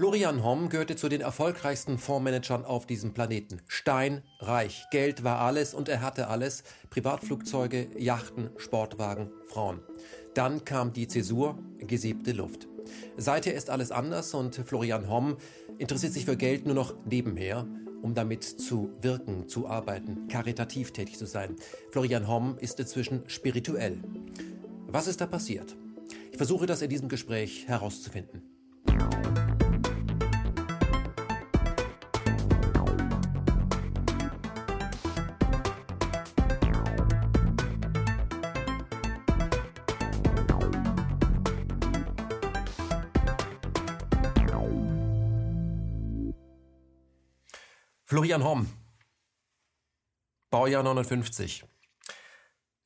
[0.00, 3.60] Florian Homm gehörte zu den erfolgreichsten Fondsmanagern auf diesem Planeten.
[3.68, 4.86] Steinreich.
[4.90, 6.62] Geld war alles und er hatte alles.
[6.88, 9.80] Privatflugzeuge, Yachten, Sportwagen, Frauen.
[10.32, 12.66] Dann kam die Zäsur, gesäbte Luft.
[13.18, 15.36] Seither ist alles anders und Florian Homm
[15.76, 17.66] interessiert sich für Geld nur noch nebenher,
[18.00, 21.56] um damit zu wirken, zu arbeiten, karitativ tätig zu sein.
[21.90, 23.98] Florian Homm ist inzwischen spirituell.
[24.86, 25.76] Was ist da passiert?
[26.30, 28.59] Ich versuche das in diesem Gespräch herauszufinden.
[48.10, 48.66] Florian Homm,
[50.50, 51.64] Baujahr 59.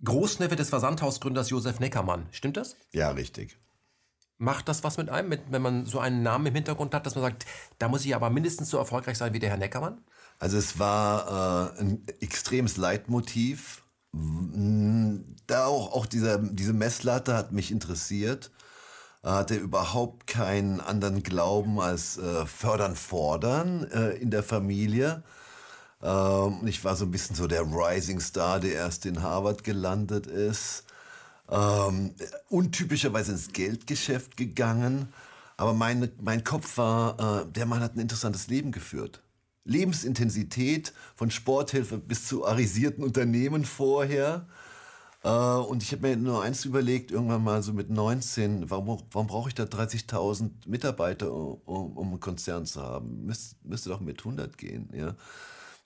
[0.04, 2.26] Großneffe des Versandhausgründers Josef Neckermann.
[2.30, 2.76] Stimmt das?
[2.92, 3.56] Ja, richtig.
[4.36, 7.14] Macht das was mit einem, mit, wenn man so einen Namen im Hintergrund hat, dass
[7.14, 7.46] man sagt,
[7.78, 10.04] da muss ich aber mindestens so erfolgreich sein wie der Herr Neckermann?
[10.40, 13.82] Also es war äh, ein extremes Leitmotiv.
[14.12, 18.50] Da auch, auch dieser, diese Messlatte hat mich interessiert.
[19.24, 25.22] Hatte überhaupt keinen anderen Glauben als äh, fördern, fordern äh, in der Familie.
[26.02, 30.26] Ähm, ich war so ein bisschen so der Rising Star, der erst in Harvard gelandet
[30.26, 30.84] ist.
[31.48, 32.14] Ähm,
[32.48, 35.08] untypischerweise ins Geldgeschäft gegangen.
[35.56, 39.22] Aber mein, mein Kopf war, äh, der Mann hat ein interessantes Leben geführt.
[39.64, 44.46] Lebensintensität von Sporthilfe bis zu arisierten Unternehmen vorher.
[45.24, 49.26] Äh, und ich habe mir nur eins überlegt, irgendwann mal so mit 19, warum, warum
[49.26, 53.24] brauche ich da 30.000 Mitarbeiter, um, um einen Konzern zu haben?
[53.24, 54.90] Müsste, müsste doch mit 100 gehen.
[54.94, 55.16] Ja?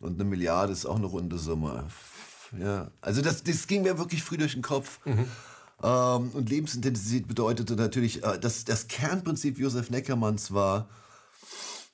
[0.00, 1.86] Und eine Milliarde ist auch eine runde Summe.
[2.58, 4.98] Ja, also das, das ging mir wirklich früh durch den Kopf.
[5.04, 5.26] Mhm.
[5.82, 10.88] Ähm, und Lebensintensität bedeutete natürlich, äh, dass das Kernprinzip Josef Neckermanns war,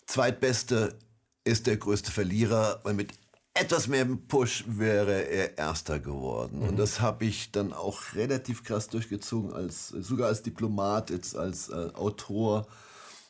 [0.06, 0.97] zweitbeste
[1.45, 3.12] ist der größte Verlierer, weil mit
[3.55, 6.60] etwas mehr Push wäre er Erster geworden.
[6.60, 6.69] Mhm.
[6.70, 11.69] Und das habe ich dann auch relativ krass durchgezogen, als sogar als Diplomat, jetzt als
[11.69, 12.66] äh, Autor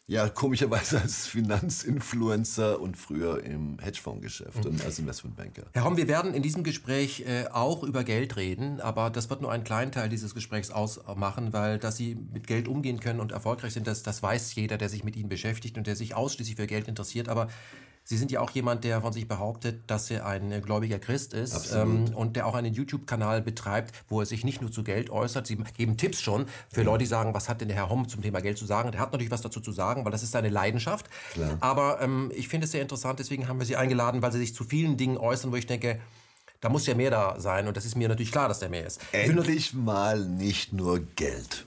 [0.06, 5.62] ja, komischerweise als Finanzinfluencer und früher im Hedgefondsgeschäft und als Investmentbanker.
[5.72, 9.40] Herr Homm, wir werden in diesem Gespräch äh, auch über Geld reden, aber das wird
[9.40, 13.32] nur einen kleinen Teil dieses Gesprächs ausmachen, weil dass Sie mit Geld umgehen können und
[13.32, 16.56] erfolgreich sind, das, das weiß jeder, der sich mit Ihnen beschäftigt und der sich ausschließlich
[16.56, 17.30] für Geld interessiert.
[17.30, 17.48] Aber
[18.06, 21.72] Sie sind ja auch jemand, der von sich behauptet, dass er ein gläubiger Christ ist
[21.72, 25.46] ähm, und der auch einen YouTube-Kanal betreibt, wo er sich nicht nur zu Geld äußert.
[25.46, 26.84] Sie geben Tipps schon für ja.
[26.84, 28.92] Leute, die sagen, was hat denn der Herr Homm zum Thema Geld zu sagen?
[28.92, 31.08] Der hat natürlich was dazu zu sagen, weil das ist seine Leidenschaft.
[31.32, 31.56] Klar.
[31.60, 34.54] Aber ähm, ich finde es sehr interessant, deswegen haben wir Sie eingeladen, weil Sie sich
[34.54, 35.98] zu vielen Dingen äußern, wo ich denke,
[36.60, 38.86] da muss ja mehr da sein und das ist mir natürlich klar, dass da mehr
[38.86, 39.00] ist.
[39.12, 41.66] Endlich mal nicht nur Geld.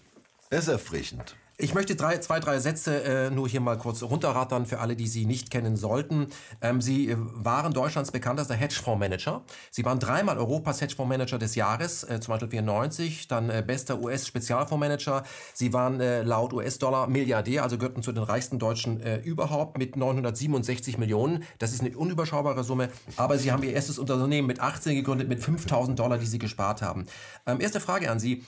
[0.51, 1.35] Es ist erfrischend.
[1.59, 5.07] Ich möchte drei, zwei, drei Sätze äh, nur hier mal kurz runterrattern für alle, die
[5.07, 6.27] Sie nicht kennen sollten.
[6.61, 9.41] Ähm, Sie äh, waren Deutschlands bekanntester Hedgefondsmanager.
[9.71, 15.23] Sie waren dreimal Europas Hedgefondsmanager des Jahres, äh, zum Beispiel 94, dann äh, bester US-Spezialfondsmanager.
[15.55, 19.95] Sie waren äh, laut US-Dollar Milliardär, also gehörten zu den reichsten Deutschen äh, überhaupt mit
[19.95, 21.43] 967 Millionen.
[21.57, 25.43] Das ist eine unüberschaubare Summe, aber Sie haben Ihr erstes Unternehmen mit 18 gegründet, mit
[25.43, 27.07] 5000 Dollar, die Sie gespart haben.
[27.47, 28.43] Ähm, erste Frage an Sie.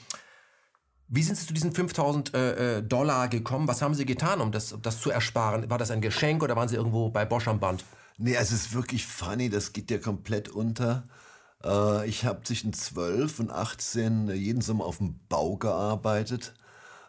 [1.12, 3.68] Wie sind Sie zu diesen 5000 äh, äh, Dollar gekommen?
[3.68, 5.68] Was haben Sie getan, um das, das zu ersparen?
[5.68, 7.84] War das ein Geschenk oder waren Sie irgendwo bei Bosch am Band?
[8.20, 11.04] Nee, es ist wirklich funny, das geht ja komplett unter.
[11.64, 16.54] Äh, ich habe zwischen 12 und 18 jeden Sommer auf dem Bau gearbeitet.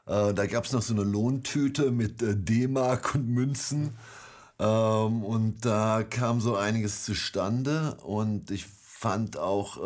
[0.06, 3.98] Äh, da gab es noch so eine Lohntüte mit äh, D-Mark und Münzen.
[4.58, 8.64] Ähm, und da kam so einiges zustande und ich
[9.00, 9.78] fand auch,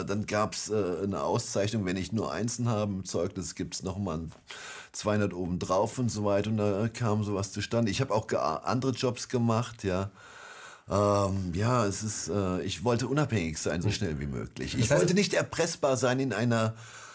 [0.00, 3.74] äh, dann gab es äh, eine Auszeichnung, wenn ich nur Einsen habe im Zeugnis, gibt
[3.74, 4.20] es nochmal
[4.92, 6.48] 200 oben drauf und so weiter.
[6.48, 7.90] Und da kam sowas zustande.
[7.90, 8.26] Ich habe auch
[8.64, 10.10] andere Jobs gemacht, ja.
[10.88, 13.94] Ähm, ja, es ist, äh, ich wollte unabhängig sein, so hm.
[13.94, 14.74] schnell wie möglich.
[14.78, 16.72] Ich wollte nicht erpressbar sein in einer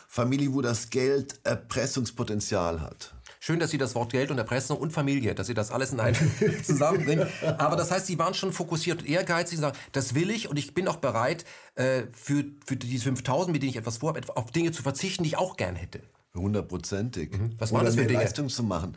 [0.07, 3.13] Familie, wo das Geld Erpressungspotenzial hat.
[3.43, 5.99] Schön, dass Sie das Wort Geld und Erpressung und Familie, dass Sie das alles in
[5.99, 6.15] einen
[6.63, 7.27] zusammenbringen.
[7.57, 10.59] Aber das heißt, Sie waren schon fokussiert und ehrgeizig und sagen, das will ich und
[10.59, 11.43] ich bin auch bereit,
[11.73, 15.29] äh, für, für diese 5000, mit denen ich etwas vorhabe, auf Dinge zu verzichten, die
[15.29, 16.03] ich auch gern hätte.
[16.35, 17.31] Hundertprozentig.
[17.31, 17.55] Mhm.
[17.57, 18.19] Was waren das für Dinge?
[18.19, 18.95] Leistung zu machen.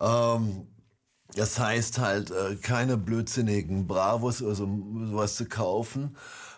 [0.00, 0.66] Ähm,
[1.36, 4.66] das heißt halt, äh, keine blödsinnigen Bravos oder so,
[5.04, 6.16] sowas zu kaufen,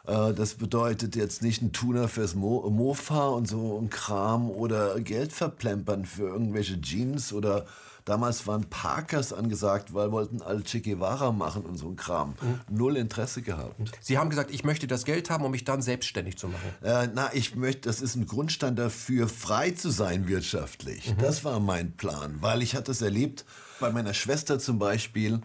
[0.08, 5.32] das bedeutet jetzt nicht ein Tuner fürs Mo Mofa und so ein Kram oder Geld
[5.32, 7.66] verplempern für irgendwelche Jeans oder
[8.08, 12.34] damals waren Parkers angesagt, weil wollten alle Che Guevara machen und so ein Kram.
[12.40, 12.76] Mhm.
[12.76, 13.76] Null Interesse gehabt.
[14.00, 16.70] Sie haben gesagt, ich möchte das Geld haben, um mich dann selbstständig zu machen.
[16.82, 21.10] Äh, na, ich möchte, das ist ein Grundstein dafür, frei zu sein wirtschaftlich.
[21.10, 21.20] Mhm.
[21.20, 23.44] Das war mein Plan, weil ich hatte es erlebt,
[23.80, 25.40] bei meiner Schwester zum Beispiel,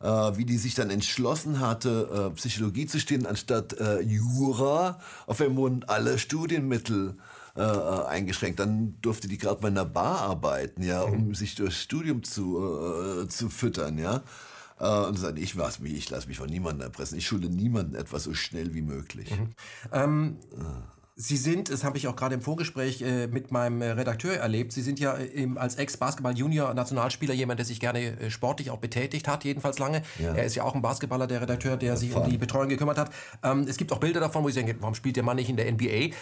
[0.00, 4.98] äh, wie die sich dann entschlossen hatte, äh, Psychologie zu stehen, anstatt äh, Jura.
[5.26, 7.16] Auf einmal wurden alle Studienmittel
[7.56, 8.60] äh, äh, eingeschränkt.
[8.60, 11.34] Dann durfte die gerade bei einer Bar arbeiten, ja, um mhm.
[11.34, 12.58] sich durchs Studium zu,
[13.24, 14.22] äh, zu füttern, ja.
[14.78, 17.18] Und sagte, ich was ich lasse mich von niemandem erpressen.
[17.18, 19.30] Ich schulde niemandem etwas so schnell wie möglich.
[19.30, 19.48] Mhm.
[19.92, 20.36] Ähm,
[21.20, 24.72] Sie sind, das habe ich auch gerade im Vorgespräch äh, mit meinem äh, Redakteur erlebt,
[24.72, 29.44] Sie sind ja äh, als Ex-Basketball-Junior-Nationalspieler jemand, der sich gerne äh, sportlich auch betätigt hat,
[29.44, 30.00] jedenfalls lange.
[30.18, 30.34] Ja.
[30.34, 32.96] Er ist ja auch ein Basketballer, der Redakteur, der ja, sich um die Betreuung gekümmert
[32.96, 33.10] hat.
[33.42, 35.58] Ähm, es gibt auch Bilder davon, wo Sie denken, warum spielt der Mann nicht in
[35.58, 36.14] der NBA?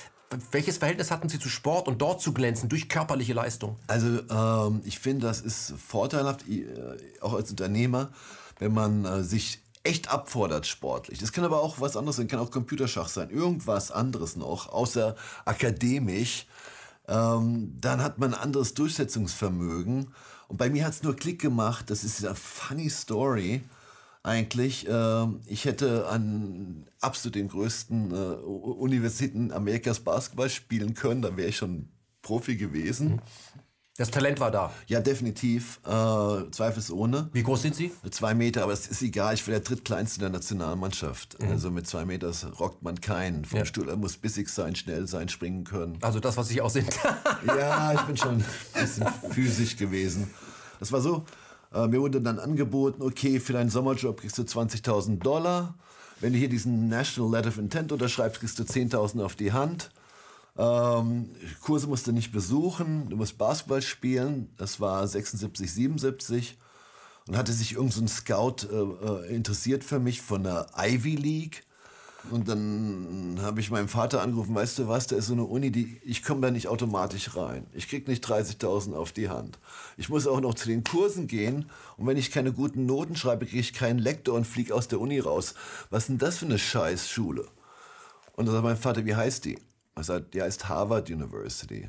[0.51, 3.77] Welches Verhältnis hatten Sie zu Sport und dort zu glänzen durch körperliche Leistung?
[3.87, 6.65] Also ähm, ich finde, das ist vorteilhaft, äh,
[7.21, 8.11] auch als Unternehmer,
[8.59, 11.19] wenn man äh, sich echt abfordert sportlich.
[11.19, 15.17] Das kann aber auch was anderes sein, kann auch Computerschach sein, irgendwas anderes noch, außer
[15.45, 16.47] akademisch.
[17.09, 20.13] Ähm, dann hat man ein anderes Durchsetzungsvermögen.
[20.49, 23.63] Und bei mir hat es nur Klick gemacht, das ist eine funny Story
[24.23, 24.87] eigentlich.
[24.87, 31.49] Äh, ich hätte an absolut den größten äh, Universitäten Amerikas Basketball spielen können, dann wäre
[31.49, 31.89] ich schon
[32.23, 33.13] Profi gewesen.
[33.13, 33.21] Mhm.
[33.99, 34.73] Das Talent war da.
[34.87, 35.81] Ja, definitiv.
[35.85, 37.31] Äh, zweifelsohne.
[37.33, 37.91] Wie groß sind Sie?
[38.13, 39.35] Zwei Meter, aber es ist egal.
[39.35, 41.43] Ich bin der drittkleinste der Nationalmannschaft.
[41.43, 41.49] Mhm.
[41.49, 43.45] Also mit zwei Metern rockt man keinen.
[43.45, 43.65] Vom ja.
[43.65, 45.99] Stuhl, er muss bissig sein, schnell sein, springen können.
[46.01, 46.89] Also das, was Sie auch sind.
[47.47, 48.45] ja, ich bin schon ein
[48.81, 50.31] bisschen physisch gewesen.
[50.79, 51.25] Das war so,
[51.75, 55.75] äh, mir wurde dann angeboten, okay, für deinen Sommerjob kriegst du 20.000 Dollar.
[56.21, 59.91] Wenn du hier diesen National Letter of Intent unterschreibst, kriegst du 10.000 auf die Hand.
[60.59, 61.31] Ähm,
[61.63, 64.51] Kurse musst du nicht besuchen, du musst Basketball spielen.
[64.57, 66.59] Das war 76, 77.
[67.29, 71.63] Und hatte sich irgendein so Scout äh, äh, interessiert für mich von der Ivy League.
[72.31, 75.71] Und dann habe ich meinem Vater angerufen, weißt du was, da ist so eine Uni,
[75.71, 77.67] die, ich komme da nicht automatisch rein.
[77.73, 79.59] Ich krieg nicht 30.000 auf die Hand.
[79.97, 83.47] Ich muss auch noch zu den Kursen gehen und wenn ich keine guten Noten schreibe,
[83.47, 85.55] kriege ich keinen Lektor und fliege aus der Uni raus.
[85.91, 87.47] Was ist denn das für eine Scheißschule?
[88.35, 89.59] Und dann sagt mein Vater, wie heißt die?
[90.01, 91.89] Ich sagte, die heißt Harvard University.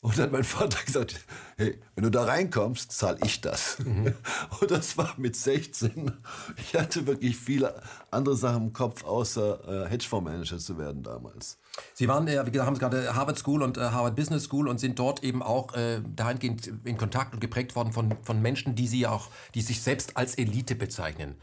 [0.00, 1.16] Und dann hat mein Vater gesagt,
[1.56, 3.80] hey, wenn du da reinkommst, zahle ich das.
[3.80, 4.14] Mhm.
[4.60, 6.12] Und das war mit 16.
[6.56, 11.58] Ich hatte wirklich viele andere Sachen im Kopf, außer äh, Hedgefondsmanager zu werden damals.
[11.94, 14.68] Sie waren, äh, wie gesagt, haben Sie gerade Harvard School und äh, Harvard Business School
[14.68, 18.76] und sind dort eben auch äh, dahingehend in Kontakt und geprägt worden von, von Menschen,
[18.76, 21.34] die Sie auch, die sich selbst als Elite bezeichnen.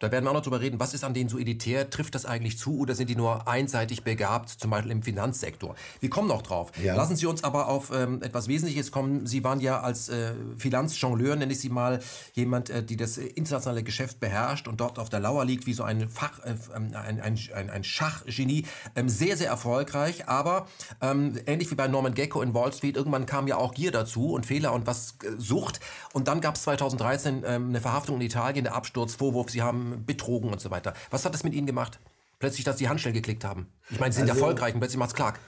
[0.00, 1.88] Da werden wir auch noch drüber reden, was ist an denen so elitär?
[1.88, 5.76] Trifft das eigentlich zu oder sind die nur einseitig begabt, zum Beispiel im Finanzsektor?
[6.00, 6.72] Wir kommen noch drauf.
[6.82, 6.96] Ja.
[6.96, 9.24] Lassen Sie uns aber auf ähm, etwas Wesentliches kommen.
[9.26, 12.00] Sie waren ja als äh, Finanzjongleur, nenne ich Sie mal,
[12.32, 15.84] jemand, äh, die das internationale Geschäft beherrscht und dort auf der Lauer liegt, wie so
[15.84, 18.66] ein Fach, äh, ähm, ein, ein, ein, ein Schachgenie.
[18.96, 20.66] Ähm, sehr, sehr erfolgreich, aber
[21.02, 24.32] ähm, ähnlich wie bei Norman Gecko in Wall Street, irgendwann kam ja auch Gier dazu
[24.32, 25.78] und Fehler und was äh, Sucht.
[26.12, 30.50] Und dann gab es 2013 ähm, eine Verhaftung in Italien, der Absturzvorwurf, Sie haben betrogen
[30.50, 30.94] und so weiter.
[31.10, 31.98] Was hat das mit Ihnen gemacht?
[32.38, 33.72] Plötzlich, dass Sie handschnell geklickt haben.
[33.90, 35.38] Ich meine, Sie sind also, erfolgreich und plötzlich macht's Clark.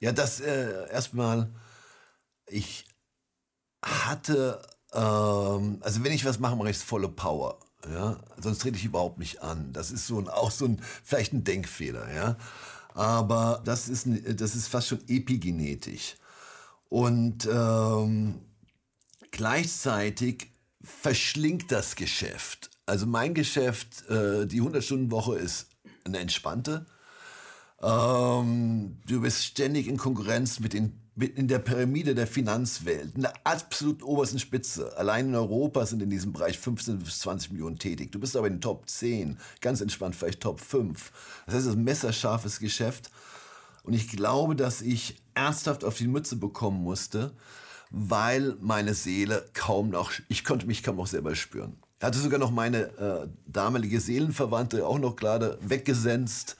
[0.00, 1.50] Ja, das äh, erstmal,
[2.46, 2.86] ich
[3.82, 4.62] hatte,
[4.92, 7.58] ähm, also wenn ich was mache, mache ich es volle Power.
[7.90, 8.18] Ja?
[8.40, 9.72] Sonst trete ich überhaupt nicht an.
[9.72, 12.12] Das ist so ein, auch so ein, vielleicht ein Denkfehler.
[12.14, 12.36] Ja?
[12.94, 16.16] Aber das ist, das ist fast schon epigenetisch.
[16.88, 18.40] Und ähm,
[19.30, 20.52] gleichzeitig
[20.82, 22.70] verschlingt das Geschäft.
[22.86, 25.66] Also mein Geschäft, äh, die 100-Stunden-Woche ist
[26.04, 26.86] eine entspannte.
[27.82, 33.22] Ähm, du bist ständig in Konkurrenz mit den mit in der Pyramide der Finanzwelt, in
[33.22, 34.96] der absolut obersten Spitze.
[34.98, 38.12] Allein in Europa sind in diesem Bereich 15 bis 20 Millionen tätig.
[38.12, 41.12] Du bist aber in den Top 10, ganz entspannt vielleicht Top 5.
[41.46, 43.10] Das heißt, es ist ein messerscharfes Geschäft.
[43.82, 47.32] Und ich glaube, dass ich ernsthaft auf die Mütze bekommen musste,
[47.90, 51.78] weil meine Seele kaum noch, ich konnte mich kaum noch selber spüren.
[52.00, 56.56] Hatte sogar noch meine äh, damalige Seelenverwandte auch noch gerade weggesenzt.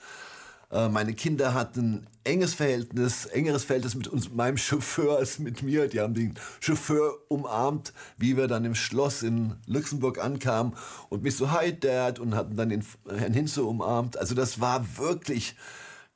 [0.71, 5.87] Äh, meine Kinder hatten enges Verhältnis, engeres Verhältnis mit uns, meinem Chauffeur als mit mir.
[5.87, 10.73] Die haben den Chauffeur umarmt, wie wir dann im Schloss in Luxemburg ankamen
[11.09, 14.17] und mich so Hi Dad und hatten dann den Herrn Hinze umarmt.
[14.17, 15.55] Also das war wirklich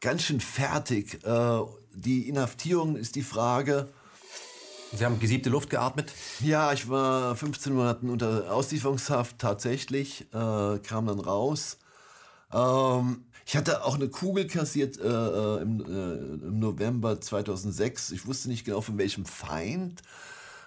[0.01, 1.23] ganz schön fertig.
[1.23, 1.59] Äh,
[1.93, 3.87] die Inhaftierung ist die Frage.
[4.93, 6.12] Sie haben gesiebte Luft geatmet?
[6.41, 11.77] Ja, ich war 15 Monate unter Auslieferungshaft tatsächlich, äh, kam dann raus.
[12.51, 18.12] Ähm, ich hatte auch eine Kugel kassiert äh, äh im, äh, im, November 2006.
[18.12, 20.01] Ich wusste nicht genau von welchem Feind.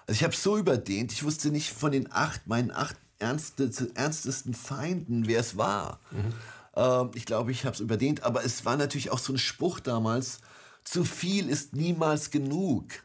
[0.07, 4.53] Also ich habe so überdehnt, ich wusste nicht von den acht, meinen acht ernstesten, ernstesten
[4.53, 5.99] Feinden, wer es war.
[6.11, 6.33] Mhm.
[6.75, 9.79] Ähm, ich glaube, ich habe es überdehnt, aber es war natürlich auch so ein Spruch
[9.79, 10.39] damals,
[10.83, 13.04] zu viel ist niemals genug.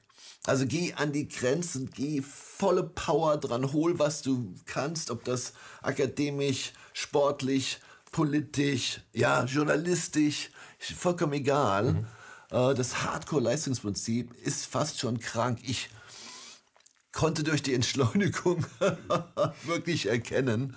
[0.51, 5.53] Also geh an die Grenzen, geh volle Power dran, hol was du kannst, ob das
[5.81, 7.79] akademisch, sportlich,
[8.11, 11.93] politisch, ja, journalistisch, vollkommen egal.
[11.93, 12.07] Mhm.
[12.51, 15.61] Äh, das Hardcore-Leistungsprinzip ist fast schon krank.
[15.63, 15.89] Ich
[17.13, 18.67] konnte durch die Entschleunigung
[19.63, 20.75] wirklich erkennen,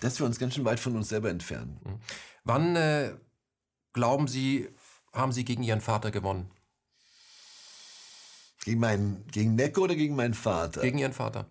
[0.00, 1.78] dass wir uns ganz schön weit von uns selber entfernen.
[1.84, 2.00] Mhm.
[2.44, 3.14] Wann äh,
[3.92, 4.70] glauben Sie,
[5.12, 6.50] haben Sie gegen Ihren Vater gewonnen?
[8.64, 10.80] Gegen, meinen, gegen Necko oder gegen meinen Vater?
[10.80, 11.46] Gegen Ihren Vater.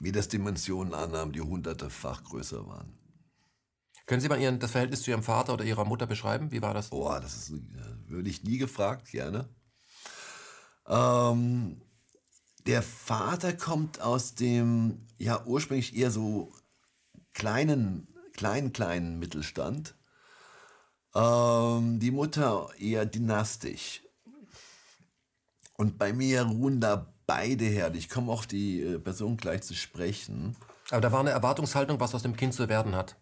[0.00, 2.98] Wie das Dimensionen annahm, die hundertefach größer waren.
[4.06, 6.50] Können Sie mal Ihren, das Verhältnis zu Ihrem Vater oder Ihrer Mutter beschreiben?
[6.50, 6.88] Wie war das?
[6.88, 9.54] Boah, das ist, äh, würde ich nie gefragt, gerne.
[10.86, 11.82] Ähm,
[12.66, 16.54] der Vater kommt aus dem, ja, ursprünglich eher so
[17.34, 19.97] kleinen, kleinen, kleinen Mittelstand.
[21.18, 24.02] Ähm, die Mutter eher dynastisch.
[25.76, 27.92] Und bei mir ruhen da beide her.
[27.94, 30.56] Ich komme auf die äh, Person gleich zu sprechen.
[30.90, 33.16] Aber da war eine Erwartungshaltung, was aus dem Kind zu werden hat.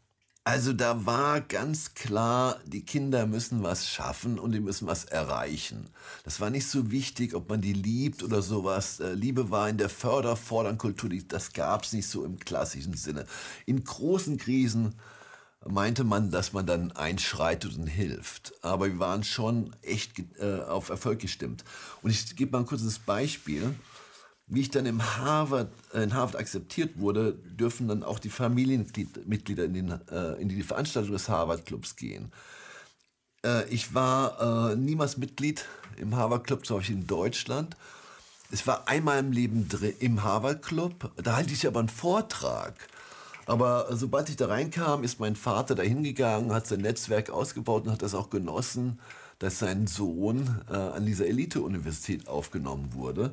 [0.44, 5.90] Also da war ganz klar, die Kinder müssen was schaffen und die müssen was erreichen.
[6.22, 9.00] Das war nicht so wichtig, ob man die liebt oder sowas.
[9.00, 13.24] Äh, Liebe war in der Förder-Fordern-Kultur, das gab es nicht so im klassischen Sinne.
[13.64, 14.94] In großen Krisen
[15.68, 18.52] meinte man, dass man dann einschreitet und hilft.
[18.62, 21.64] Aber wir waren schon echt äh, auf Erfolg gestimmt.
[22.02, 23.74] Und ich gebe mal ein kurzes Beispiel.
[24.48, 29.64] Wie ich dann im Harvard, äh, in Harvard akzeptiert wurde, dürfen dann auch die Familienmitglieder
[29.64, 32.32] in, den, äh, in die Veranstaltung des Harvard Clubs gehen.
[33.44, 35.64] Äh, ich war äh, niemals Mitglied
[35.96, 37.76] im Harvard Club, zum Beispiel in Deutschland.
[38.52, 39.68] Es war einmal im Leben
[39.98, 41.10] im Harvard Club.
[41.16, 42.74] Da halte ich aber einen Vortrag.
[43.46, 47.92] Aber sobald ich da reinkam, ist mein Vater da hingegangen, hat sein Netzwerk ausgebaut und
[47.92, 48.98] hat das auch genossen,
[49.38, 53.32] dass sein Sohn äh, an dieser Elite-Universität aufgenommen wurde.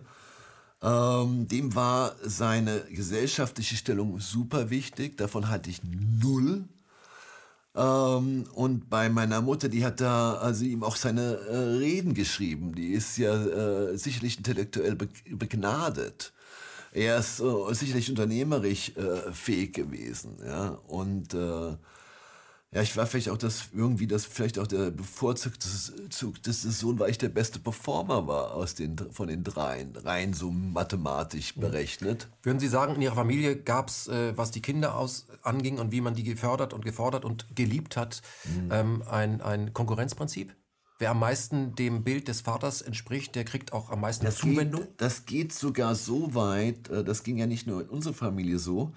[0.83, 5.81] Ähm, dem war seine gesellschaftliche Stellung super wichtig, davon hatte ich
[6.21, 6.65] null.
[7.75, 12.75] Ähm, und bei meiner Mutter, die hat da also ihm auch seine äh, Reden geschrieben.
[12.75, 16.32] Die ist ja äh, sicherlich intellektuell be begnadet.
[16.93, 20.77] Er ist äh, sicherlich unternehmerisch äh, fähig gewesen, ja.
[20.87, 21.75] Und äh,
[22.73, 25.67] ja, ich war vielleicht auch das, irgendwie das, vielleicht auch der bevorzugte
[26.09, 30.33] Zug des Sohn, weil ich der beste Performer war aus den, von den dreien, rein
[30.33, 32.29] so mathematisch berechnet.
[32.41, 35.91] Würden Sie sagen, in Ihrer Familie gab es, äh, was die Kinder aus, anging und
[35.91, 38.69] wie man die gefördert und gefordert und geliebt hat, mhm.
[38.71, 40.55] ähm, ein, ein Konkurrenzprinzip?
[41.03, 44.83] Wer am meisten dem Bild des Vaters entspricht, der kriegt auch am meisten das Zuwendung?
[44.83, 48.57] Geht, das geht sogar so weit, äh, das ging ja nicht nur in unserer Familie
[48.57, 48.93] so,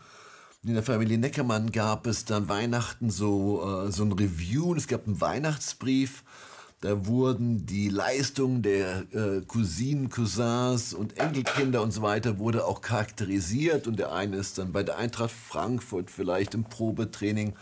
[0.63, 4.87] in der Familie Neckermann gab es dann Weihnachten so, äh, so ein Review und es
[4.87, 6.23] gab einen Weihnachtsbrief.
[6.81, 12.83] Da wurden die Leistungen der äh, Cousinen, Cousins und Enkelkinder und so weiter wurde auch
[12.83, 17.55] charakterisiert und der eine ist dann bei der Eintracht Frankfurt vielleicht im Probetraining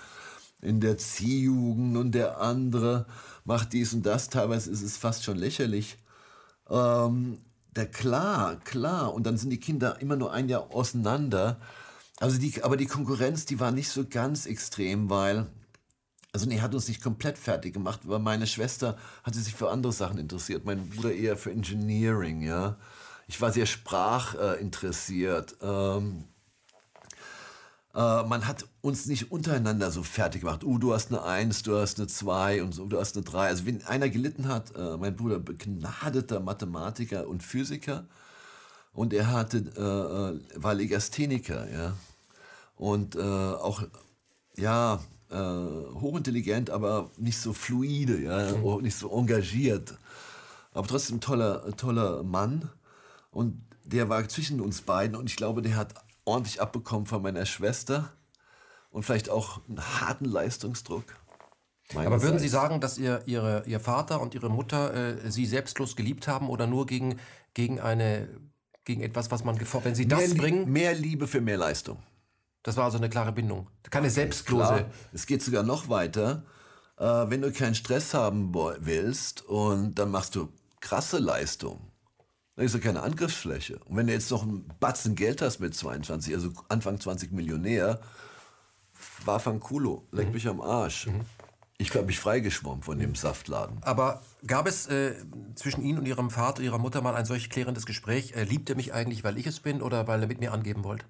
[0.61, 3.07] in der Ziehjugend und der andere
[3.45, 4.31] macht dies und das.
[4.31, 5.99] Teilweise ist es fast schon lächerlich.
[6.69, 7.39] Ähm,
[7.77, 9.15] der klar, klar.
[9.15, 11.61] Und dann sind die Kinder immer nur ein Jahr auseinander.
[12.21, 15.47] Also die, aber die Konkurrenz, die war nicht so ganz extrem, weil,
[16.33, 19.93] also nee, hat uns nicht komplett fertig gemacht, weil meine Schwester hatte sich für andere
[19.93, 22.79] Sachen interessiert, mein Bruder eher für Engineering, ja.
[23.27, 25.57] Ich war sehr sprachinteressiert.
[25.61, 26.34] Äh, ähm, äh,
[27.97, 30.65] man hat uns nicht untereinander so fertig gemacht.
[30.65, 33.47] Uh, du hast eine Eins, du hast eine Zwei und so, du hast eine Drei.
[33.47, 38.05] Also wenn einer gelitten hat, äh, mein Bruder begnadeter Mathematiker und Physiker,
[38.95, 41.97] und er hatte, äh, äh, war Legastheniker, ja.
[42.77, 43.83] Und äh, auch,
[44.57, 48.83] ja, äh, hochintelligent, aber nicht so fluide, ja, mhm.
[48.83, 49.95] nicht so engagiert.
[50.73, 52.71] Aber trotzdem toller, toller Mann.
[53.33, 55.95] Und der war zwischen uns beiden und ich glaube, der hat
[56.25, 58.13] ordentlich abbekommen von meiner Schwester
[58.91, 61.05] und vielleicht auch einen harten Leistungsdruck.
[61.95, 65.97] Aber würden Sie sagen, dass ihr, ihre, Ihr Vater und Ihre Mutter äh, Sie selbstlos
[65.97, 67.21] geliebt haben oder nur gegen,
[67.53, 68.29] gegen eine
[68.85, 70.71] gegen etwas, was man gefordert Wenn Sie das mehr, bringen.
[70.71, 72.03] Mehr Liebe für mehr Leistung.
[72.63, 73.69] Das war also eine klare Bindung.
[73.91, 74.67] Keine selbstlose.
[74.67, 74.85] Klar.
[75.13, 76.45] Es geht sogar noch weiter.
[76.99, 80.49] Äh, wenn du keinen Stress haben willst und dann machst du
[80.81, 81.81] krasse Leistung,
[82.57, 83.79] dann ist ja keine Angriffsfläche.
[83.87, 88.01] Und wenn du jetzt noch einen Batzen Geld hast mit 22, also Anfang 20 Millionär,
[89.25, 90.35] war Fanculo, leck mhm.
[90.35, 91.07] mich am Arsch.
[91.07, 91.23] Mhm.
[91.77, 93.79] Ich habe mich freigeschwommen von dem Saftladen.
[93.83, 95.15] Aber gab es äh,
[95.57, 98.33] zwischen Ihnen und Ihrem Vater, Ihrer Mutter mal ein solch klärendes Gespräch?
[98.37, 100.85] Äh, liebt er mich eigentlich, weil ich es bin oder weil er mit mir angeben
[100.85, 101.05] wollte?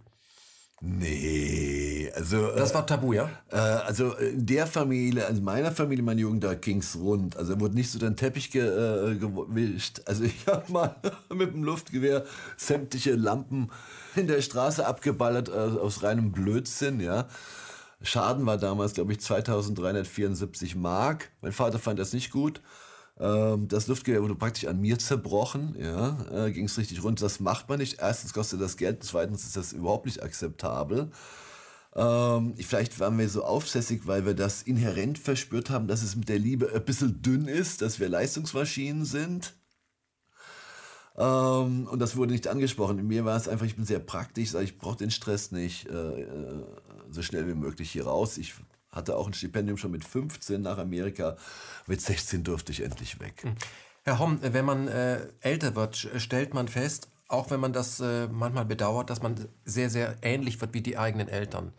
[0.80, 2.48] Nee, also.
[2.54, 3.30] Das war tabu, ja?
[3.50, 7.36] Äh, also in der Familie, also meiner Familie, meine Jugend, da ging's rund.
[7.36, 10.02] Also wurde nicht so den Teppich ge, äh, gewischt.
[10.04, 10.96] Also ich habe mal
[11.34, 12.24] mit dem Luftgewehr
[12.56, 13.70] sämtliche Lampen
[14.16, 17.28] in der Straße abgeballert äh, aus reinem Blödsinn, ja.
[18.02, 21.30] Schaden war damals, glaube ich, 2374 Mark.
[21.40, 22.60] Mein Vater fand das nicht gut.
[23.18, 25.76] Ähm, das Luftgewehr wurde praktisch an mir zerbrochen.
[25.78, 27.22] Ja, äh, ging es richtig rund.
[27.22, 28.00] Das macht man nicht.
[28.00, 31.10] Erstens kostet das Geld, zweitens ist das überhaupt nicht akzeptabel.
[31.96, 36.28] Ähm, vielleicht waren wir so aufsässig, weil wir das inhärent verspürt haben, dass es mit
[36.28, 39.54] der Liebe ein bisschen dünn ist, dass wir Leistungsmaschinen sind.
[41.16, 42.98] Ähm, und das wurde nicht angesprochen.
[42.98, 46.22] In mir war es einfach, ich bin sehr praktisch, ich brauche den Stress nicht äh,
[46.22, 46.64] äh,
[47.10, 48.38] so schnell wie möglich hier raus.
[48.38, 48.54] Ich
[48.94, 51.36] hatte auch ein Stipendium schon mit 15 nach Amerika.
[51.86, 53.42] Mit 16 durfte ich endlich weg.
[53.42, 53.54] Hm.
[54.04, 58.28] Herr Homm, wenn man äh, älter wird, stellt man fest, auch wenn man das äh,
[58.28, 61.72] manchmal bedauert, dass man sehr, sehr ähnlich wird wie die eigenen Eltern.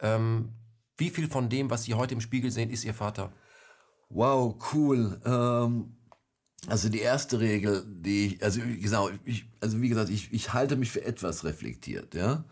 [0.00, 0.50] Ähm,
[0.96, 3.32] wie viel von dem, was Sie heute im Spiegel sehen, ist Ihr Vater?
[4.08, 5.20] Wow, cool.
[5.24, 5.96] Ähm,
[6.66, 10.90] also die erste Regel, die, also genau, ich, also wie gesagt, ich, ich halte mich
[10.90, 12.44] für etwas reflektiert, ja.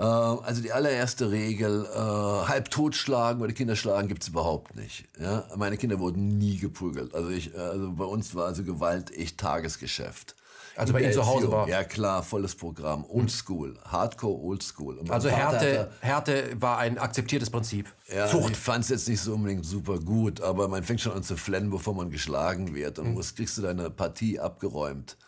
[0.00, 5.04] Äh, also die allererste Regel, äh, halb totschlagen oder Kinder schlagen gibt's überhaupt nicht.
[5.20, 5.44] Ja?
[5.56, 7.14] Meine Kinder wurden nie geprügelt.
[7.14, 10.36] Also, ich, also bei uns war also Gewalt echt Tagesgeschäft.
[10.76, 11.68] Also bei Ihnen zu Hause war?
[11.68, 13.04] Ja klar, volles Programm.
[13.04, 15.00] Oldschool, Hardcore Oldschool.
[15.10, 17.92] Also Härte, Härte war ein akzeptiertes Prinzip.
[18.08, 18.52] Ja, Zucht.
[18.52, 21.36] ich fand es jetzt nicht so unbedingt super gut, aber man fängt schon an zu
[21.36, 22.98] flennen, bevor man geschlagen wird.
[22.98, 23.20] Und mhm.
[23.36, 25.18] kriegst du deine Partie abgeräumt.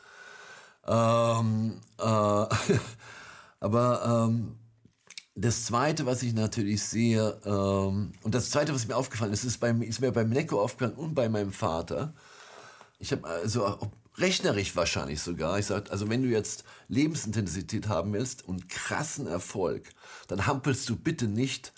[0.87, 2.47] Ähm, äh,
[3.63, 4.57] Aber ähm,
[5.35, 9.59] das Zweite, was ich natürlich sehe, ähm, und das Zweite, was mir aufgefallen ist, ist,
[9.59, 12.15] beim, ist mir beim Neko aufgefallen und bei meinem Vater.
[12.99, 13.79] Ich habe also
[14.19, 15.59] rechnerisch wahrscheinlich sogar.
[15.59, 19.89] Ich sage, also wenn du jetzt Lebensintensität haben willst und krassen Erfolg,
[20.29, 21.73] dann hampelst du bitte nicht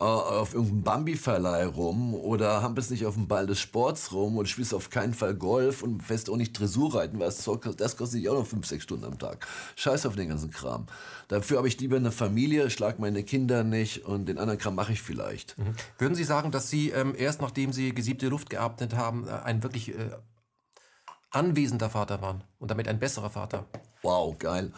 [0.00, 4.48] äh, auf irgendeinem Bambi-Verleih rum oder hampelst nicht auf dem Ball des Sports rum und
[4.48, 8.20] spielst auf keinen Fall Golf und fährst auch nicht Dressur reiten, weil das, das kostet
[8.20, 9.46] dich auch noch fünf, sechs Stunden am Tag.
[9.76, 10.86] Scheiß auf den ganzen Kram.
[11.28, 14.92] Dafür habe ich lieber eine Familie, schlag meine Kinder nicht und den anderen Kram mache
[14.92, 15.56] ich vielleicht.
[15.58, 15.74] Mhm.
[15.98, 19.62] Würden Sie sagen, dass Sie ähm, erst nachdem Sie gesiebte Luft geatmet haben, äh, ein
[19.62, 20.10] wirklich äh,
[21.30, 23.66] anwesender Vater waren und damit ein besserer Vater?
[24.02, 24.72] Wow, geil.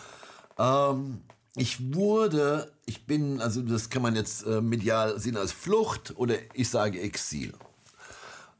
[0.59, 1.22] Ähm,
[1.56, 6.36] ich wurde, ich bin, also das kann man jetzt äh, medial sehen als Flucht oder
[6.52, 7.54] ich sage Exil.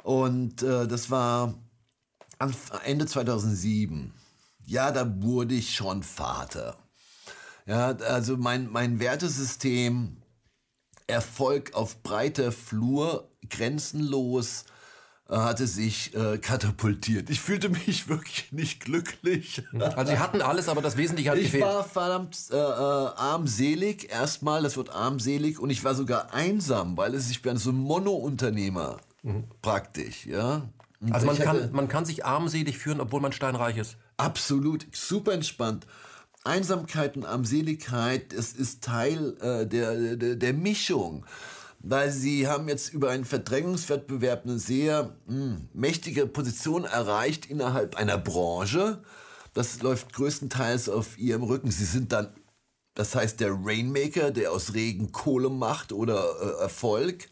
[0.03, 1.55] Und äh, das war
[2.85, 4.13] Ende 2007.
[4.65, 6.77] Ja, da wurde ich schon Vater.
[7.67, 10.17] Ja, also mein, mein Wertesystem,
[11.07, 14.65] Erfolg auf breiter Flur, grenzenlos,
[15.29, 17.31] hatte sich äh, katapultiert.
[17.31, 19.63] Ich fühlte mich wirklich nicht glücklich.
[19.97, 21.65] Also sie hatten alles, aber das Wesentliche hat ich gefehlt.
[21.65, 26.97] Ich war verdammt äh, äh, armselig, erstmal, das Wort armselig, und ich war sogar einsam,
[26.97, 29.45] weil es, ich bin so ein Monounternehmer mhm.
[29.63, 30.63] praktisch, ja.
[31.01, 33.97] Und also man kann, man kann sich armselig führen, obwohl man steinreich ist.
[34.17, 35.87] Absolut, super entspannt.
[36.45, 41.27] Einsamkeit und Armseligkeit, es ist Teil äh, der, der, der Mischung
[41.81, 47.97] weil sie haben jetzt über einen Verdrängungswettbewerb eine sehr mh, hm, mächtige Position erreicht innerhalb
[47.97, 49.03] einer Branche.
[49.55, 51.71] Das läuft größtenteils auf ihrem Rücken.
[51.71, 52.29] Sie sind dann,
[52.95, 57.29] das heißt, der Rainmaker, der aus Regen Kohle macht oder äh, Erfolg.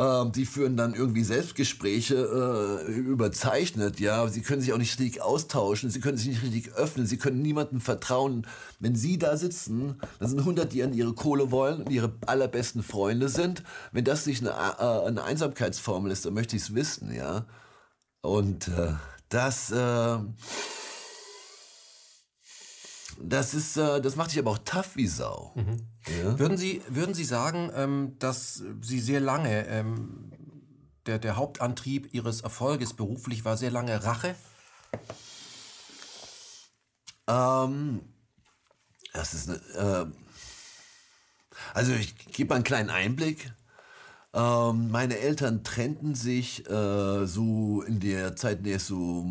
[0.00, 4.26] Ähm, die führen dann irgendwie Selbstgespräche äh, überzeichnet, ja.
[4.28, 7.42] Sie können sich auch nicht richtig austauschen, sie können sich nicht richtig öffnen, sie können
[7.42, 8.46] niemandem vertrauen.
[8.78, 12.82] Wenn sie da sitzen, dann sind 100, die an ihre Kohle wollen und ihre allerbesten
[12.82, 13.62] Freunde sind.
[13.92, 17.44] Wenn das nicht eine, äh, eine Einsamkeitsformel ist, dann möchte ich es wissen, ja.
[18.22, 18.94] Und äh,
[19.28, 20.16] das, äh,
[23.22, 25.52] das ist, äh, das macht dich aber auch tough wie Sau.
[25.54, 25.86] Mhm.
[26.22, 26.38] Ja?
[26.38, 30.32] Würden, Sie, würden Sie sagen, ähm, dass Sie sehr lange, ähm,
[31.06, 34.34] der, der Hauptantrieb Ihres Erfolges beruflich war sehr lange Rache?
[37.26, 38.00] Ähm,
[39.12, 40.06] das ist eine, äh,
[41.74, 43.52] also ich gebe mal einen kleinen Einblick.
[44.32, 49.24] Ähm, meine Eltern trennten sich äh, so in der Zeit, in der es so,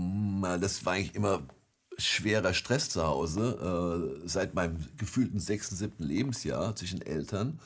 [0.60, 1.44] das war eigentlich immer
[2.00, 7.60] schwerer Stress zu Hause, äh, seit meinem gefühlten sechsten, siebten Lebensjahr zwischen Eltern.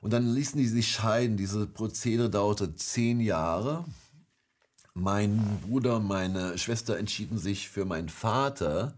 [0.00, 1.36] Und dann ließen die sich scheiden.
[1.36, 3.84] Diese Prozedere dauerte zehn Jahre.
[4.94, 8.94] Mein Bruder und meine Schwester entschieden sich für meinen Vater.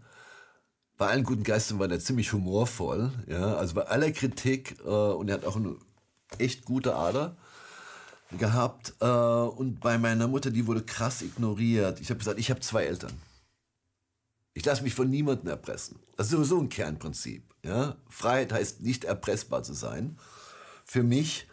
[0.97, 3.11] Bei allen guten Geistern war der ziemlich humorvoll.
[3.27, 3.55] Ja?
[3.55, 5.75] Also bei aller Kritik, äh, und er hat auch eine
[6.39, 7.35] echt gute Ader
[8.37, 8.93] gehabt.
[8.99, 11.99] Äh, und bei meiner Mutter, die wurde krass ignoriert.
[11.99, 13.11] Ich habe gesagt, ich habe zwei Eltern.
[14.53, 15.99] Ich lasse mich von niemandem erpressen.
[16.15, 17.43] Das ist sowieso ein Kernprinzip.
[17.63, 17.95] Ja?
[18.09, 20.17] Freiheit heißt nicht erpressbar zu sein.
[20.85, 21.47] Für mich.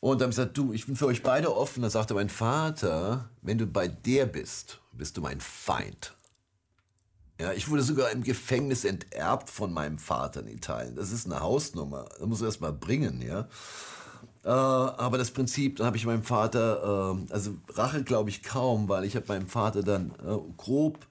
[0.00, 1.82] Und dann habe ich gesagt, du, ich bin für euch beide offen.
[1.82, 6.16] Da sagte mein Vater, wenn du bei der bist, bist du mein Feind.
[7.38, 10.94] Ja, ich wurde sogar im Gefängnis enterbt von meinem Vater in Italien.
[10.94, 12.06] Das ist eine Hausnummer.
[12.18, 13.48] Das muss du erst mal bringen, ja.
[14.44, 18.88] Äh, aber das Prinzip, dann habe ich meinem Vater, äh, also Rache glaube ich kaum,
[18.88, 21.06] weil ich habe meinem Vater dann äh, grob,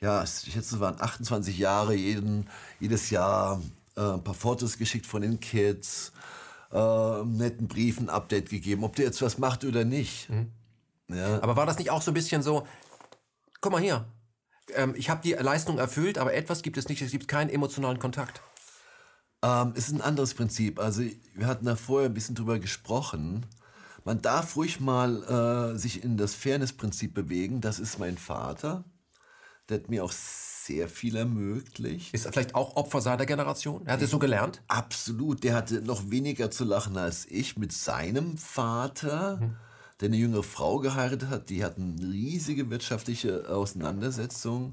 [0.00, 2.48] ja, ich schätze, es waren 28 Jahre, jeden,
[2.80, 3.60] jedes Jahr
[3.96, 6.12] äh, ein paar Fotos geschickt von den Kids,
[6.72, 10.28] äh, netten Briefen, Update gegeben, ob der jetzt was macht oder nicht.
[10.30, 10.50] Mhm.
[11.08, 11.42] Ja.
[11.42, 12.66] Aber war das nicht auch so ein bisschen so,
[13.60, 14.06] guck mal hier,
[14.74, 17.98] ähm, ich habe die Leistung erfüllt, aber etwas gibt es nicht, es gibt keinen emotionalen
[17.98, 18.42] Kontakt.
[19.42, 20.80] Ähm, es ist ein anderes Prinzip.
[20.80, 21.02] Also
[21.34, 23.46] wir hatten da vorher ein bisschen drüber gesprochen.
[24.04, 27.60] Man darf ruhig mal äh, sich in das Fairness-Prinzip bewegen.
[27.60, 28.84] Das ist mein Vater.
[29.68, 32.14] Der hat mir auch sehr viel ermöglicht.
[32.14, 33.86] Ist er vielleicht auch Opfer seiner Generation?
[33.86, 34.62] Er hat es so gelernt?
[34.68, 35.42] Absolut.
[35.44, 39.38] Der hatte noch weniger zu lachen als ich mit seinem Vater.
[39.40, 39.56] Mhm
[40.00, 41.50] der eine junge Frau geheiratet hat.
[41.50, 44.72] Die hatten riesige wirtschaftliche Auseinandersetzungen.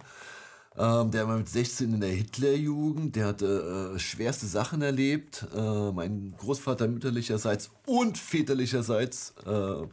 [0.78, 5.46] Ähm, der war mit 16 in der Hitlerjugend, der hatte äh, schwerste Sachen erlebt.
[5.54, 9.86] Äh, mein Großvater mütterlicherseits und väterlicherseits äh,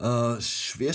[0.00, 0.94] äh, schwer.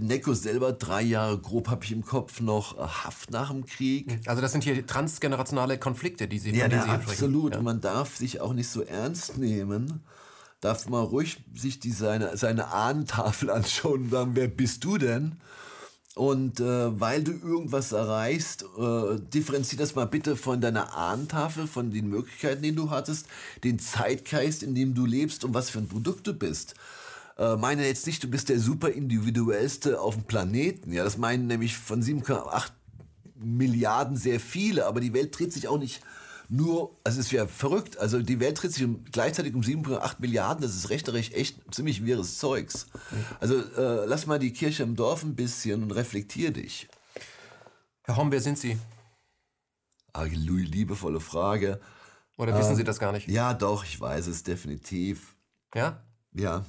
[0.00, 4.20] Necko selber drei Jahre grob habe ich im Kopf noch äh, Haft nach dem Krieg.
[4.26, 7.54] Also das sind hier transgenerationale Konflikte, die Sie ja, ja, absolut.
[7.54, 7.62] Ja.
[7.62, 10.02] Man darf sich auch nicht so ernst nehmen
[10.62, 15.36] darf man ruhig sich die, seine, seine Ahnentafel anschauen und sagen, wer bist du denn?
[16.14, 21.90] Und äh, weil du irgendwas erreichst, äh, differenzier das mal bitte von deiner Ahnentafel, von
[21.90, 23.26] den Möglichkeiten, die du hattest,
[23.64, 26.74] den Zeitgeist, in dem du lebst und was für ein Produkt du bist.
[27.38, 30.92] Äh, meine jetzt nicht, du bist der super individuellste auf dem Planeten.
[30.92, 32.70] Ja, das meinen nämlich von 7,8
[33.36, 36.00] Milliarden sehr viele, aber die Welt dreht sich auch nicht
[36.48, 37.98] nur, also es wäre verrückt.
[37.98, 40.62] Also die Welt dreht sich um, gleichzeitig um 7,8 Milliarden.
[40.62, 42.88] Das ist rechterisch echt ziemlich wirres Zeugs.
[43.40, 46.88] Also äh, lass mal die Kirche im Dorf ein bisschen und reflektier dich.
[48.04, 48.76] Herr Homm, wer sind Sie?
[50.12, 51.80] Ah, liebevolle Frage.
[52.36, 53.28] Oder wissen äh, Sie das gar nicht?
[53.28, 55.34] Ja, doch, ich weiß es definitiv.
[55.74, 56.02] Ja?
[56.34, 56.66] Ja.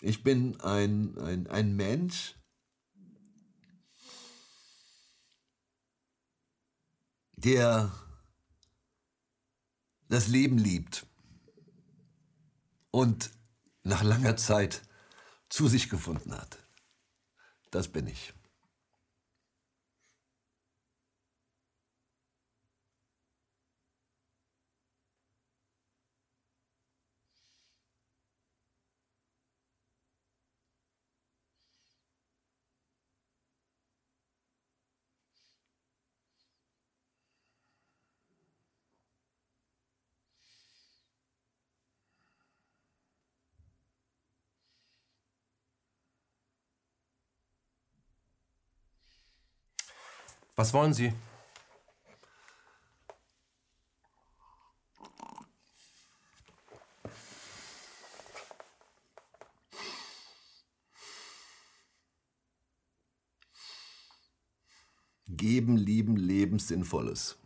[0.00, 2.34] Ich bin ein, ein, ein Mensch,
[7.32, 7.92] der
[10.08, 11.06] das Leben liebt
[12.90, 13.30] und
[13.82, 14.82] nach langer Zeit
[15.48, 16.58] zu sich gefunden hat.
[17.70, 18.32] Das bin ich.
[50.58, 51.12] Was wollen Sie?
[65.28, 67.38] Geben, lieben, leben, Sinnvolles.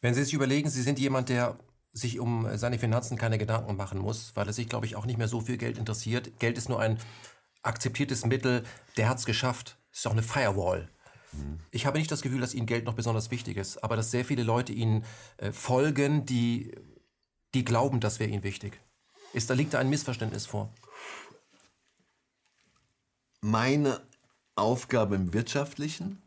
[0.00, 1.58] Wenn Sie sich überlegen, Sie sind jemand, der
[1.90, 5.18] sich um seine Finanzen keine Gedanken machen muss, weil er sich, glaube ich, auch nicht
[5.18, 6.38] mehr so viel Geld interessiert.
[6.38, 7.00] Geld ist nur ein
[7.62, 8.62] akzeptiertes Mittel.
[8.96, 9.78] Der hat es geschafft.
[9.94, 10.88] Ist doch eine Firewall.
[11.70, 14.24] Ich habe nicht das Gefühl, dass Ihnen Geld noch besonders wichtig ist, aber dass sehr
[14.24, 15.04] viele Leute Ihnen
[15.38, 16.72] äh, folgen, die,
[17.54, 18.80] die glauben, das wäre Ihnen wichtig.
[19.32, 20.72] Ist, da liegt da ein Missverständnis vor.
[23.40, 24.00] Meine
[24.54, 26.22] Aufgabe im Wirtschaftlichen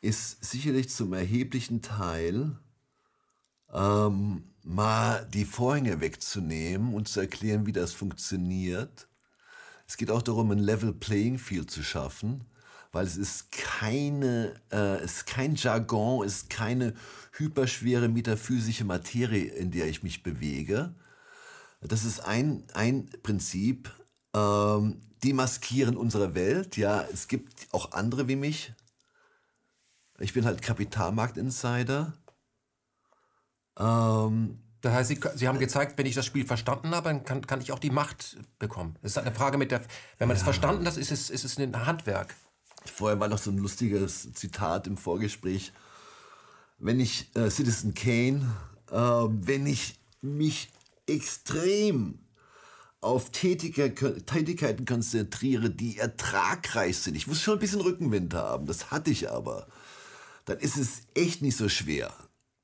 [0.00, 2.56] ist sicherlich zum erheblichen Teil
[3.74, 9.08] ähm, mal die Vorhänge wegzunehmen und zu erklären, wie das funktioniert
[9.88, 12.44] es geht auch darum, ein Level Playing Field zu schaffen,
[12.92, 16.94] weil es ist keine, äh, es ist kein Jargon, es ist keine
[17.32, 20.94] hyperschwere metaphysische Materie, in der ich mich bewege.
[21.80, 23.90] Das ist ein, ein Prinzip.
[24.34, 26.76] Ähm, die maskieren unsere Welt.
[26.76, 28.72] Ja, es gibt auch andere wie mich.
[30.18, 32.12] Ich bin halt Kapitalmarkt-Insider.
[33.78, 37.46] Ähm, das heißt, Sie, Sie haben gezeigt, wenn ich das Spiel verstanden habe, dann kann,
[37.46, 38.96] kann ich auch die Macht bekommen.
[39.02, 39.82] Das ist halt eine Frage mit der,
[40.18, 42.34] wenn man es verstanden hat, ist es, ist es ein Handwerk.
[42.84, 45.72] Vorher war noch so ein lustiges Zitat im Vorgespräch.
[46.78, 48.46] Wenn ich, äh, Citizen Kane,
[48.90, 50.70] äh, wenn ich mich
[51.06, 52.18] extrem
[53.00, 57.16] auf Tätiger, Tätigkeiten konzentriere, die ertragreich sind.
[57.16, 59.68] Ich muss schon ein bisschen Rückenwind haben, das hatte ich aber.
[60.44, 62.12] Dann ist es echt nicht so schwer,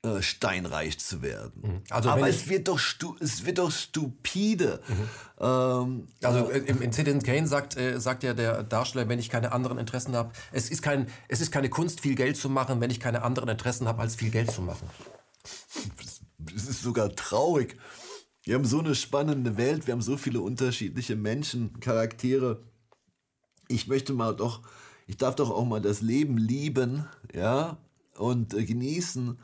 [0.05, 1.61] äh, steinreich zu werden.
[1.61, 1.81] Mhm.
[1.89, 2.79] Also aber es wird, doch
[3.19, 4.79] es wird doch stupide.
[4.87, 5.09] Mhm.
[5.39, 9.29] Ähm, also äh, im, in Citizen Kane sagt, äh, sagt ja der Darsteller, wenn ich
[9.29, 12.81] keine anderen Interessen habe, es ist, kein, es ist keine Kunst, viel Geld zu machen,
[12.81, 14.87] wenn ich keine anderen Interessen habe, als viel Geld zu machen.
[16.55, 17.77] Es ist sogar traurig.
[18.43, 22.61] Wir haben so eine spannende Welt, wir haben so viele unterschiedliche Menschen, Charaktere.
[23.67, 24.61] Ich möchte mal doch,
[25.07, 27.77] ich darf doch auch mal das Leben lieben, ja,
[28.17, 29.39] und äh, genießen,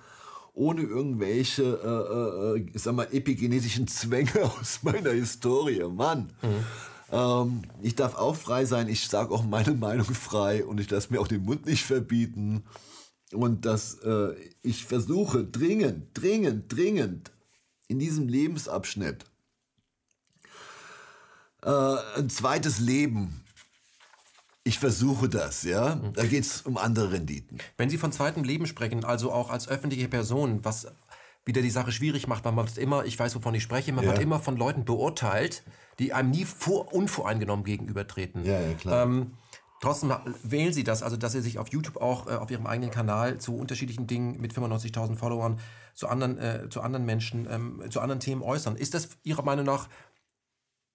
[0.53, 5.83] ohne irgendwelche, äh, äh, sag mal, epigenetischen Zwänge aus meiner Historie.
[5.83, 6.33] Mann.
[6.41, 6.65] Mhm.
[7.11, 11.11] Ähm, ich darf auch frei sein, ich sage auch meine Meinung frei und ich lasse
[11.11, 12.63] mir auch den Mund nicht verbieten.
[13.33, 17.31] Und dass äh, ich versuche dringend, dringend, dringend
[17.87, 19.25] in diesem Lebensabschnitt
[21.63, 23.40] äh, ein zweites Leben.
[24.63, 25.95] Ich versuche das, ja.
[26.13, 27.57] Da geht es um andere Renditen.
[27.77, 30.87] Wenn Sie von zweitem Leben sprechen, also auch als öffentliche Person, was
[31.45, 34.05] wieder die Sache schwierig macht, weil man wird immer, ich weiß, wovon ich spreche, man
[34.05, 34.11] ja.
[34.11, 35.63] wird immer von Leuten beurteilt,
[35.97, 38.45] die einem nie vor, unvoreingenommen gegenübertreten.
[38.45, 39.03] Ja, ja, klar.
[39.03, 39.31] Ähm,
[39.81, 42.91] Trotzdem wählen Sie das, also dass Sie sich auf YouTube auch äh, auf Ihrem eigenen
[42.91, 45.59] Kanal zu unterschiedlichen Dingen mit 95.000 Followern
[45.95, 48.75] zu anderen, äh, zu anderen Menschen, ähm, zu anderen Themen äußern.
[48.75, 49.89] Ist das Ihrer Meinung nach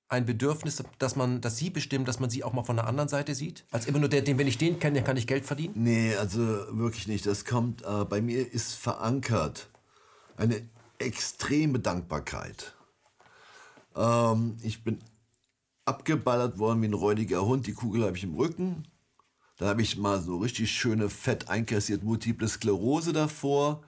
[0.08, 3.08] ein Bedürfnis, dass man, dass Sie bestimmen, dass man Sie auch mal von der anderen
[3.08, 3.64] Seite sieht?
[3.70, 5.74] Als immer nur der, den, wenn ich den kenne, kann ich Geld verdienen?
[5.76, 6.40] Nee, also
[6.70, 7.26] wirklich nicht.
[7.26, 9.68] Das kommt, äh, bei mir ist verankert
[10.36, 10.62] eine
[10.98, 12.74] extreme Dankbarkeit.
[13.96, 15.00] Ähm, ich bin
[15.84, 17.66] abgeballert worden wie ein räudiger Hund.
[17.66, 18.86] Die Kugel habe ich im Rücken.
[19.56, 23.82] Da habe ich mal so richtig schöne fett einkassiert multiple Sklerose davor.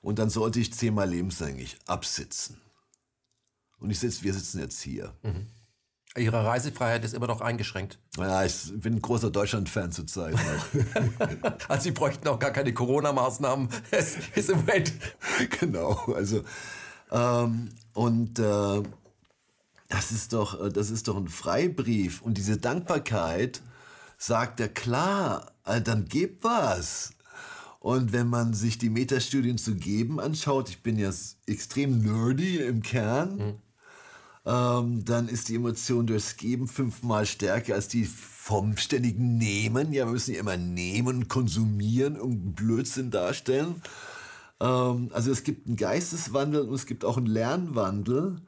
[0.00, 2.56] Und dann sollte ich zehnmal lebenslänglich absitzen.
[3.82, 5.12] Und ich sitz, wir sitzen jetzt hier.
[5.22, 5.46] Mhm.
[6.16, 7.98] Ihre Reisefreiheit ist immer noch eingeschränkt.
[8.18, 10.34] Ja, ich bin ein großer Deutschland-Fan zurzeit.
[11.68, 13.68] also Sie bräuchten auch gar keine Corona-Maßnahmen.
[13.90, 14.92] Es ist im Moment.
[15.60, 16.42] Genau, also
[17.10, 18.82] ähm, und äh,
[19.88, 22.22] das ist doch, äh, das ist doch ein Freibrief.
[22.22, 23.62] Und diese Dankbarkeit
[24.18, 27.14] sagt er, klar, äh, dann gib was.
[27.80, 31.10] Und wenn man sich die Metastudien zu geben anschaut, ich bin ja
[31.46, 33.54] extrem nerdy im Kern, mhm.
[34.44, 39.92] Ähm, dann ist die Emotion durchs Geben fünfmal stärker als die vom ständigen Nehmen.
[39.92, 43.76] Ja, wir müssen ja immer nehmen konsumieren, irgendeinen Blödsinn darstellen.
[44.60, 48.40] Ähm, also es gibt einen Geisteswandel und es gibt auch einen Lernwandel.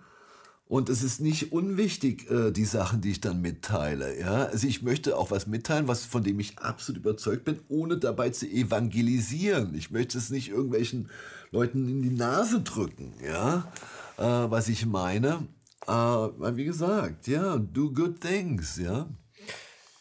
[0.67, 4.19] Und es ist nicht unwichtig, äh, die Sachen, die ich dann mitteile.
[4.19, 4.47] Ja?
[4.47, 8.31] Also ich möchte auch was mitteilen, was, von dem ich absolut überzeugt bin, ohne dabei
[8.31, 9.75] zu evangelisieren.
[9.75, 11.11] Ich möchte es nicht irgendwelchen
[11.53, 13.71] Leuten in die Nase drücken, ja?
[14.17, 15.47] Äh, was ich meine.
[15.87, 19.09] Äh, wie gesagt, ja, do good things, ja.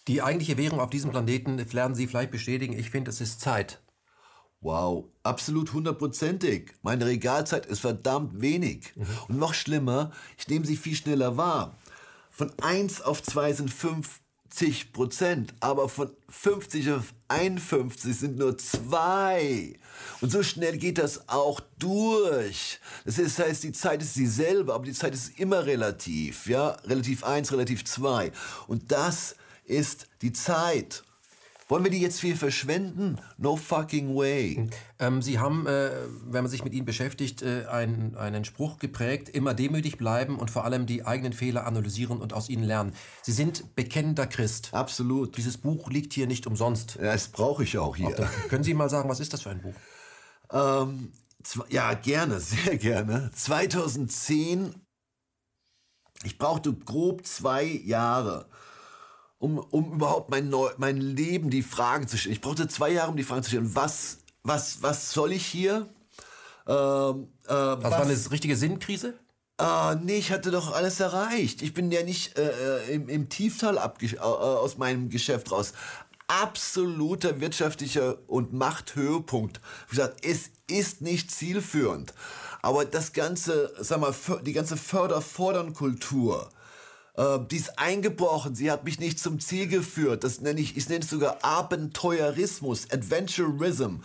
[0.08, 3.82] Die eigentliche Währung auf diesem Planeten, lernen Sie vielleicht bestätigen, ich finde, es ist Zeit.
[4.64, 6.72] Wow, absolut hundertprozentig.
[6.84, 8.94] Meine Regalzeit ist verdammt wenig.
[8.96, 9.06] Mhm.
[9.28, 11.78] Und noch schlimmer, ich nehme sie viel schneller wahr.
[12.32, 19.78] Von 1 auf 2 sind 50 Prozent, aber von 50 auf 51 sind nur 2.
[20.22, 22.80] Und so schnell geht das auch durch.
[23.06, 26.48] Das heißt, die Zeit ist dieselbe, aber die Zeit ist immer relativ.
[26.48, 28.32] Ja, relativ 1, relativ 2.
[28.68, 29.36] Und das
[29.66, 31.04] ist die Zeit.
[31.70, 33.18] Wollen wir die jetzt viel verschwenden?
[33.38, 34.70] No fucking way.
[35.00, 35.92] Ähm, Sie haben, äh,
[36.26, 40.52] wenn man sich mit Ihnen beschäftigt, äh, einen, einen Spruch geprägt, immer demütig bleiben und
[40.52, 42.94] vor allem die eigenen Fehler analysieren und aus ihnen lernen.
[43.22, 44.70] Sie sind bekennender Christ.
[44.74, 45.38] Absolut.
[45.38, 46.98] Dieses Buch liegt hier nicht umsonst.
[46.98, 48.10] Ja, das brauche ich auch hier.
[48.10, 49.74] Auch können Sie mal sagen, was ist das für ein Buch?
[50.54, 51.12] Ähm,
[51.70, 53.32] ja, gerne, sehr gerne.
[53.36, 54.76] 2010,
[56.24, 58.48] ich brauchte grob zwei Jahre
[59.44, 62.34] um, um überhaupt mein, Neu mein Leben die Fragen zu stellen.
[62.34, 63.76] Ich brauchte zwei Jahre, um die Fragen zu stellen.
[63.76, 65.90] Was, was, was soll ich hier?
[66.66, 69.16] Ähm, äh, was, was war eine richtige Sinnkrise?
[69.58, 71.62] Ah, nee, ich hatte doch alles erreicht.
[71.62, 75.74] Ich bin ja nicht äh, äh im, im Tieftal äh, aus meinem Geschäft raus.
[76.42, 79.62] Absoluter wirtschaftlicher und Machthöhepunkt.
[79.88, 82.12] Wie gesagt, es ist nicht zielführend.
[82.64, 86.50] Aber das ganze, sag mal, die ganze Förder-Fordern-Kultur,
[87.18, 90.24] äh, die ist eingebrochen, sie hat mich nicht zum Ziel geführt.
[90.24, 93.98] Das nenne ich, ich nenne es sogar Abenteuerismus, Adventurism.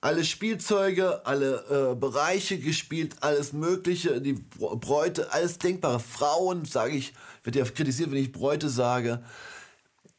[0.00, 6.00] Alle Spielzeuge, alle äh, Bereiche gespielt, alles Mögliche, die Bräute, alles denkbare.
[6.00, 9.22] Frauen, sage ich, wird ja kritisiert, wenn ich Bräute sage.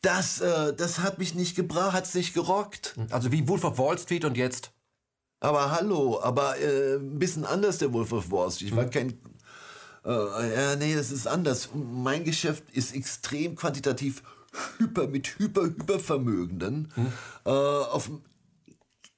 [0.01, 2.95] Das, äh, das hat mich nicht gebracht, hat es nicht gerockt.
[3.09, 4.71] Also wie Wolf of Wall Street und jetzt?
[5.41, 8.69] Aber hallo, aber äh, ein bisschen anders der Wolf of Wall Street.
[8.69, 8.91] Ich war mhm.
[8.91, 9.19] kein
[10.05, 11.69] Äh, ja, nee, das ist anders.
[11.73, 14.23] Mein Geschäft ist extrem quantitativ
[14.77, 17.07] hyper mit hyper hypervermögenden hm.
[17.45, 18.09] äh, auf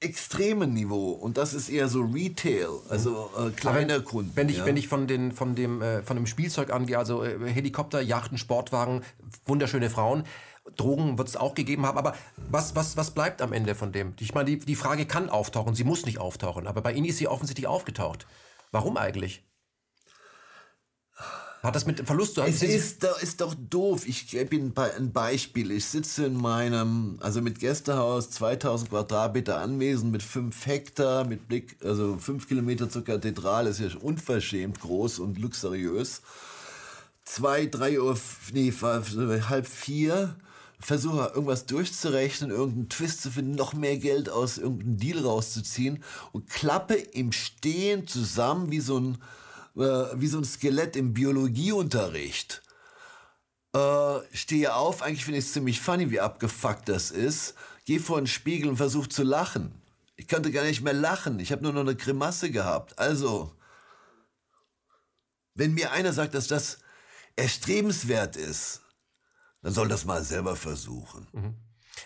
[0.00, 4.32] extremen Niveau und das ist eher so Retail, also äh, kleiner wenn, Kunden.
[4.34, 4.66] Wenn ich, ja.
[4.66, 8.36] wenn ich von, den, von, dem, äh, von dem Spielzeug angehe, also äh, Helikopter, Yachten,
[8.36, 9.02] Sportwagen,
[9.46, 10.24] wunderschöne Frauen,
[10.76, 12.14] Drogen wird es auch gegeben haben, aber
[12.50, 14.14] was, was, was bleibt am Ende von dem?
[14.20, 17.18] Ich meine, die, die Frage kann auftauchen, sie muss nicht auftauchen, aber bei Ihnen ist
[17.18, 18.26] sie offensichtlich aufgetaucht.
[18.70, 19.44] Warum eigentlich?
[21.62, 22.50] Hat das mit Verlust zu tun?
[22.50, 24.08] Es ist, ist doch doof.
[24.08, 25.70] Ich gebe Ihnen ein Beispiel.
[25.70, 31.76] Ich sitze in meinem, also mit Gästehaus, 2000 Quadratmeter anwesend, mit 5 Hektar, mit Blick,
[31.84, 36.22] also 5 Kilometer zur Kathedrale, ist ja unverschämt groß und luxuriös.
[37.24, 38.18] Zwei, drei Uhr,
[38.52, 40.34] nee, halb vier,
[40.84, 46.50] versuche irgendwas durchzurechnen, irgendeinen Twist zu finden, noch mehr Geld aus irgendeinem Deal rauszuziehen und
[46.50, 49.18] klappe im Stehen zusammen wie so ein,
[49.76, 49.80] äh,
[50.14, 52.62] wie so ein Skelett im Biologieunterricht.
[53.74, 57.54] Äh, stehe auf, eigentlich finde ich es ziemlich funny, wie abgefuckt das ist.
[57.84, 59.72] Gehe vor den Spiegel und versuche zu lachen.
[60.16, 61.40] Ich konnte gar nicht mehr lachen.
[61.40, 62.98] Ich habe nur noch eine Grimasse gehabt.
[62.98, 63.52] Also,
[65.54, 66.78] wenn mir einer sagt, dass das
[67.34, 68.81] erstrebenswert ist,
[69.62, 71.26] dann soll das mal selber versuchen.
[71.32, 71.54] Mhm.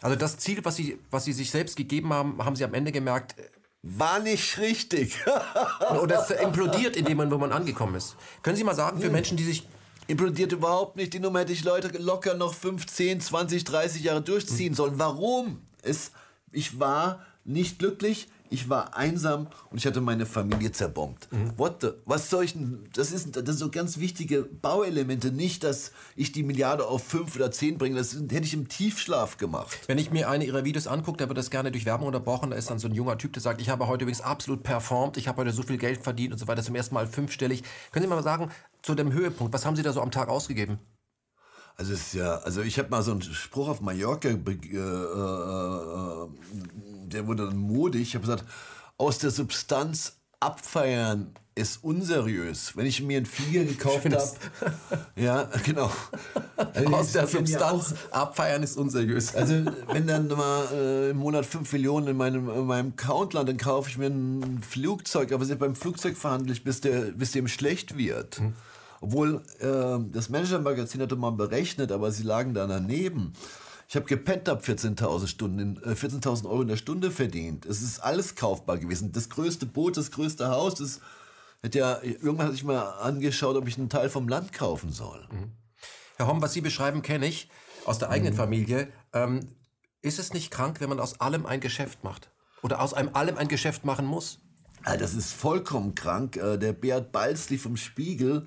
[0.03, 2.93] Also das Ziel, was Sie, was Sie sich selbst gegeben haben, haben Sie am Ende
[2.93, 3.35] gemerkt,
[3.83, 5.17] war nicht richtig.
[6.03, 8.17] Oder es implodiert in dem Moment, wo man angekommen ist.
[8.43, 9.11] Können Sie mal sagen, für.
[9.11, 9.67] Menschen, die sich...
[10.09, 11.13] Implodiert überhaupt nicht.
[11.15, 14.75] Die Nummer hätte ich Leute locker noch 15, 20, 30 Jahre durchziehen hm.
[14.75, 14.99] sollen.
[14.99, 15.67] Warum?
[15.83, 16.13] Es,
[16.53, 21.29] ich war nicht glücklich, ich war einsam und ich hatte meine Familie zerbombt.
[21.33, 21.53] Mhm.
[21.57, 25.65] What the, was soll ich denn, das, ist, das sind so ganz wichtige Bauelemente, nicht,
[25.65, 29.79] dass ich die Milliarde auf fünf oder zehn bringe, das hätte ich im Tiefschlaf gemacht.
[29.87, 32.57] Wenn ich mir eine ihrer Videos angucke, da wird das gerne durch Werbung unterbrochen, da
[32.57, 35.29] ist dann so ein junger Typ, der sagt, ich habe heute übrigens absolut performt, ich
[35.29, 37.63] habe heute so viel Geld verdient und so weiter, zum ersten Mal fünfstellig.
[37.93, 38.51] Können Sie mal sagen,
[38.83, 40.79] zu dem Höhepunkt, was haben Sie da so am Tag ausgegeben?
[41.79, 46.29] Also ist ja, also ich habe mal so einen Spruch auf Mallorca, äh, äh, äh,
[47.09, 48.03] der wurde dann modig.
[48.03, 48.45] Ich habe gesagt,
[48.99, 52.77] aus der Substanz abfeiern ist unseriös.
[52.77, 54.71] Wenn ich mir einen Flieger gekauft habe,
[55.17, 55.91] ja, genau.
[56.57, 59.35] Also aus der Substanz abfeiern ist unseriös.
[59.35, 63.57] Also wenn dann mal äh, im Monat 5 Millionen in meinem, in meinem Account landen,
[63.57, 65.33] dann kaufe ich mir ein Flugzeug.
[65.33, 68.39] Aber beim Flugzeug verhandle ich, bis, der, bis dem schlecht wird.
[68.39, 68.53] Hm.
[69.01, 73.33] Obwohl äh, das Manager-Magazin hatte mal berechnet, aber sie lagen da daneben.
[73.89, 77.67] Ich habe gepennt, habe 14.000 Stunden, äh, 14.000 Euro in der Stunde verdient.
[77.67, 79.13] Es ist alles kaufbar gewesen.
[79.13, 81.01] Das größte Boot, das größte Haus, das
[81.63, 85.27] hätte ja, irgendwann hatte ich mal angeschaut, ob ich einen Teil vom Land kaufen soll.
[85.31, 85.53] Mhm.
[86.17, 87.49] Herr Homm, was Sie beschreiben, kenne ich
[87.85, 88.39] aus der eigenen mhm.
[88.39, 88.89] Familie.
[89.13, 89.49] Ähm,
[90.03, 92.31] ist es nicht krank, wenn man aus allem ein Geschäft macht?
[92.63, 94.41] Oder aus einem allem ein Geschäft machen muss?
[94.85, 96.37] Ja, das ist vollkommen krank.
[96.37, 98.47] Äh, der Beat Balzli vom Spiegel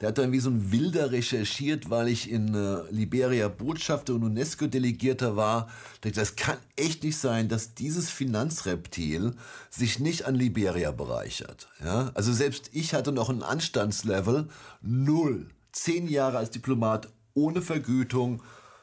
[0.00, 4.22] der hat dann wie so ein Wilder recherchiert, weil ich in äh, Liberia Botschafter und
[4.22, 5.68] UNESCO-Delegierter war.
[6.02, 9.34] Das kann echt nicht sein, dass dieses Finanzreptil
[9.70, 11.68] sich nicht an Liberia bereichert.
[11.82, 12.12] Ja?
[12.14, 14.48] Also selbst ich hatte noch ein Anstandslevel
[14.82, 15.48] null.
[15.72, 18.42] Zehn Jahre als Diplomat ohne Vergütung,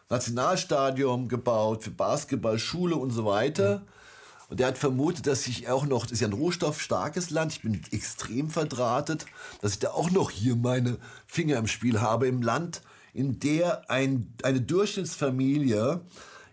[0.10, 3.80] Nationalstadion gebaut für Basketball, Schule und so weiter.
[3.80, 3.95] Mhm.
[4.50, 7.62] Und er hat vermutet, dass ich auch noch, das ist ja ein rohstoffstarkes Land, ich
[7.62, 9.26] bin extrem verdrahtet,
[9.62, 12.82] dass ich da auch noch hier meine Finger im Spiel habe im Land,
[13.14, 16.02] in der ein, eine Durchschnittsfamilie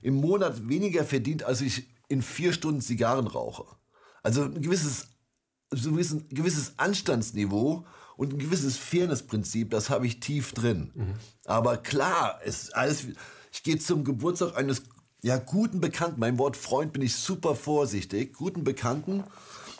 [0.00, 3.64] im Monat weniger verdient, als ich in vier Stunden Zigarren rauche.
[4.22, 5.08] Also ein gewisses,
[5.70, 7.84] so ein gewisses Anstandsniveau
[8.16, 10.92] und ein gewisses Fairnessprinzip, das habe ich tief drin.
[10.94, 11.14] Mhm.
[11.44, 13.06] Aber klar, es alles,
[13.52, 14.82] ich gehe zum Geburtstag eines
[15.22, 19.22] ja, guten Bekannten, mein Wort Freund bin ich super vorsichtig, guten Bekannten,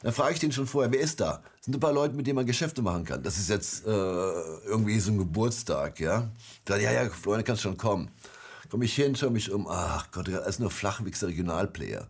[0.02, 1.42] dann frage ich den schon vorher, wer ist da?
[1.56, 3.22] Das sind ein paar Leute, mit denen man Geschäfte machen kann.
[3.22, 6.28] Das ist jetzt äh, irgendwie so ein Geburtstag, ja.
[6.64, 8.10] Da, ja, ja, Freunde, kannst schon kommen.
[8.68, 12.08] Komm ich hin, schau mich um, ach Gott, er ist nur Flachwichser Regionalplayer.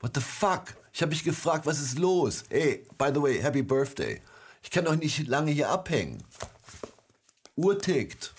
[0.00, 0.74] What the fuck?
[0.92, 2.44] Ich habe mich gefragt, was ist los?
[2.50, 4.20] Hey, by the way, happy birthday.
[4.62, 6.22] Ich kann doch nicht lange hier abhängen.
[7.56, 8.32] Uhr tickt.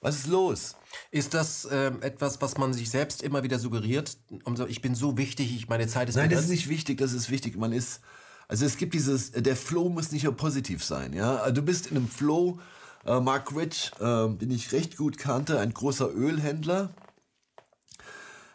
[0.00, 0.76] Was ist los?
[1.12, 4.16] Ist das äh, etwas, was man sich selbst immer wieder suggeriert?
[4.44, 7.12] Um ich bin so wichtig, ich, meine Zeit ist Nein, das ist nicht wichtig, das
[7.12, 7.56] ist wichtig.
[7.56, 8.00] Man ist,
[8.46, 11.12] also es gibt dieses, der Flow muss nicht nur positiv sein.
[11.12, 11.38] Ja?
[11.38, 12.58] Also du bist in einem Flow.
[13.04, 16.90] Äh, Mark Rich, äh, den ich recht gut kannte, ein großer Ölhändler,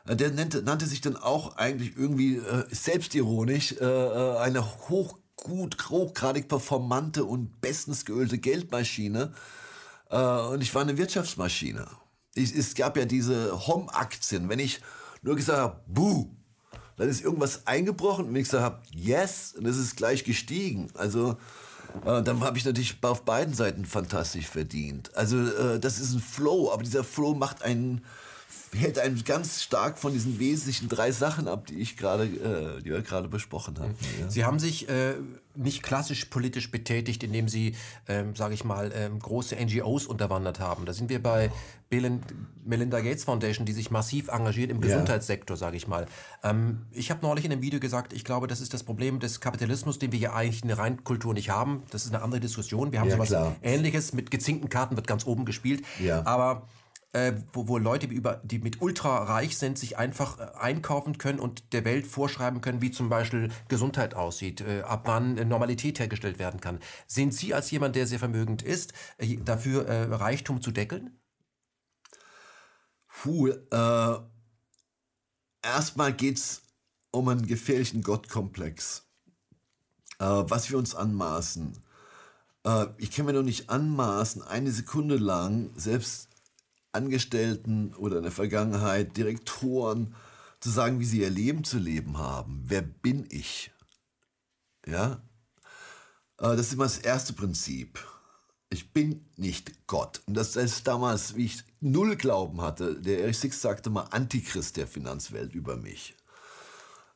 [0.08, 5.18] äh, der nannte, nannte, sich dann auch eigentlich irgendwie äh, selbstironisch äh, äh eine hoch,
[5.36, 9.34] gut, hochgradig performante und bestens geölte Geldmaschine.
[10.12, 11.88] Äh, und ich war eine Wirtschaftsmaschine
[12.36, 14.50] es gab ja diese Hom-Aktien.
[14.50, 14.82] Wenn ich
[15.22, 16.30] nur gesagt habe, buh,
[16.98, 20.88] dann ist irgendwas eingebrochen und wenn ich gesagt habe, yes, und es ist gleich gestiegen.
[20.94, 21.38] Also
[22.06, 25.16] äh, dann habe ich natürlich auf beiden Seiten fantastisch verdient.
[25.16, 28.04] Also äh, das ist ein Flow, aber dieser Flow macht einen
[28.76, 32.90] hält einen ganz stark von diesen wesentlichen drei Sachen ab, die ich gerade, äh, die
[32.90, 33.96] wir gerade besprochen haben.
[34.22, 34.30] Ja.
[34.30, 35.16] Sie haben sich äh,
[35.56, 37.76] nicht klassisch politisch betätigt, indem Sie,
[38.08, 40.86] ähm, sage ich mal, ähm, große NGOs unterwandert haben.
[40.86, 41.52] Da sind wir bei
[41.90, 42.20] Bill
[42.66, 46.08] Melinda Gates Foundation, die sich massiv engagiert im Gesundheitssektor, sage ich mal.
[46.44, 49.40] Ähm, ich habe neulich in einem Video gesagt, ich glaube, das ist das Problem des
[49.40, 51.84] Kapitalismus, den wir hier eigentlich in der Reinkultur nicht haben.
[51.92, 52.92] Das ist eine andere Diskussion.
[52.92, 53.56] Wir haben ja, sowas klar.
[53.62, 55.84] Ähnliches mit gezinkten Karten wird ganz oben gespielt.
[56.00, 56.26] Ja.
[56.26, 56.68] Aber
[57.16, 61.40] äh, wo, wo Leute, über, die mit ultra reich sind, sich einfach äh, einkaufen können
[61.40, 66.40] und der Welt vorschreiben können, wie zum Beispiel Gesundheit aussieht, äh, ab wann Normalität hergestellt
[66.40, 66.80] werden kann.
[67.08, 71.18] Sind Sie als jemand, der sehr vermögend ist, äh, dafür äh, Reichtum zu deckeln?
[73.08, 74.18] Puh, äh,
[75.64, 76.64] erstmal es
[77.12, 79.04] um einen gefährlichen Gottkomplex.
[80.20, 81.78] was wir uns anmaßen.
[82.98, 86.35] ich kann mir doch nicht anmaßen, eine Sekunde lang selbst
[86.96, 90.16] Angestellten oder in der Vergangenheit Direktoren
[90.60, 92.64] zu sagen, wie sie ihr Leben zu leben haben.
[92.66, 93.72] Wer bin ich?
[94.88, 95.22] Ja,
[96.40, 98.00] äh, das ist immer das erste Prinzip.
[98.70, 100.22] Ich bin nicht Gott.
[100.26, 104.78] Und das ist damals, wie ich null Glauben hatte, der Erich Six sagte mal Antichrist
[104.78, 106.16] der Finanzwelt über mich.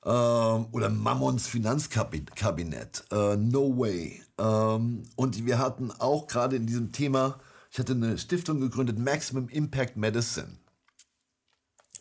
[0.05, 3.03] Ähm, oder Mammons Finanzkabinett.
[3.11, 4.23] Äh, no way.
[4.37, 7.39] Ähm, und wir hatten auch gerade in diesem Thema
[7.71, 10.57] ich hatte eine Stiftung gegründet, Maximum Impact Medicine.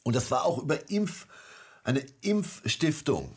[0.02, 1.26] Und das war auch über Impf,
[1.84, 3.36] eine Impfstiftung.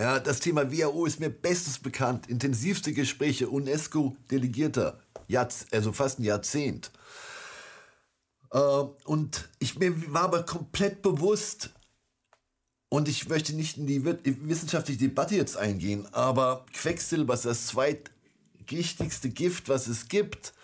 [0.00, 2.28] Ja, das Thema WHO ist mir bestens bekannt.
[2.28, 5.00] Intensivste Gespräche, UNESCO-Delegierter,
[5.72, 6.92] also fast ein Jahrzehnt.
[8.52, 11.70] Äh, und ich mir war aber komplett bewusst,
[12.90, 19.28] und ich möchte nicht in die wissenschaftliche Debatte jetzt eingehen, aber Quecksilber ist das zweitgichtigste
[19.28, 20.54] Gift, was es gibt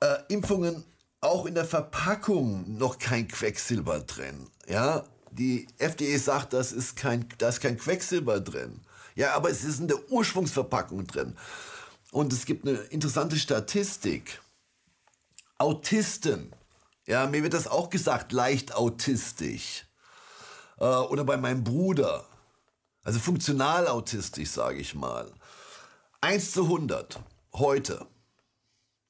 [0.00, 0.84] äh, Impfungen
[1.20, 4.50] auch in der Verpackung noch kein Quecksilber drin.
[4.68, 8.80] Ja, die FDA sagt, das ist kein, da ist kein Quecksilber drin.
[9.14, 11.36] Ja, aber es ist in der Ursprungsverpackung drin.
[12.12, 14.40] Und es gibt eine interessante Statistik.
[15.58, 16.52] Autisten,
[17.06, 19.86] ja, mir wird das auch gesagt, leicht autistisch.
[20.78, 22.24] Äh, oder bei meinem Bruder,
[23.02, 25.32] also funktional autistisch, sage ich mal.
[26.20, 27.20] 1 zu 100
[27.54, 28.06] heute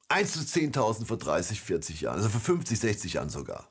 [0.09, 3.69] 1 zu 10.000 vor 30, 40 Jahren, also vor 50, 60 Jahren sogar.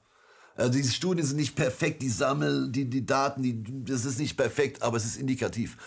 [0.55, 4.37] Also diese Studien sind nicht perfekt, die sammeln die, die Daten, die, das ist nicht
[4.37, 5.77] perfekt, aber es ist indikativ.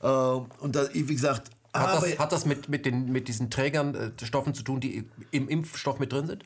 [0.00, 3.94] Äh, und da, wie gesagt, hat das, hat das mit, mit, den, mit diesen Trägern,
[3.94, 6.44] äh, Stoffen zu tun, die im Impfstoff mit drin sind?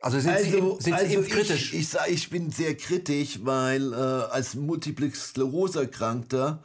[0.00, 1.72] Also sind also, Sie, also Sie impfkritisch?
[1.72, 6.62] Ich, ich, ich bin sehr kritisch, weil äh, als Multiple Sklerose Erkrankter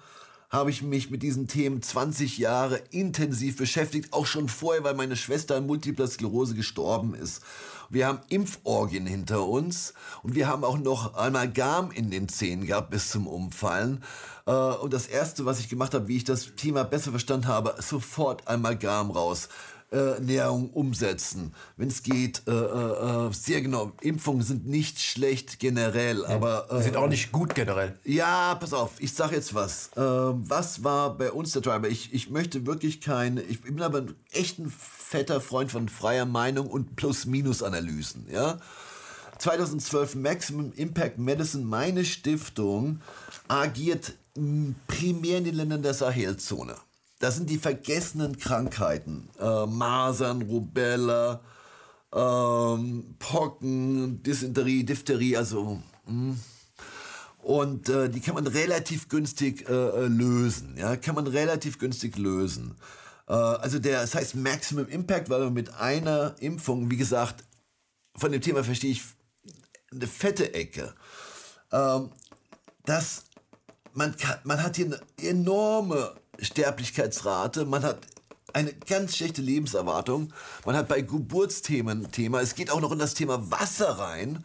[0.52, 5.16] habe ich mich mit diesen Themen 20 Jahre intensiv beschäftigt, auch schon vorher, weil meine
[5.16, 7.42] Schwester an Multipler Sklerose gestorben ist.
[7.90, 9.94] Wir haben Impforgien hinter uns
[10.24, 14.04] und wir haben auch noch Amalgam in den Zähnen gehabt bis zum Umfallen.
[14.46, 17.76] Äh, und das Erste, was ich gemacht habe, wie ich das Thema besser verstanden habe,
[17.80, 22.44] sofort Amalgam raus äh, Ernährung umsetzen, wenn es geht.
[22.48, 23.92] Äh, äh, äh, sehr genau.
[24.02, 28.00] Impfungen sind nicht schlecht generell, aber äh, sind auch nicht gut generell.
[28.06, 28.92] Ja, pass auf.
[29.00, 29.90] Ich sag jetzt was.
[29.98, 31.90] Äh, was war bei uns der Driver?
[31.90, 33.42] Ich, ich möchte wirklich keine.
[33.42, 38.28] Ich bin aber echt ein fetter Freund von freier Meinung und Plus-Minus-Analysen.
[38.32, 38.60] Ja.
[39.40, 43.02] 2012 Maximum Impact Medicine, meine Stiftung,
[43.48, 44.14] agiert
[44.88, 46.76] primär in den Ländern der Sahelzone.
[47.22, 49.30] Das sind die vergessenen Krankheiten.
[49.40, 51.40] Äh, Masern, Rubella,
[52.12, 55.84] ähm, Pocken, Dysenterie, Diphtherie, also.
[56.08, 56.40] Hm.
[57.44, 60.76] Und äh, die kann man relativ günstig äh, äh, lösen.
[60.78, 62.76] Ja, kann man relativ günstig lösen.
[63.28, 67.44] Äh, also der, das heißt Maximum Impact, weil man mit einer Impfung, wie gesagt,
[68.16, 69.04] von dem Thema verstehe ich
[69.92, 70.96] eine fette Ecke.
[71.72, 72.10] Ähm,
[72.86, 73.26] das,
[73.94, 78.00] man, kann, man hat hier eine enorme Sterblichkeitsrate, man hat
[78.54, 80.34] eine ganz schlechte Lebenserwartung.
[80.66, 82.42] Man hat bei Geburtsthemen Thema.
[82.42, 84.44] Es geht auch noch in das Thema Wasser rein.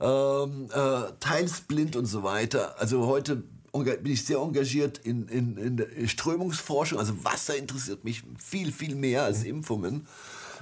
[0.00, 2.74] Ähm, äh, teils blind und so weiter.
[2.78, 6.98] Also heute bin ich sehr engagiert in, in, in der Strömungsforschung.
[6.98, 10.06] Also Wasser interessiert mich viel, viel mehr als Impfungen.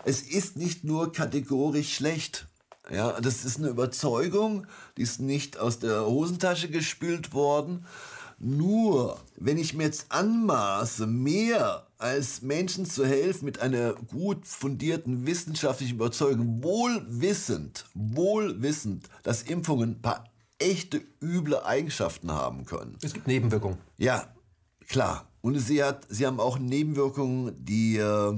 [0.05, 2.47] Es ist nicht nur kategorisch schlecht.
[2.91, 4.67] Ja, das ist eine Überzeugung,
[4.97, 7.87] die ist nicht aus der Hosentasche gespült worden.
[8.45, 15.27] Nur, wenn ich mir jetzt anmaße, mehr als Menschen zu helfen mit einer gut fundierten
[15.27, 20.25] wissenschaftlichen Überzeugung, wohlwissend, wohlwissend, dass Impfungen ein paar
[20.59, 22.99] echte üble Eigenschaften haben können.
[23.01, 23.79] Es gibt Nebenwirkungen.
[23.97, 24.27] Ja,
[24.89, 25.29] klar.
[25.41, 28.35] Und sie, hat, sie haben auch Nebenwirkungen, die, äh,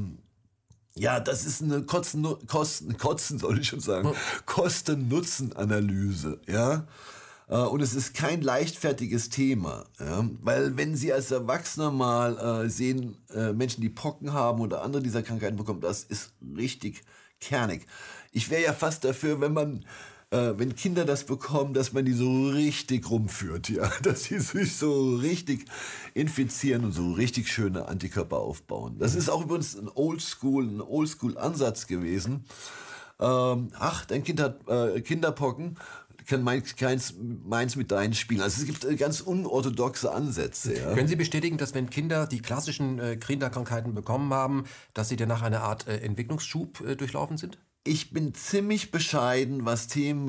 [0.96, 4.12] ja, das ist eine Kosten, Kosten, Kosten soll ich schon sagen,
[4.44, 6.86] Kosten-Nutzen-Analyse, ja.
[7.48, 10.28] Äh, und es ist kein leichtfertiges Thema, ja?
[10.40, 15.02] weil wenn Sie als Erwachsener mal äh, sehen, äh, Menschen, die Pocken haben oder andere
[15.02, 17.02] dieser Krankheiten bekommen, das ist richtig
[17.40, 17.86] kernig.
[18.32, 19.84] Ich wäre ja fast dafür, wenn man
[20.34, 24.76] äh, wenn Kinder das bekommen, dass man die so richtig rumführt, ja, dass sie sich
[24.76, 25.66] so richtig
[26.14, 28.96] infizieren und so richtig schöne Antikörper aufbauen.
[28.98, 32.44] Das ist auch übrigens ein Oldschool, ein Oldschool-Ansatz gewesen.
[33.20, 35.76] Ähm, ach, dein Kind hat äh, Kinderpocken,
[36.26, 38.40] kann meins, keins, meins mit deinen spielen.
[38.40, 40.76] Also es gibt äh, ganz unorthodoxe Ansätze.
[40.76, 40.94] Ja.
[40.94, 45.42] Können Sie bestätigen, dass wenn Kinder die klassischen äh, Kinderkrankheiten bekommen haben, dass sie danach
[45.42, 47.58] eine Art äh, Entwicklungsschub äh, durchlaufen sind?
[47.84, 50.26] Ich bin ziemlich bescheiden, was Themen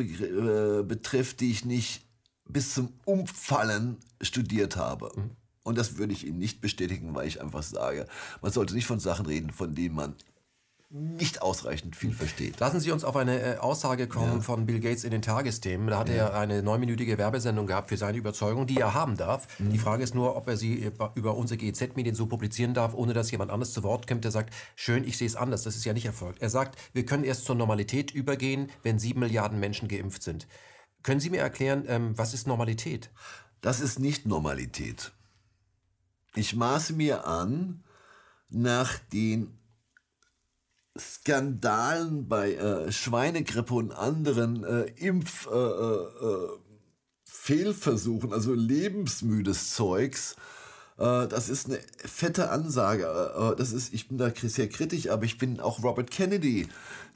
[0.88, 2.06] betrifft, die ich nicht
[2.48, 5.12] bis zum Umfallen studiert habe.
[5.16, 5.32] Mhm.
[5.64, 8.08] Und das würde ich Ihnen nicht bestätigen, weil ich einfach sage,
[8.42, 10.16] man sollte nicht von Sachen reden, von denen man
[10.90, 12.60] nicht ausreichend viel versteht.
[12.60, 14.42] Lassen Sie uns auf eine äh, Aussage kommen ja.
[14.42, 15.88] von Bill Gates in den Tagesthemen.
[15.88, 16.16] Da hat ja.
[16.16, 19.48] er eine neunminütige Werbesendung gehabt für seine Überzeugung, die er haben darf.
[19.60, 19.72] Mhm.
[19.72, 23.32] Die Frage ist nur, ob er sie über unsere GEZ-Medien so publizieren darf, ohne dass
[23.32, 25.64] jemand anderes zu Wort kommt, der sagt, schön, ich sehe es anders.
[25.64, 26.42] Das ist ja nicht erfolgt.
[26.42, 30.48] Er sagt, wir können erst zur Normalität übergehen, wenn sieben Milliarden Menschen geimpft sind.
[31.02, 33.10] Können Sie mir erklären, ähm, was ist Normalität?
[33.62, 35.12] Das ist nicht Normalität.
[36.36, 37.84] Ich maße mir an,
[38.50, 39.58] nach den
[40.98, 46.48] Skandalen bei äh, Schweinegrippe und anderen äh, Impf äh, äh,
[47.24, 50.36] Fehlversuchen, also lebensmüdes Zeugs,
[50.98, 53.04] äh, das ist eine fette Ansage.
[53.06, 56.68] Äh, das ist, ich bin da sehr kritisch, aber ich bin auch Robert Kennedy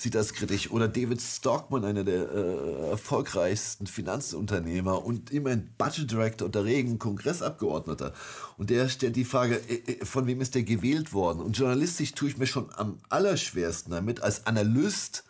[0.01, 6.45] sieht das kritisch oder David Stockman, einer der äh, erfolgreichsten Finanzunternehmer und immerhin Budget Director
[6.45, 8.13] und der regen Kongressabgeordneter.
[8.57, 9.61] Und der stellt die Frage,
[10.03, 11.41] von wem ist der gewählt worden?
[11.41, 15.23] Und journalistisch tue ich mir schon am allerschwersten damit als Analyst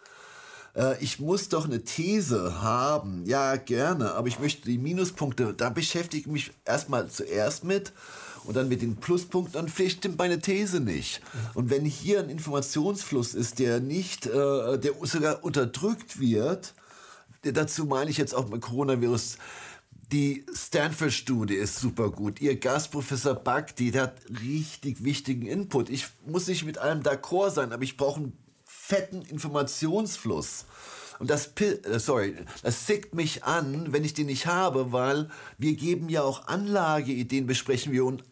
[1.02, 3.26] ich muss doch eine These haben.
[3.26, 7.92] Ja, gerne, aber ich möchte die Minuspunkte, da beschäftige ich mich erstmal zuerst mit
[8.50, 11.22] und dann mit den Pluspunkten, dann vielleicht stimmt meine These nicht.
[11.54, 16.74] Und wenn hier ein Informationsfluss ist, der nicht, äh, der sogar unterdrückt wird,
[17.44, 19.38] dazu meine ich jetzt auch mit Coronavirus,
[20.12, 22.42] die Stanford-Studie ist super gut.
[22.42, 25.92] Ihr Gastprofessor Bhakti, der hat richtig wichtigen Input.
[25.92, 28.34] Ich muss nicht mit allem d'accord sein, aber ich brauche einen
[28.66, 30.66] fetten Informationsfluss.
[31.20, 35.30] Und das, äh, sorry, das zickt mich an, wenn ich den nicht habe, weil
[35.60, 38.24] wir geben ja auch Anlageideen, besprechen wir und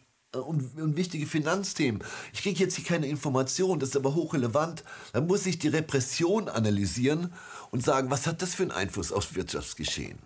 [0.42, 2.04] und, und, wichtige Finanzthemen.
[2.34, 4.84] Ich kriege jetzt hier keine Information, das ist aber hochrelevant.
[5.14, 7.34] Dann muss ich die Repression analysieren
[7.72, 10.20] und sagen, was hat das für einen Einfluss aufs Wirtschaftsgeschehen?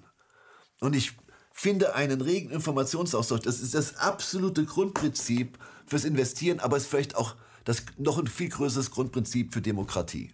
[0.80, 1.14] Und ich
[1.53, 7.16] finde einen regen Informationsaustausch, das ist das absolute Grundprinzip fürs Investieren, aber es ist vielleicht
[7.16, 7.36] auch
[7.66, 10.32] das noch ein viel größeres Grundprinzip für Demokratie.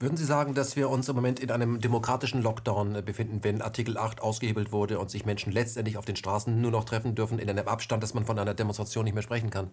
[0.00, 3.62] Würden Sie sagen, dass wir uns im Moment in einem demokratischen Lockdown äh, befinden, wenn
[3.62, 7.38] Artikel 8 ausgehebelt wurde und sich Menschen letztendlich auf den Straßen nur noch treffen dürfen
[7.38, 9.70] in einem Abstand, dass man von einer Demonstration nicht mehr sprechen kann?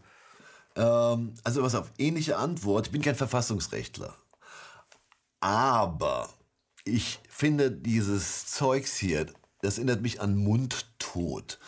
[0.75, 2.87] Ähm, also was auf ähnliche Antwort.
[2.87, 4.15] Ich bin kein Verfassungsrechtler.
[5.39, 6.29] Aber
[6.85, 9.25] ich finde dieses Zeugs hier,
[9.61, 11.59] das erinnert mich an Mundtod.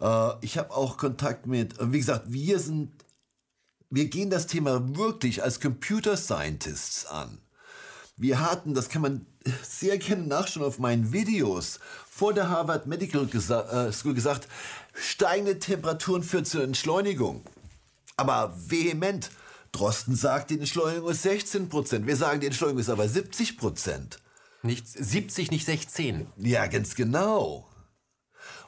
[0.00, 2.92] Äh, ich habe auch Kontakt mit, wie gesagt, wir sind,
[3.90, 7.38] wir gehen das Thema wirklich als Computer Scientists an.
[8.20, 9.24] Wir hatten, das kann man
[9.62, 14.46] sehr gerne nachschauen auf meinen Videos, vor der Harvard Medical gesa äh, School gesagt,
[14.92, 17.42] steigende Temperaturen führen zur Entschleunigung.
[18.18, 19.30] Aber vehement.
[19.72, 22.06] Drosten sagt, die Entschleunigung ist 16 Prozent.
[22.06, 24.18] Wir sagen, die Entschleunigung ist aber 70 Prozent.
[24.62, 26.26] Nicht 70, nicht 16.
[26.36, 27.69] Ja, ganz genau.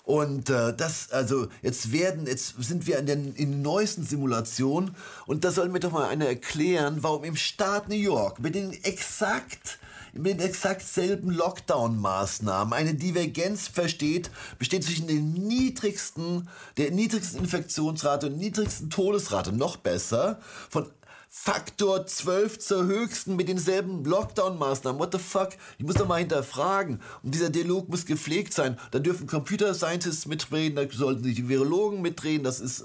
[0.04, 4.96] Und äh, das, also jetzt werden, jetzt sind wir in den, in neuesten Simulationen.
[5.26, 8.72] Und da soll mir doch mal einer erklären, warum im Staat New York mit den
[8.84, 9.78] exakt
[10.14, 18.26] mit den exakt selben Lockdown-Maßnahmen eine Divergenz versteht, besteht zwischen den niedrigsten, der niedrigsten Infektionsrate
[18.26, 20.38] und niedrigsten Todesrate, noch besser,
[20.68, 20.86] von
[21.34, 25.00] Faktor 12 zur höchsten mit denselben Lockdown-Maßnahmen.
[25.00, 25.48] What the fuck?
[25.78, 27.00] Ich muss doch mal hinterfragen.
[27.22, 28.78] Und dieser Dialog muss gepflegt sein.
[28.90, 32.44] Da dürfen Computer Scientists mitreden, da sollten die Virologen mitreden.
[32.44, 32.84] Das ist,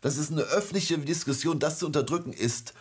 [0.00, 1.58] das ist eine öffentliche Diskussion.
[1.58, 2.72] Das zu unterdrücken ist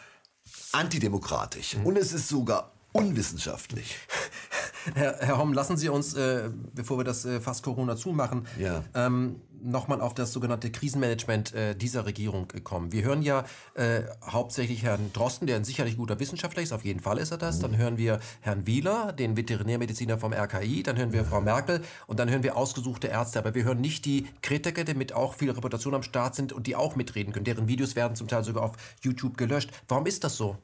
[0.71, 1.77] antidemokratisch.
[1.77, 1.87] Mhm.
[1.87, 3.97] Und es ist sogar unwissenschaftlich.
[4.95, 8.83] Herr, Herr Homm, lassen Sie uns, äh, bevor wir das äh, fast Corona zumachen, Ja.
[8.95, 12.91] ähm, nochmal auf das sogenannte Krisenmanagement äh, dieser Regierung äh, kommen.
[12.93, 16.99] Wir hören ja äh, hauptsächlich Herrn Drosten, der ein sicherlich guter Wissenschaftler ist, auf jeden
[17.01, 17.59] Fall ist er das.
[17.59, 22.19] Dann hören wir Herrn Wieler, den Veterinärmediziner vom RKI, dann hören wir Frau Merkel und
[22.19, 23.39] dann hören wir ausgesuchte Ärzte.
[23.39, 26.65] Aber wir hören nicht die Kritiker, die mit auch viel Reputation am Start sind und
[26.67, 27.45] die auch mitreden können.
[27.45, 29.71] Deren Videos werden zum Teil sogar auf YouTube gelöscht.
[29.87, 30.57] Warum ist das so?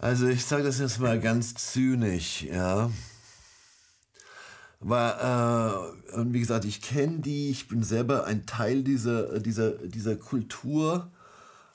[0.00, 2.90] Also ich sage das jetzt mal ganz zynisch, ja.
[4.80, 10.16] Aber äh, wie gesagt, ich kenne die, ich bin selber ein Teil dieser, dieser, dieser
[10.16, 11.12] Kultur,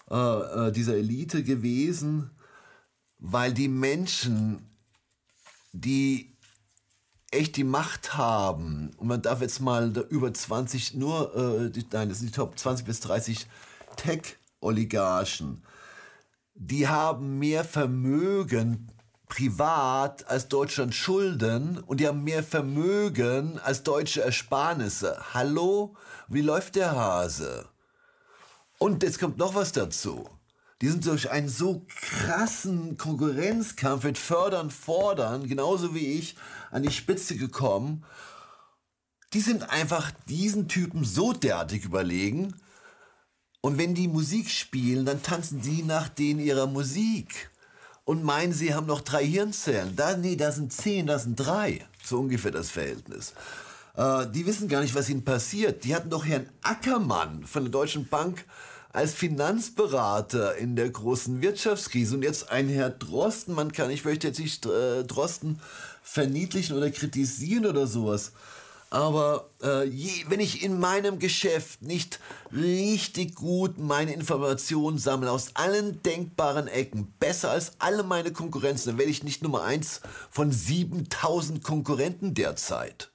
[0.09, 2.31] äh, äh, dieser Elite gewesen,
[3.19, 4.71] weil die Menschen,
[5.71, 6.35] die
[7.29, 12.09] echt die Macht haben, und man darf jetzt mal über 20, nur, äh, die, nein,
[12.09, 13.45] das sind die Top 20 bis 30
[13.97, 15.61] Tech-Oligarchen,
[16.55, 18.87] die haben mehr Vermögen
[19.27, 25.17] privat als Deutschland Schulden und die haben mehr Vermögen als deutsche Ersparnisse.
[25.33, 25.95] Hallo?
[26.29, 27.67] Wie läuft der Hase?
[28.77, 30.29] Und jetzt kommt noch was dazu.
[30.81, 36.35] Die sind durch einen so krassen Konkurrenzkampf mit Fördern, Fordern, genauso wie ich,
[36.71, 38.05] an die Spitze gekommen.
[39.33, 42.55] Die sind einfach diesen Typen so derartig überlegen,
[43.65, 47.49] und wenn die Musik spielen, dann tanzen die nach denen ihrer Musik.
[48.03, 49.95] Und meinen, sie haben noch drei Hirnzellen.
[49.95, 51.83] Da, nee, da sind zehn, da sind drei.
[52.03, 53.33] So ungefähr das Verhältnis.
[53.97, 55.83] Äh, die wissen gar nicht, was ihnen passiert.
[55.83, 58.45] Die hatten doch Herrn Ackermann von der Deutschen Bank
[58.93, 62.17] als Finanzberater in der großen Wirtschaftskrise.
[62.17, 63.55] Und jetzt ein Herr Drosten.
[63.55, 65.59] Man kann, ich möchte jetzt nicht äh, Drosten
[66.03, 68.31] verniedlichen oder kritisieren oder sowas.
[68.89, 72.19] Aber äh, je, wenn ich in meinem Geschäft nicht
[72.53, 78.97] richtig gut meine Informationen sammle aus allen denkbaren Ecken, besser als alle meine Konkurrenzen, dann
[78.97, 83.11] werde ich nicht Nummer eins von 7000 Konkurrenten derzeit.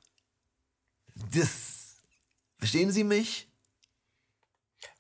[1.33, 1.97] Das,
[2.59, 3.50] verstehen Sie mich?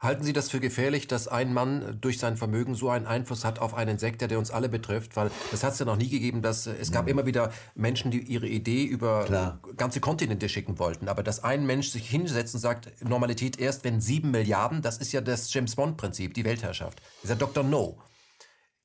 [0.01, 3.59] Halten Sie das für gefährlich, dass ein Mann durch sein Vermögen so einen Einfluss hat
[3.59, 5.15] auf einen Sektor, der uns alle betrifft?
[5.15, 8.11] Weil das hat es ja noch nie gegeben, dass äh, es gab immer wieder Menschen,
[8.11, 9.61] die ihre Idee über Klar.
[9.77, 11.09] ganze Kontinente schicken wollten.
[11.09, 15.13] Aber dass ein Mensch sich hinsetzt und sagt, Normalität erst, wenn sieben Milliarden, das ist
[15.13, 16.99] ja das James Bond-Prinzip, die Weltherrschaft.
[17.17, 17.63] Das ist ja Dr.
[17.63, 17.99] No.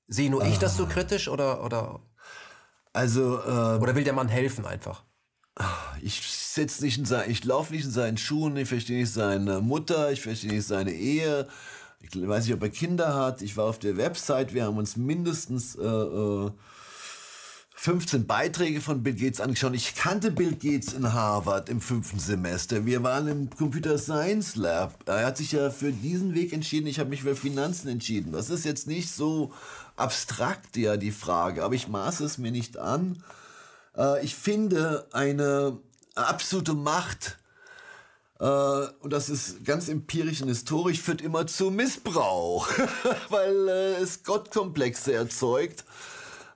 [0.07, 2.01] Sehe nur ich das so kritisch oder, oder,
[2.91, 5.05] Also, äh, oder will der Mann helfen einfach?
[6.01, 9.61] Ich setz nicht in sein, ich laufe nicht in seinen Schuhen, ich verstehe nicht seine
[9.61, 11.47] Mutter, ich verstehe nicht seine Ehe.
[12.01, 13.41] Ich weiß nicht, ob er Kinder hat.
[13.41, 16.51] Ich war auf der Website, wir haben uns mindestens äh, äh,
[17.77, 19.73] 15 Beiträge von Bill Gates angeschaut.
[19.75, 22.85] Ich kannte Bill Gates in Harvard im fünften Semester.
[22.85, 25.07] Wir waren im Computer Science Lab.
[25.07, 26.87] Er hat sich ja für diesen Weg entschieden.
[26.87, 28.31] Ich habe mich für Finanzen entschieden.
[28.31, 29.51] Das ist jetzt nicht so
[29.97, 31.63] abstrakt, ja, die Frage.
[31.63, 33.21] Aber ich maße es mir nicht an.
[33.97, 35.79] Äh, ich finde eine
[36.15, 37.37] absolute Macht,
[38.39, 38.45] äh,
[38.99, 42.67] und das ist ganz empirisch und historisch, führt immer zu Missbrauch,
[43.29, 45.85] weil äh, es Gottkomplexe erzeugt.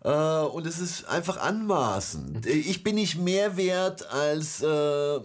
[0.03, 2.45] Äh, und es ist einfach anmaßend.
[2.45, 5.19] Ich bin nicht mehr wert als, äh,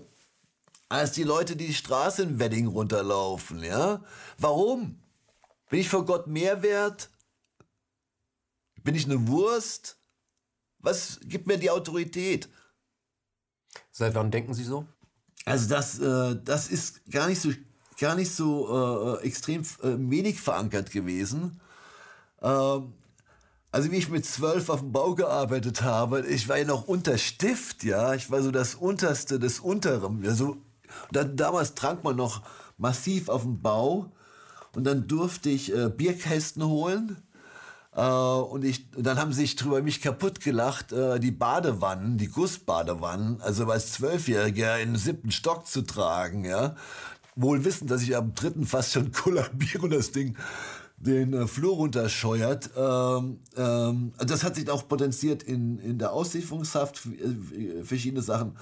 [0.88, 3.62] als die Leute, die die Straße in Wedding runterlaufen.
[3.62, 4.02] Ja?
[4.38, 5.00] Warum?
[5.70, 7.10] Bin ich vor Gott mehr wert?
[8.82, 9.96] Bin ich eine Wurst?
[10.84, 12.48] Was gibt mir die Autorität?
[13.90, 14.86] Seit wann denken Sie so?
[15.46, 17.52] Also das, äh, das ist gar nicht so,
[17.98, 21.58] gar nicht so äh, extrem äh, wenig verankert gewesen.
[22.42, 22.92] Ähm,
[23.72, 27.16] also wie ich mit zwölf auf dem Bau gearbeitet habe, ich war ja noch unter
[27.16, 30.24] Stift, ja, ich war so das Unterste des Unteren.
[30.26, 30.58] Also,
[31.10, 32.42] da, damals trank man noch
[32.76, 34.12] massiv auf dem Bau
[34.76, 37.16] und dann durfte ich äh, Bierkästen holen.
[37.94, 42.18] Äh, und, ich, und dann haben sie sich drüber mich kaputt gelacht, äh, die Badewannen,
[42.18, 46.74] die Gussbadewannen, also als Zwölfjähriger in den siebten Stock zu tragen, ja.
[47.36, 50.36] Wohl wissend, dass ich am dritten fast schon kollabiere und das Ding
[50.96, 52.70] den äh, Flur runterscheuert.
[52.76, 58.56] Ähm, ähm, also das hat sich auch potenziert in, in der Auslieferungshaft, äh, verschiedene Sachen.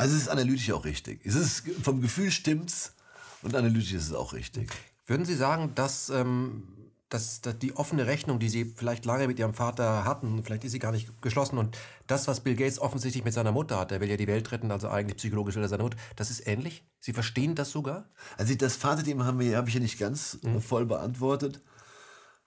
[0.00, 1.20] Also es ist analytisch auch richtig.
[1.26, 2.94] Es ist, vom Gefühl stimmt's
[3.42, 4.70] und analytisch ist es auch richtig.
[5.06, 6.62] Würden Sie sagen, dass, ähm,
[7.10, 10.72] dass, dass die offene Rechnung, die Sie vielleicht lange mit Ihrem Vater hatten, vielleicht ist
[10.72, 11.76] sie gar nicht geschlossen und
[12.06, 14.70] das, was Bill Gates offensichtlich mit seiner Mutter hat, der will ja die Welt retten,
[14.70, 16.82] also eigentlich psychologisch will er seine Mutter, das ist ähnlich?
[17.00, 18.08] Sie verstehen das sogar?
[18.38, 21.60] Also das Vaterthema haben wir, habe ich ja nicht ganz äh, voll beantwortet.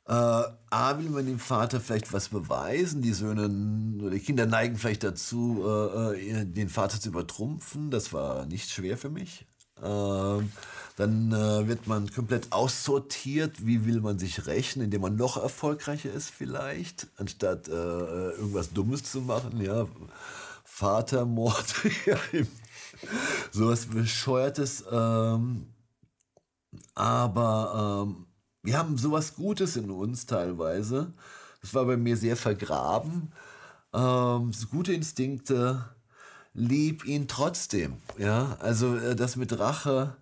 [0.06, 3.02] Äh, A, will man dem Vater vielleicht was beweisen.
[3.02, 3.46] Die Söhne
[4.02, 7.90] oder die Kinder neigen vielleicht dazu, äh, äh, den Vater zu übertrumpfen.
[7.92, 9.46] Das war nicht schwer für mich.
[9.82, 10.52] Äh, Ähm,
[10.96, 13.66] dann äh, wird man komplett aussortiert.
[13.66, 19.04] Wie will man sich rächen, indem man noch erfolgreicher ist vielleicht, anstatt äh, irgendwas Dummes
[19.04, 19.88] zu machen, ja.
[20.64, 21.66] Vatermord,
[23.52, 24.84] sowas Bescheuertes.
[24.92, 25.68] Ähm,
[26.96, 28.26] aber ähm,
[28.64, 31.14] wir haben sowas Gutes in uns teilweise.
[31.62, 33.32] Das war bei mir sehr vergraben.
[33.94, 35.86] Ähm, gute Instinkte,
[36.54, 37.98] lieb ihn trotzdem.
[38.18, 40.16] Ja, also äh, das mit Rache.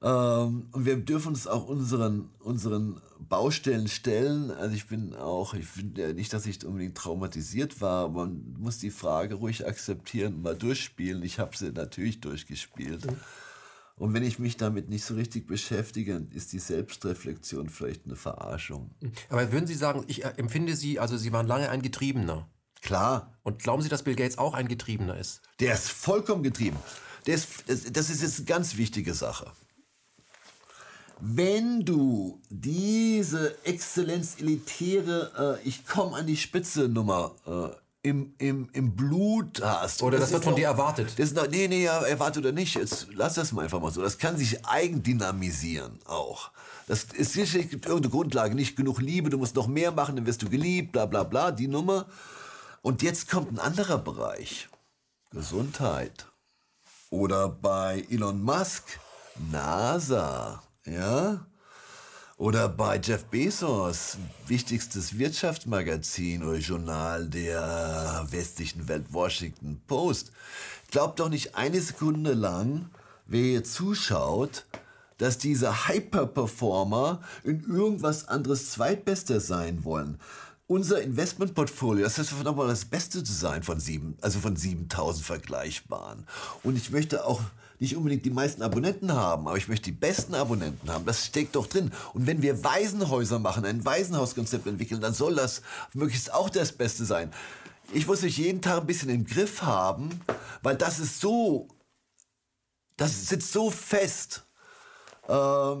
[0.00, 4.50] Ähm, und wir dürfen uns auch unseren, unseren Baustellen stellen.
[4.50, 8.78] Also ich bin auch, ich finde ja nicht, dass ich unbedingt traumatisiert war, man muss
[8.78, 11.22] die Frage ruhig akzeptieren mal durchspielen.
[11.22, 13.06] Ich habe sie natürlich durchgespielt.
[13.06, 13.16] Mhm.
[13.96, 18.90] Und wenn ich mich damit nicht so richtig beschäftige, ist die Selbstreflexion vielleicht eine Verarschung.
[19.28, 22.48] Aber würden Sie sagen, ich äh, empfinde Sie, also Sie waren lange ein Getriebener.
[22.80, 23.38] Klar.
[23.42, 25.40] Und glauben Sie, dass Bill Gates auch ein Getriebener ist?
[25.60, 26.76] Der ist vollkommen getrieben.
[27.26, 29.52] Der ist, das ist jetzt eine ganz wichtige Sache.
[31.20, 38.68] Wenn du diese Exzellenz elitäre, äh, ich komme an die Spitze Nummer äh, im, im,
[38.72, 40.02] im Blut hast.
[40.02, 41.18] Oder das, das wird von noch, dir erwartet.
[41.18, 42.74] Das noch, nee, nee, ja, erwartet oder nicht.
[42.74, 44.02] Jetzt lass das mal einfach mal so.
[44.02, 46.50] Das kann sich eigendynamisieren auch.
[46.88, 48.54] Das ist sicherlich gibt irgendeine Grundlage.
[48.54, 51.52] Nicht genug Liebe, du musst noch mehr machen, dann wirst du geliebt, bla bla bla,
[51.52, 52.06] die Nummer.
[52.82, 54.68] Und jetzt kommt ein anderer Bereich.
[55.30, 56.26] Gesundheit.
[57.10, 58.98] Oder bei Elon Musk,
[59.50, 61.46] NASA, ja?
[62.42, 64.18] Oder bei Jeff Bezos,
[64.48, 70.32] wichtigstes Wirtschaftsmagazin oder Journal der westlichen Welt, Washington Post.
[70.90, 72.90] Glaubt doch nicht eine Sekunde lang,
[73.26, 74.66] wer hier zuschaut,
[75.18, 80.18] dass diese Hyperperformer in irgendwas anderes Zweitbester sein wollen.
[80.66, 86.26] Unser Investmentportfolio, das ist aber das Beste zu sein von sieben, also von 7000 vergleichbaren.
[86.64, 87.40] Und ich möchte auch
[87.82, 91.04] nicht unbedingt die meisten Abonnenten haben, aber ich möchte die besten Abonnenten haben.
[91.04, 91.90] Das steckt doch drin.
[92.14, 95.62] Und wenn wir Waisenhäuser machen, ein Waisenhauskonzept entwickeln, dann soll das
[95.92, 97.32] möglichst auch das Beste sein.
[97.92, 100.20] Ich muss mich jeden Tag ein bisschen im Griff haben,
[100.62, 101.66] weil das ist so,
[102.96, 104.44] das sitzt so fest,
[105.26, 105.74] äh,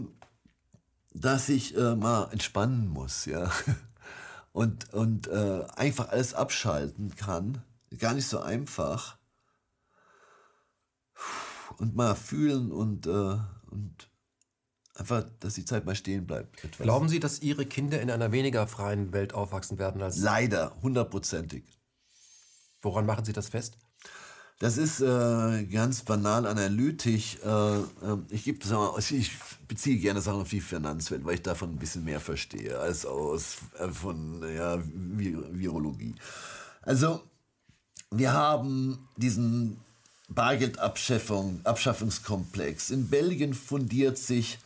[1.14, 3.50] dass ich äh, mal entspannen muss, ja.
[4.54, 7.62] Und, und äh, einfach alles abschalten kann.
[7.98, 9.16] Gar nicht so einfach
[11.82, 14.08] und mal fühlen und, äh, und
[14.94, 16.62] einfach, dass die Zeit mal stehen bleibt.
[16.62, 16.84] Etwas.
[16.84, 20.18] Glauben Sie, dass Ihre Kinder in einer weniger freien Welt aufwachsen werden als.
[20.18, 21.64] Leider, hundertprozentig.
[22.82, 23.78] Woran machen Sie das fest?
[24.60, 27.38] Das ist äh, ganz banal analytisch.
[27.44, 28.60] Äh, ähm, ich, gebe,
[29.10, 29.32] ich
[29.66, 33.56] beziehe gerne Sachen auf die Finanzwelt, weil ich davon ein bisschen mehr verstehe als aus
[33.80, 36.14] äh, von ja, Virologie.
[36.82, 37.22] Also
[38.12, 39.80] wir haben diesen
[40.34, 42.90] Bargeldabschaffung, Abschaffungskomplex.
[42.90, 44.58] In Belgien fundiert sich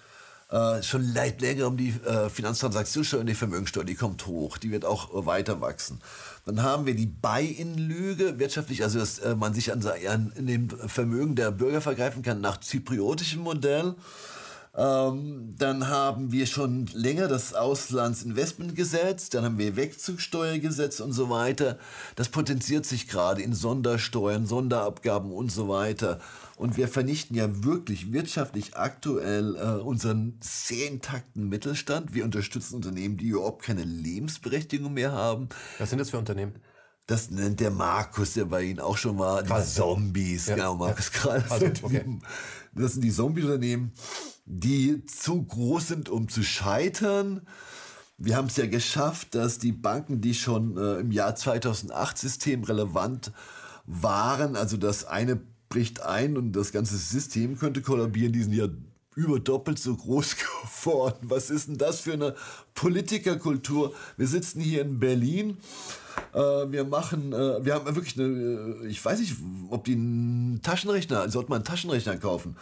[0.51, 4.85] äh, schon seit längerem die äh, Finanztransaktionssteuer und die Vermögensteuer, die kommt hoch, die wird
[4.85, 6.01] auch äh, weiter wachsen.
[6.45, 11.35] Dann haben wir die Buy-in-Lüge, wirtschaftlich, also dass äh, man sich an, an dem Vermögen
[11.35, 13.97] der Bürger vergreifen kann nach zypriotischem Modell.
[14.77, 21.79] Ähm, dann haben wir schon länger das Auslandsinvestmentgesetz, dann haben wir Wegzugsteuergesetz und so weiter.
[22.15, 26.21] Das potenziert sich gerade in Sondersteuern, Sonderabgaben und so weiter.
[26.57, 32.13] Und wir vernichten ja wirklich wirtschaftlich aktuell äh, unseren sehr intakten Mittelstand.
[32.13, 35.49] Wir unterstützen Unternehmen, die überhaupt keine Lebensberechtigung mehr haben.
[35.79, 36.55] Was sind das für Unternehmen?
[37.07, 39.43] Das nennt der Markus, der bei Ihnen auch schon war.
[39.43, 40.57] Die Zombies, ja.
[40.57, 41.21] genau, Markus ja.
[41.21, 41.45] Krall.
[41.49, 42.05] Also, okay.
[42.75, 43.93] Das sind die Zombie-Unternehmen
[44.47, 47.43] die zu groß sind, um zu scheitern.
[48.17, 53.33] Wir haben es ja geschafft, dass die Banken, die schon äh, im Jahr 2008 systemrelevant
[53.85, 58.69] waren, also das eine bricht ein und das ganze System könnte kollabieren, die sind ja
[59.17, 61.29] über doppelt so groß geworden.
[61.29, 62.35] Was ist denn das für eine
[62.75, 63.95] Politikerkultur?
[64.17, 65.57] Wir sitzen hier in Berlin.
[66.33, 68.27] Äh, wir machen, äh, wir haben wirklich eine,
[68.85, 69.37] äh, ich weiß nicht,
[69.71, 72.57] ob die einen Taschenrechner, sollte man einen Taschenrechner kaufen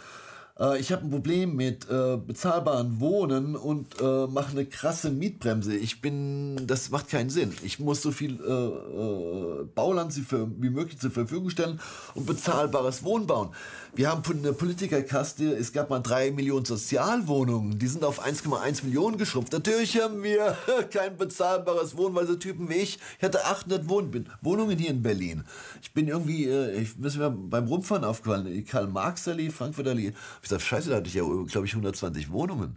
[0.58, 5.76] äh, ich habe ein Problem mit äh, bezahlbaren Wohnen und äh, mache eine krasse Mietbremse.
[5.76, 7.52] Ich bin, das macht keinen Sinn.
[7.62, 10.14] Ich muss so viel äh, äh, Bauland
[10.60, 11.80] wie möglich zur Verfügung stellen
[12.14, 13.50] und bezahlbares Wohnen bauen.
[13.96, 19.18] Wir haben eine Politikerkaste, es gab mal drei Millionen Sozialwohnungen, die sind auf 1,1 Millionen
[19.18, 19.52] geschrumpft.
[19.52, 20.58] Natürlich haben wir
[20.92, 25.02] kein bezahlbares Wohnen, weil so Typen wie ich, ich hatte 800 Wohn Wohnungen hier in
[25.02, 25.44] Berlin.
[25.80, 30.90] Ich bin irgendwie, äh, ich müssen wir beim Rumfahren aufgefallen, Karl-Marx-Allee, Frankfurt-Allee, ich sage, scheiße,
[30.90, 32.76] da hatte ich ja, glaube ich, 120 Wohnungen.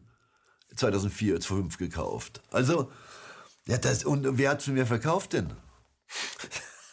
[0.75, 2.41] 2004, 2005 gekauft.
[2.51, 2.91] Also,
[3.67, 5.51] ja, das, und wer hat es mir verkauft denn?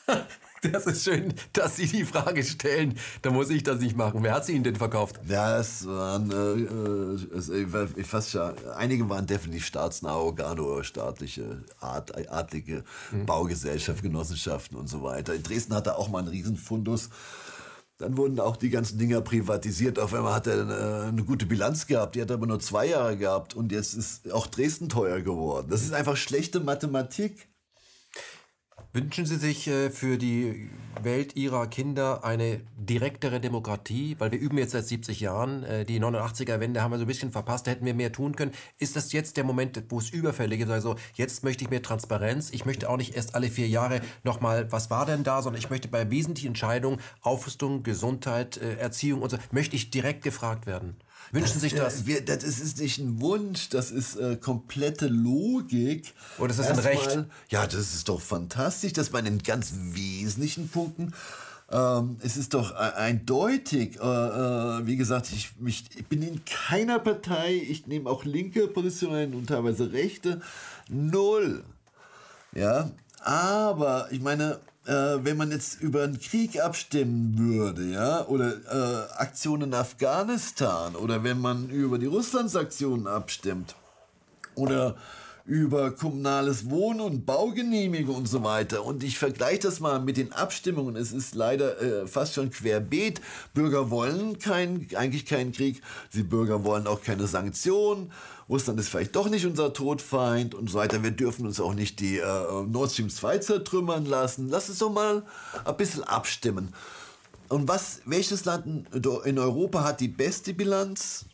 [0.72, 2.98] Das ist schön, dass Sie die Frage stellen.
[3.22, 4.22] Da muss ich das nicht machen.
[4.22, 5.20] Wer hat sie Ihnen denn verkauft?
[5.28, 12.12] Ja, es waren äh, äh, fast schon, einige waren definitiv staatsnahe Organe oder staatliche, Art,
[12.30, 13.26] adlige mhm.
[13.26, 15.34] Baugesellschaft, Genossenschaften und so weiter.
[15.34, 17.10] In Dresden hatte auch mal einen Riesenfundus.
[17.98, 20.00] Dann wurden auch die ganzen Dinger privatisiert.
[20.00, 22.16] Auf einmal hat er eine, äh, eine gute Bilanz gehabt.
[22.16, 23.54] Die hat aber nur zwei Jahre gehabt.
[23.54, 25.68] Und jetzt ist auch Dresden teuer geworden.
[25.70, 27.48] Das ist einfach schlechte Mathematik.
[28.94, 30.70] Wünschen Sie sich äh, für die
[31.02, 34.14] Welt Ihrer Kinder eine direktere Demokratie?
[34.20, 35.64] Weil wir üben jetzt seit 70 Jahren.
[35.64, 38.52] Äh, die 89er-Wende haben wir so ein bisschen verpasst, da hätten wir mehr tun können.
[38.78, 40.70] Ist das jetzt der Moment, wo es überfällig ist?
[40.70, 42.50] Also jetzt möchte ich mehr Transparenz.
[42.52, 45.70] Ich möchte auch nicht erst alle vier Jahre nochmal, was war denn da, sondern ich
[45.70, 50.94] möchte bei wesentlichen Entscheidungen, Aufrüstung, Gesundheit, äh, Erziehung und so, möchte ich direkt gefragt werden.
[51.32, 52.02] Wünschen das, sich das?
[52.02, 56.14] Äh, wir, das ist nicht ein Wunsch, das ist äh, komplette Logik.
[56.38, 57.06] Oder ist das ein Recht?
[57.06, 61.12] Mal, ja, das ist doch fantastisch, dass man in ganz wesentlichen Punkten
[61.70, 66.44] ähm, es ist doch e-, eindeutig, äh, äh, wie gesagt, ich, mich, ich bin in
[66.44, 70.40] keiner Partei, ich nehme auch linke Positionen und teilweise rechte,
[70.88, 71.64] null.
[72.54, 78.52] Ja, aber ich meine, äh, wenn man jetzt über einen Krieg abstimmen würde, ja, oder
[78.52, 83.74] äh, Aktionen in Afghanistan, oder wenn man über die Russlandsaktionen abstimmt,
[84.54, 84.96] oder
[85.46, 88.84] über kommunales Wohnen und Baugenehmigung und so weiter.
[88.84, 90.96] Und ich vergleiche das mal mit den Abstimmungen.
[90.96, 93.20] Es ist leider äh, fast schon querbeet.
[93.52, 95.82] Bürger wollen kein, eigentlich keinen Krieg.
[96.14, 98.10] Die Bürger wollen auch keine Sanktionen.
[98.48, 101.02] Russland ist vielleicht doch nicht unser Todfeind und so weiter.
[101.02, 104.48] Wir dürfen uns auch nicht die äh, Nord Stream 2 zertrümmern lassen.
[104.48, 105.24] Lass uns doch mal
[105.64, 106.74] ein bisschen abstimmen.
[107.48, 108.88] Und was, welches Land
[109.24, 111.26] in Europa hat die beste Bilanz?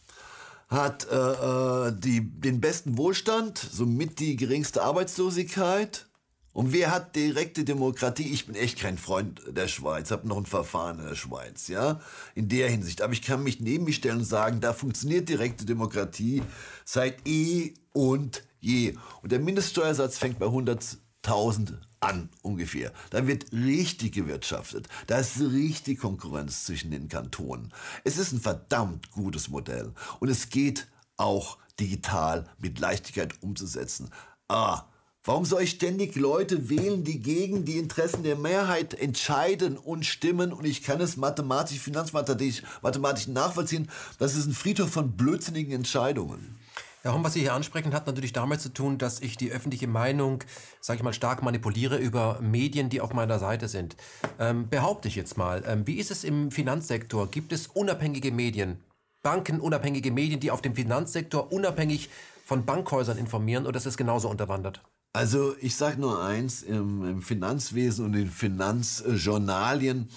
[0.68, 6.06] Hat äh, äh, die, den besten Wohlstand, somit die geringste Arbeitslosigkeit?
[6.52, 8.32] Und wer hat direkte Demokratie?
[8.32, 12.00] Ich bin echt kein Freund der Schweiz, habe noch ein Verfahren in der Schweiz, ja,
[12.34, 13.02] in der Hinsicht.
[13.02, 16.42] Aber ich kann mich neben mich stellen und sagen, da funktioniert direkte Demokratie
[16.84, 18.96] seit eh und je.
[19.22, 22.92] Und der Mindeststeuersatz fängt bei 100.000 an ungefähr.
[23.10, 24.88] Da wird richtig gewirtschaftet.
[25.06, 27.72] Da ist richtig Konkurrenz zwischen den Kantonen.
[28.04, 34.10] Es ist ein verdammt gutes Modell und es geht auch digital mit Leichtigkeit umzusetzen.
[34.48, 34.84] Ah,
[35.24, 40.50] Warum soll ich ständig Leute wählen, die gegen die Interessen der Mehrheit entscheiden und stimmen?
[40.50, 43.90] Und ich kann es mathematisch, finanzmathematisch mathematisch nachvollziehen.
[44.18, 46.58] Das ist ein Friedhof von blödsinnigen Entscheidungen.
[47.02, 49.88] Herr Homm, was Sie hier ansprechen, hat natürlich damit zu tun, dass ich die öffentliche
[49.88, 50.42] Meinung,
[50.80, 53.96] sage ich mal, stark manipuliere über Medien, die auf meiner Seite sind.
[54.38, 55.62] Ähm, behaupte ich jetzt mal.
[55.66, 57.30] Ähm, wie ist es im Finanzsektor?
[57.30, 58.82] Gibt es unabhängige Medien,
[59.22, 62.08] bankenunabhängige Medien, die auf dem Finanzsektor unabhängig
[62.46, 64.82] von Bankhäusern informieren oder ist es genauso unterwandert?
[65.12, 70.08] Also ich sage nur eins, im, im, Finanzwesen und in Finanzjournalien,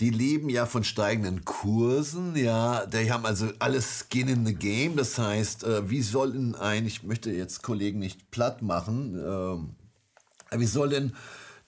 [0.00, 4.96] die leben ja von steigenden Kursen, ja, die haben also alles Skin in the Game,
[4.96, 10.58] das heißt, äh, wie soll denn ein, ich möchte jetzt Kollegen nicht platt machen, äh,
[10.58, 11.12] wie soll denn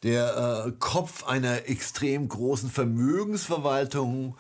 [0.02, 4.34] der äh, Kopf einer extrem großen Vermögensverwaltung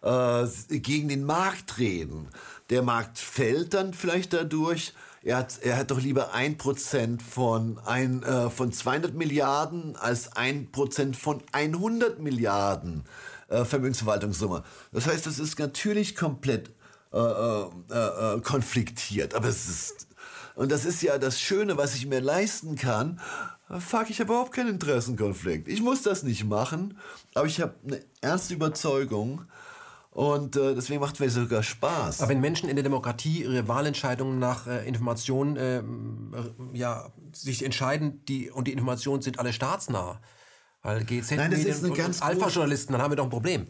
[0.00, 2.28] äh, gegen den Markt reden?
[2.70, 7.78] Der Markt fällt dann vielleicht dadurch, er hat, er hat doch lieber ein Prozent von,
[7.84, 13.04] ein, äh, von 200 Milliarden als ein Prozent von 100 Milliarden
[13.48, 14.62] äh, Vermögensverwaltungssumme.
[14.92, 16.70] Das heißt, das ist natürlich komplett
[17.12, 19.34] äh, äh, äh, konfliktiert.
[19.34, 20.08] Aber es ist,
[20.54, 23.18] und das ist ja das Schöne, was ich mir leisten kann.
[23.78, 25.68] Fuck, ich habe überhaupt keinen Interessenkonflikt.
[25.68, 26.98] Ich muss das nicht machen,
[27.34, 29.46] aber ich habe eine ernste Überzeugung,
[30.18, 32.22] und äh, deswegen macht es sogar Spaß.
[32.22, 35.80] Aber wenn Menschen in der Demokratie ihre Wahlentscheidungen nach äh, Informationen äh,
[36.76, 40.20] ja, sich entscheiden, die, und die Informationen sind alle staatsnah,
[40.82, 43.68] weil GZ Nein, das ist eine ganz Alpha-Journalisten, dann haben wir doch ein Problem.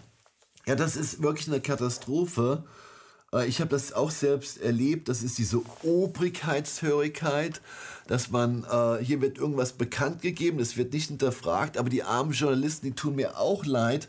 [0.65, 2.65] Ja, das ist wirklich eine Katastrophe.
[3.31, 5.11] Äh, ich habe das auch selbst erlebt.
[5.11, 7.61] Das ist diese Obrigkeitshörigkeit,
[8.07, 12.33] dass man, äh, hier wird irgendwas bekannt gegeben, es wird nicht hinterfragt, aber die armen
[12.33, 14.09] Journalisten, die tun mir auch leid,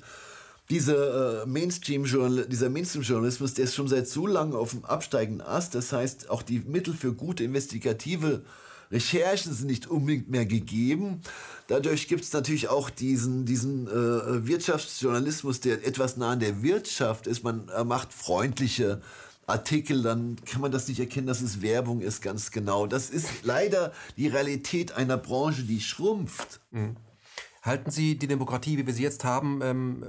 [0.69, 5.73] diese, äh, Mainstream dieser Mainstream-Journalismus, der ist schon seit so lange auf dem absteigenden Ast.
[5.75, 8.43] Das heißt, auch die Mittel für gute investigative
[8.91, 11.21] Recherchen sind nicht unbedingt mehr gegeben.
[11.67, 17.27] Dadurch gibt es natürlich auch diesen, diesen äh, Wirtschaftsjournalismus, der etwas nah an der Wirtschaft
[17.27, 17.43] ist.
[17.43, 19.01] Man äh, macht freundliche
[19.45, 22.85] Artikel, dann kann man das nicht erkennen, dass es Werbung ist, ganz genau.
[22.87, 26.59] Das ist leider die Realität einer Branche, die schrumpft.
[26.71, 26.95] Mhm.
[27.61, 30.05] Halten Sie die Demokratie, wie wir sie jetzt haben, ähm,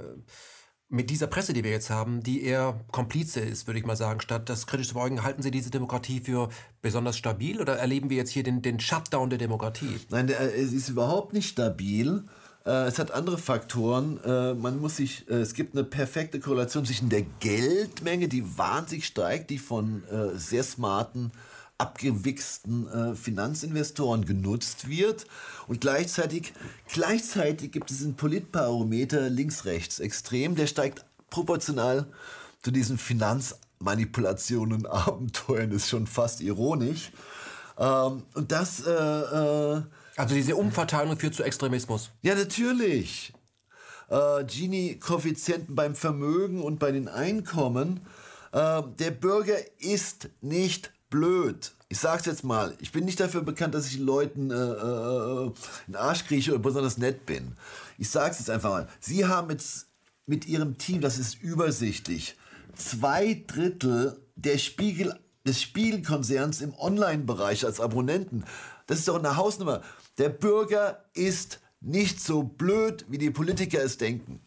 [0.91, 4.19] mit dieser Presse, die wir jetzt haben, die eher Komplize ist, würde ich mal sagen,
[4.19, 6.49] statt das kritisch zu beugen, halten Sie diese Demokratie für
[6.81, 9.99] besonders stabil oder erleben wir jetzt hier den, den Shutdown der Demokratie?
[10.09, 12.25] Nein, der, es ist überhaupt nicht stabil.
[12.65, 14.19] Äh, es hat andere Faktoren.
[14.25, 19.05] Äh, man muss sich, äh, es gibt eine perfekte Korrelation zwischen der Geldmenge, die wahnsinnig
[19.05, 21.31] steigt, die von äh, sehr smarten,
[21.81, 25.25] abgewichsten äh, Finanzinvestoren genutzt wird.
[25.67, 26.53] Und gleichzeitig,
[26.87, 32.05] gleichzeitig gibt es einen Politbarometer links-rechts extrem, der steigt proportional
[32.61, 37.11] zu diesen Finanzmanipulationen, Abenteuern, ist schon fast ironisch.
[37.77, 39.81] Ähm, und das äh, äh,
[40.17, 42.11] also diese Umverteilung führt zu Extremismus.
[42.21, 43.33] Ja, natürlich.
[44.09, 48.01] Äh, Gini-Koeffizienten beim Vermögen und bei den Einkommen.
[48.51, 51.73] Äh, der Bürger ist nicht blöd.
[51.89, 55.51] Ich sag's jetzt mal, ich bin nicht dafür bekannt, dass ich Leuten äh, äh,
[55.85, 57.55] einen Arsch krieche oder besonders nett bin.
[57.99, 58.89] Ich sag's jetzt einfach mal.
[58.99, 59.87] Sie haben jetzt
[60.25, 62.35] mit Ihrem Team, das ist übersichtlich,
[62.75, 68.45] zwei Drittel der Spiegel, des Spiegelkonzerns im Online-Bereich als Abonnenten.
[68.87, 69.81] Das ist doch eine Hausnummer.
[70.17, 74.39] Der Bürger ist nicht so blöd, wie die Politiker es denken.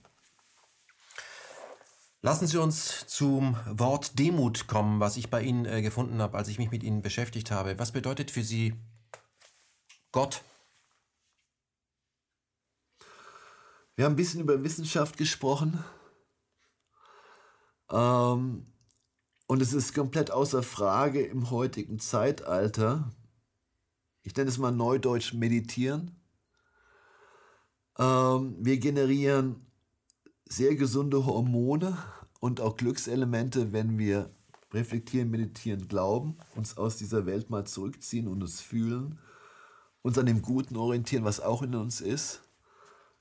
[2.25, 6.49] Lassen Sie uns zum Wort Demut kommen, was ich bei Ihnen äh, gefunden habe, als
[6.49, 7.79] ich mich mit Ihnen beschäftigt habe.
[7.79, 8.72] Was bedeutet für Sie
[10.11, 10.43] Gott?
[13.95, 15.85] Wir haben ein bisschen über Wissenschaft gesprochen.
[17.91, 18.64] Ähm,
[19.47, 23.12] und es ist komplett außer Frage im heutigen Zeitalter,
[24.22, 26.18] ich nenne es mal neudeutsch meditieren.
[27.99, 29.66] Ähm, wir generieren
[30.55, 31.99] sehr gesunde Hormone
[32.41, 34.31] und auch Glückselemente, wenn wir
[34.73, 39.19] reflektieren, meditieren, glauben, uns aus dieser Welt mal zurückziehen und uns fühlen,
[40.03, 42.43] uns an dem Guten orientieren, was auch in uns ist.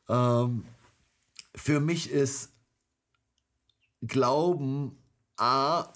[0.09, 0.65] Ähm,
[1.55, 2.51] für mich ist
[4.01, 4.97] Glauben
[5.37, 5.93] A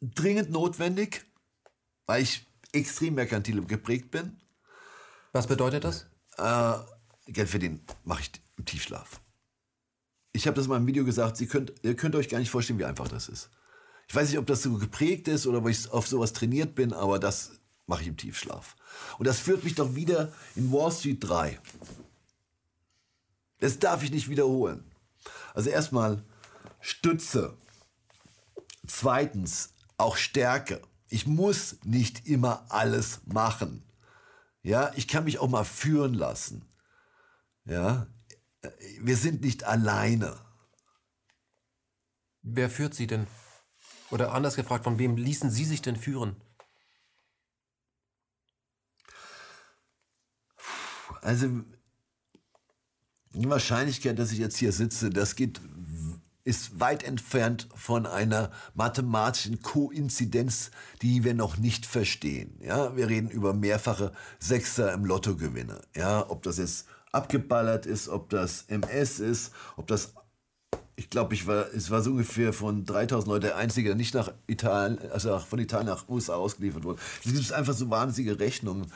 [0.00, 1.26] dringend notwendig,
[2.06, 4.40] weil ich extrem merkantil geprägt bin.
[5.32, 6.06] Was bedeutet das?
[6.38, 9.23] Äh, Geld verdienen mache ich im Tiefschlaf.
[10.36, 12.80] Ich habe das mal im Video gesagt, Sie könnt, ihr könnt euch gar nicht vorstellen,
[12.80, 13.50] wie einfach das ist.
[14.08, 16.92] Ich weiß nicht, ob das so geprägt ist oder ob ich auf sowas trainiert bin,
[16.92, 17.52] aber das
[17.86, 18.74] mache ich im Tiefschlaf.
[19.18, 21.58] Und das führt mich doch wieder in Wall Street 3.
[23.60, 24.84] Das darf ich nicht wiederholen.
[25.54, 26.24] Also erstmal
[26.80, 27.56] Stütze.
[28.86, 30.82] Zweitens auch Stärke.
[31.08, 33.84] Ich muss nicht immer alles machen.
[34.62, 36.64] Ja, ich kann mich auch mal führen lassen.
[37.66, 38.08] Ja,
[39.00, 40.36] wir sind nicht alleine.
[42.42, 43.26] Wer führt Sie denn?
[44.10, 46.36] Oder anders gefragt, von wem ließen Sie sich denn führen?
[51.22, 51.48] Also,
[53.32, 55.60] die Wahrscheinlichkeit, dass ich jetzt hier sitze, das geht
[56.44, 62.58] ist weit entfernt von einer mathematischen Koinzidenz, die wir noch nicht verstehen.
[62.60, 65.80] Ja, wir reden über mehrfache Sechser im Lottogewinne.
[65.96, 70.14] Ja, ob das jetzt abgeballert ist, ob das MS ist, ob das
[70.96, 74.14] ich glaube, ich war, es war so ungefähr von 3000 Leuten der einzige, der nicht
[74.14, 77.00] nach Italien, also von Italien nach USA ausgeliefert wurde.
[77.24, 78.92] Es gibt einfach so wahnsinnige Rechnungen.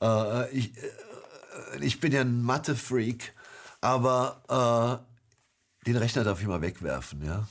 [0.00, 3.34] Äh, ich, äh, ich bin ja ein Mathe-Freak,
[3.82, 5.02] aber
[5.84, 7.46] äh, den Rechner darf ich mal wegwerfen, ja.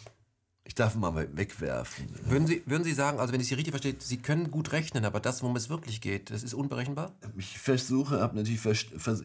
[0.67, 2.07] Ich darf ihn mal wegwerfen.
[2.23, 5.05] Würden Sie, würden Sie sagen, also wenn ich Sie richtig verstehe, Sie können gut rechnen,
[5.05, 7.15] aber das, worum es wirklich geht, das ist unberechenbar?
[7.37, 8.65] Ich versuche, habe natürlich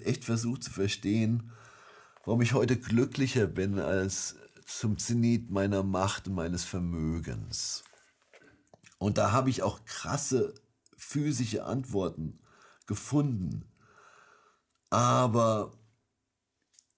[0.05, 1.51] echt versucht zu verstehen,
[2.25, 4.37] warum ich heute glücklicher bin als
[4.67, 7.85] zum Zenit meiner Macht und meines Vermögens.
[8.99, 10.55] Und da habe ich auch krasse
[10.99, 12.39] physische Antworten
[12.87, 13.65] gefunden.
[14.91, 15.73] Aber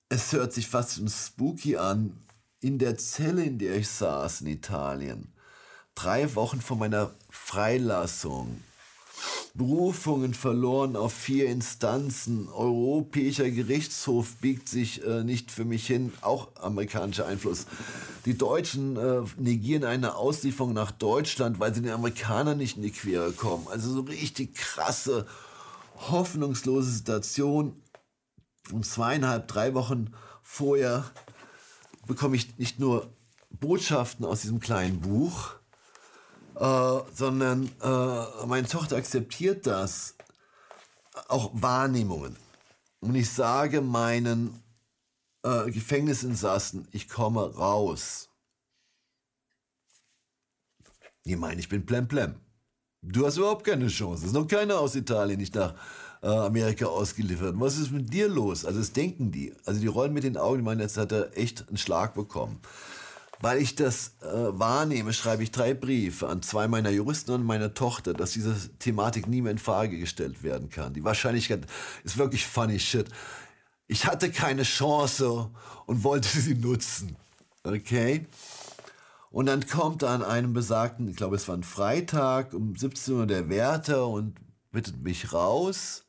[0.09, 2.22] es hört sich fast schon spooky an.
[2.63, 5.33] In der Zelle, in der ich saß in Italien,
[5.97, 8.63] drei Wochen vor meiner Freilassung,
[9.55, 16.55] Berufungen verloren auf vier Instanzen, Europäischer Gerichtshof biegt sich äh, nicht für mich hin, auch
[16.55, 17.67] amerikanischer Einfluss.
[18.27, 22.93] Die Deutschen äh, negieren eine Auslieferung nach Deutschland, weil sie den Amerikanern nicht in die
[22.93, 23.67] Quere kommen.
[23.73, 25.27] Also so richtig krasse,
[25.97, 27.83] hoffnungslose Situation.
[28.71, 31.05] Und zweieinhalb, drei Wochen vorher
[32.07, 33.13] bekomme ich nicht nur
[33.51, 35.55] Botschaften aus diesem kleinen Buch,
[36.57, 40.15] äh, sondern äh, meine Tochter akzeptiert das,
[41.29, 42.37] auch Wahrnehmungen.
[43.01, 44.63] Und ich sage meinen
[45.43, 48.29] äh, Gefängnisinsassen, ich komme raus.
[51.25, 52.37] Die meinen, ich bin plemplem.
[53.03, 54.23] Du hast überhaupt keine Chance.
[54.23, 55.75] Es ist noch keiner aus Italien nicht nach
[56.23, 57.55] äh, Amerika ausgeliefert.
[57.59, 58.65] Was ist mit dir los?
[58.65, 59.53] Also das denken die.
[59.67, 62.61] Also die rollen mit den Augen, die meinen, jetzt hat er echt einen Schlag bekommen.
[63.41, 67.75] Weil ich das äh, wahrnehme, schreibe ich drei Briefe an zwei meiner Juristen und meine
[67.75, 70.95] Tochter, dass diese Thematik nie mehr in Frage gestellt werden kann.
[70.95, 71.67] Die Wahrscheinlichkeit
[72.05, 73.09] ist wirklich funny shit.
[73.89, 75.51] Ich hatte keine Chance
[75.87, 77.17] und wollte sie nutzen.
[77.65, 78.27] Okay?
[79.33, 83.27] Und dann kommt an einem besagten, ich glaube, es war ein Freitag, um 17 Uhr
[83.27, 84.37] der Wärter und
[84.71, 86.05] bittet mich raus.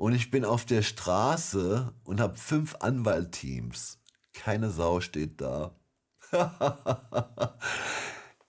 [0.00, 3.98] Und ich bin auf der Straße und habe fünf Anwaltteams.
[4.32, 5.74] Keine Sau steht da.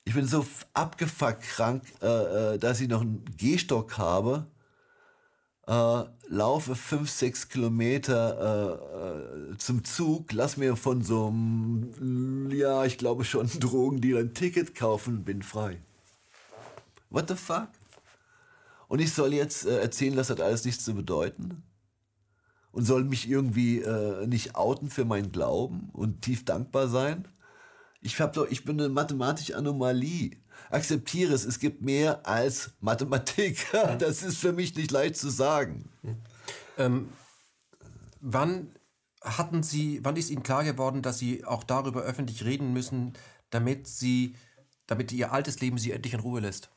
[0.06, 4.48] ich bin so abgefuckt krank, äh, äh, dass ich noch einen Gehstock habe.
[5.68, 12.86] Äh, laufe fünf, sechs Kilometer äh, äh, zum Zug, lass mir von so einem, ja,
[12.86, 15.82] ich glaube schon, Drogendealer ein Ticket kaufen, bin frei.
[17.10, 17.68] What the fuck?
[18.92, 21.64] Und ich soll jetzt äh, erzählen, das hat alles nichts zu bedeuten?
[22.74, 27.26] Und soll mich irgendwie äh, nicht outen für meinen Glauben und tief dankbar sein?
[28.02, 30.32] Ich, hab doch, ich bin eine mathematische Anomalie.
[30.70, 33.66] Akzeptiere es, es gibt mehr als Mathematik.
[34.00, 35.90] Das ist für mich nicht leicht zu sagen.
[36.78, 37.14] Ähm,
[38.20, 38.76] wann
[39.24, 43.14] hatten Sie, wann ist Ihnen klar geworden, dass Sie auch darüber öffentlich reden müssen,
[43.52, 44.36] damit Sie,
[44.86, 46.71] damit Ihr altes Leben Sie endlich in Ruhe lässt?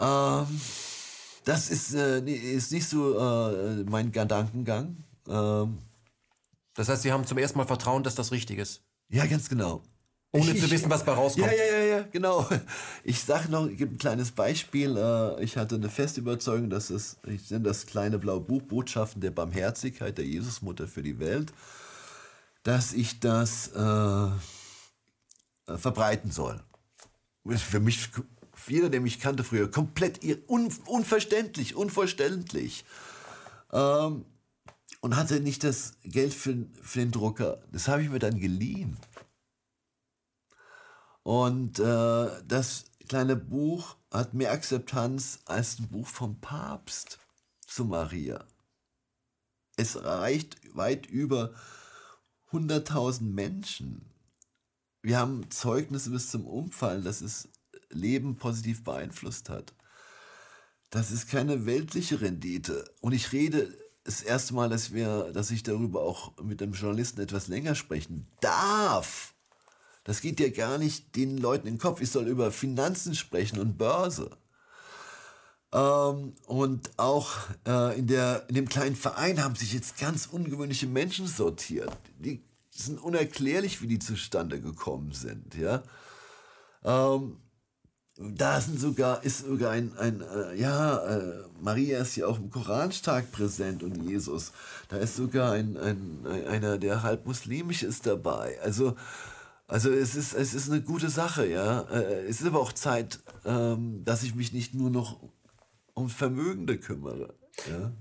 [0.00, 0.60] Ähm,
[1.44, 4.96] das ist, äh, ist nicht so äh, mein Gedankengang.
[5.28, 5.78] Ähm,
[6.74, 8.82] das heißt, Sie haben zum ersten Mal Vertrauen, dass das richtig ist.
[9.08, 9.82] Ja, ganz genau.
[10.30, 11.46] Ohne ich, zu wissen, was bei rauskommt.
[11.46, 12.46] Ja, ja, ja, ja, genau.
[13.02, 14.94] Ich sage noch, ich gebe ein kleines Beispiel.
[14.96, 19.22] Äh, ich hatte eine feste Überzeugung, dass es, ich nenne das kleine blaue Buch, Botschaften
[19.22, 21.52] der Barmherzigkeit der Jesusmutter für die Welt,
[22.62, 24.28] dass ich das äh,
[25.78, 26.60] verbreiten soll.
[27.46, 28.10] Für mich
[28.70, 32.84] jeder, der mich kannte früher, komplett un, unverständlich, unverständlich.
[33.72, 34.24] Ähm,
[35.00, 37.62] und hatte nicht das Geld für, für den Drucker.
[37.70, 38.96] Das habe ich mir dann geliehen.
[41.22, 47.18] Und äh, das kleine Buch hat mehr Akzeptanz als ein Buch vom Papst
[47.66, 48.44] zu Maria.
[49.76, 51.54] Es reicht weit über
[52.50, 54.10] 100.000 Menschen.
[55.02, 57.48] Wir haben Zeugnisse bis zum Umfallen, dass es
[57.90, 59.74] Leben positiv beeinflusst hat.
[60.90, 62.90] Das ist keine weltliche Rendite.
[63.00, 67.20] Und ich rede das erste Mal, dass, wir, dass ich darüber auch mit einem Journalisten
[67.20, 69.34] etwas länger sprechen darf.
[70.04, 72.00] Das geht ja gar nicht den Leuten in den Kopf.
[72.00, 74.30] Ich soll über Finanzen sprechen und Börse.
[75.72, 77.32] Ähm, und auch
[77.66, 81.94] äh, in, der, in dem kleinen Verein haben sich jetzt ganz ungewöhnliche Menschen sortiert.
[82.18, 85.54] Die sind unerklärlich, wie die zustande gekommen sind.
[85.54, 85.82] Ja.
[86.84, 87.36] Ähm,
[88.18, 92.50] da sind sogar, ist sogar ein, ein äh, ja, äh, Maria ist ja auch im
[92.50, 94.52] Koran stark präsent und Jesus.
[94.88, 98.58] Da ist sogar ein, ein, einer, der halb muslimisch ist dabei.
[98.62, 98.96] Also,
[99.68, 101.82] also es ist, es ist eine gute Sache, ja.
[101.82, 105.20] Äh, es ist aber auch Zeit, ähm, dass ich mich nicht nur noch
[105.94, 107.34] um Vermögende kümmere.
[107.70, 107.92] Ja.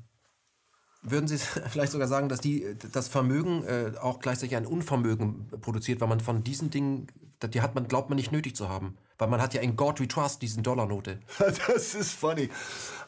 [1.04, 1.38] Würden Sie
[1.70, 6.22] vielleicht sogar sagen, dass die, das Vermögen äh, auch gleichzeitig ein Unvermögen produziert, weil man
[6.22, 7.08] von diesen Dingen,
[7.54, 8.98] die hat man, glaubt man nicht nötig zu haben?
[9.18, 11.20] Weil man hat ja in God We Trust diesen Dollarnote.
[11.68, 12.50] Das ist funny.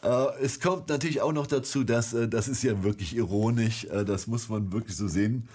[0.02, 3.86] Äh, es kommt natürlich auch noch dazu, dass äh, das ist ja wirklich ironisch.
[3.86, 5.48] Äh, das muss man wirklich so sehen.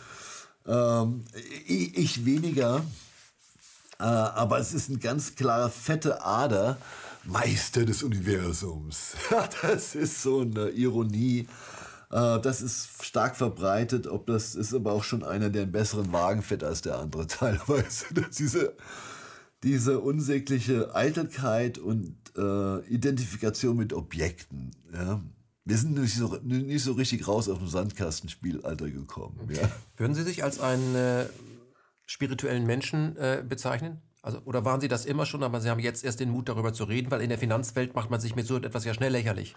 [0.67, 1.25] Ähm,
[1.67, 2.83] ich, weniger.
[3.99, 6.79] Aber es ist ein ganz klarer fette Ader.
[7.25, 9.15] Meister des Universums.
[9.63, 11.47] das ist so eine Ironie.
[12.11, 14.07] Das ist stark verbreitet.
[14.07, 17.27] Ob das ist aber auch schon einer, der einen besseren Wagen fährt als der andere
[17.29, 18.07] teilweise.
[18.37, 18.75] diese
[19.65, 24.71] diese unsägliche Eitelkeit und äh, Identifikation mit Objekten.
[24.93, 25.21] Ja.
[25.65, 29.41] Wir sind nicht so, nicht so richtig raus auf dem Sandkastenspielalter gekommen.
[29.49, 29.71] Ja.
[29.97, 31.25] Würden Sie sich als einen äh,
[32.05, 34.03] spirituellen Menschen äh, bezeichnen?
[34.21, 36.75] Also, oder waren Sie das immer schon, aber Sie haben jetzt erst den Mut, darüber
[36.75, 39.55] zu reden, weil in der Finanzwelt macht man sich mit so etwas ja schnell lächerlich.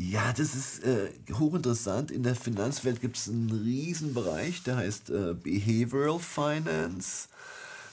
[0.00, 2.10] Ja, das ist äh, hochinteressant.
[2.10, 7.28] In der Finanzwelt gibt es einen Riesenbereich, der heißt äh, Behavioral Finance.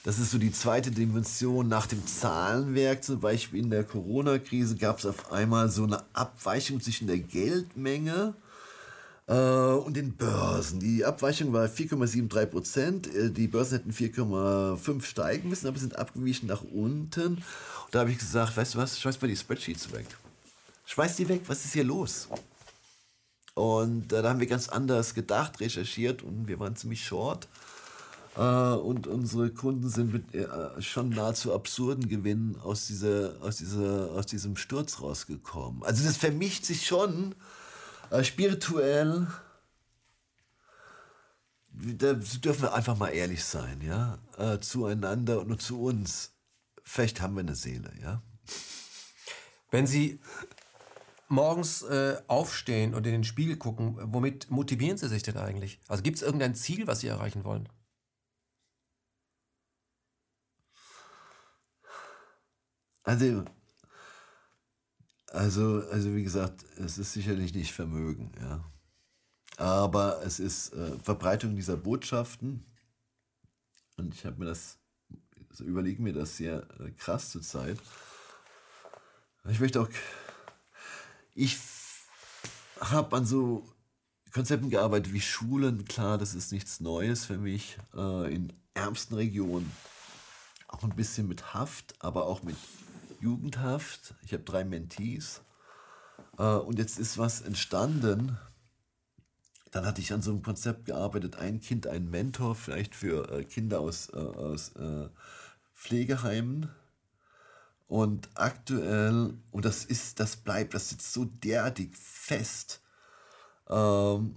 [0.04, 3.04] Das ist so die zweite Dimension nach dem Zahlenwerk.
[3.04, 8.34] Zum Beispiel in der Corona-Krise gab es auf einmal so eine Abweichung zwischen der Geldmenge
[9.28, 10.80] äh, und den Börsen.
[10.80, 13.14] Die Abweichung war 4,73 Prozent.
[13.14, 17.34] Äh, die Börsen hätten 4,5 steigen müssen, aber sind abgewichen nach unten.
[17.34, 17.44] Und
[17.92, 20.06] da habe ich gesagt, weißt du was, schmeiß mal die Spreadsheets weg.
[20.86, 22.26] Schmeiß die weg, was ist hier los?
[23.54, 27.46] Und äh, da haben wir ganz anders gedacht, recherchiert und wir waren ziemlich short.
[28.36, 34.10] Äh, und unsere Kunden sind mit äh, schon nahezu absurden Gewinnen aus, dieser, aus, dieser,
[34.12, 35.82] aus diesem Sturz rausgekommen.
[35.82, 37.34] Also das vermischt sich schon
[38.10, 39.26] äh, spirituell.
[41.74, 44.18] Da dürfen wir einfach mal ehrlich sein, ja,
[44.60, 46.32] zueinander und zu uns.
[46.84, 48.22] Vielleicht haben wir eine Seele, ja.
[49.70, 50.20] Wenn Sie
[51.28, 55.80] morgens äh, aufstehen und in den Spiegel gucken, womit motivieren Sie sich denn eigentlich?
[55.88, 57.70] Also gibt es irgendein Ziel, was Sie erreichen wollen?
[63.04, 63.44] Also,
[65.28, 68.64] also, also wie gesagt, es ist sicherlich nicht Vermögen, ja.
[69.56, 72.64] Aber es ist äh, Verbreitung dieser Botschaften.
[73.96, 74.78] Und ich habe mir das,
[75.50, 77.78] also überlege mir das sehr äh, krass zur Zeit.
[79.48, 79.88] Ich möchte auch,
[81.34, 81.58] ich
[82.80, 83.66] habe an so
[84.32, 85.84] Konzepten gearbeitet wie Schulen.
[85.84, 87.78] Klar, das ist nichts Neues für mich.
[87.94, 89.70] Äh, in ärmsten Regionen
[90.68, 92.56] auch ein bisschen mit Haft, aber auch mit
[93.22, 94.14] Jugendhaft.
[94.22, 95.42] Ich habe drei Mentees.
[96.38, 98.38] Äh, und jetzt ist was entstanden.
[99.70, 103.44] Dann hatte ich an so einem Konzept gearbeitet, ein Kind, ein Mentor, vielleicht für äh,
[103.44, 104.72] Kinder aus, äh, aus
[105.74, 106.68] Pflegeheimen.
[107.88, 112.80] Und aktuell, und das ist, das bleibt, das sitzt so derartig fest.
[113.68, 114.36] Ähm,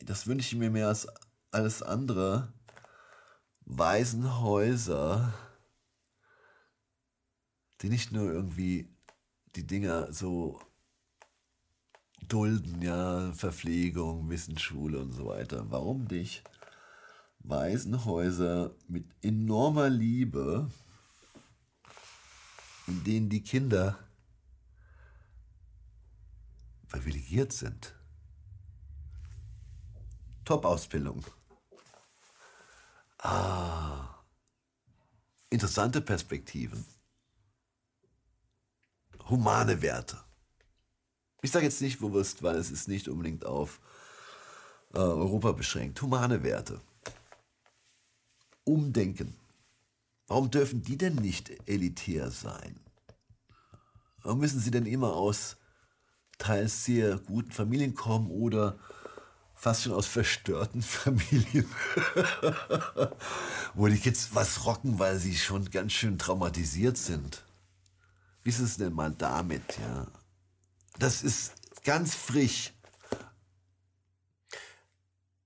[0.00, 1.06] das wünsche ich mir mehr als
[1.52, 2.52] alles andere.
[3.66, 5.32] Waisenhäuser,
[7.82, 8.88] die nicht nur irgendwie
[9.56, 10.60] die Dinger so
[12.28, 15.70] dulden, ja, Verpflegung, Wissensschule und so weiter.
[15.70, 16.44] Warum nicht?
[17.40, 20.70] Waisenhäuser mit enormer Liebe,
[22.86, 23.98] in denen die Kinder
[26.88, 27.94] privilegiert sind.
[30.44, 31.24] Top-Ausbildung.
[33.18, 34.22] Ah,
[35.50, 36.84] interessante Perspektiven.
[39.30, 40.18] Humane Werte.
[41.42, 43.80] Ich sage jetzt nicht bewusst, weil es ist nicht unbedingt auf
[44.92, 46.02] äh, Europa beschränkt.
[46.02, 46.80] Humane Werte.
[48.64, 49.36] Umdenken.
[50.26, 52.78] Warum dürfen die denn nicht elitär sein?
[54.22, 55.56] Warum müssen sie denn immer aus
[56.38, 58.78] teils sehr guten Familien kommen oder
[59.54, 61.68] fast schon aus verstörten Familien,
[63.74, 67.44] wo die Kids was rocken, weil sie schon ganz schön traumatisiert sind.
[68.42, 70.06] Wie ist es denn mal damit, ja?
[70.98, 71.52] Das ist
[71.84, 72.72] ganz frisch.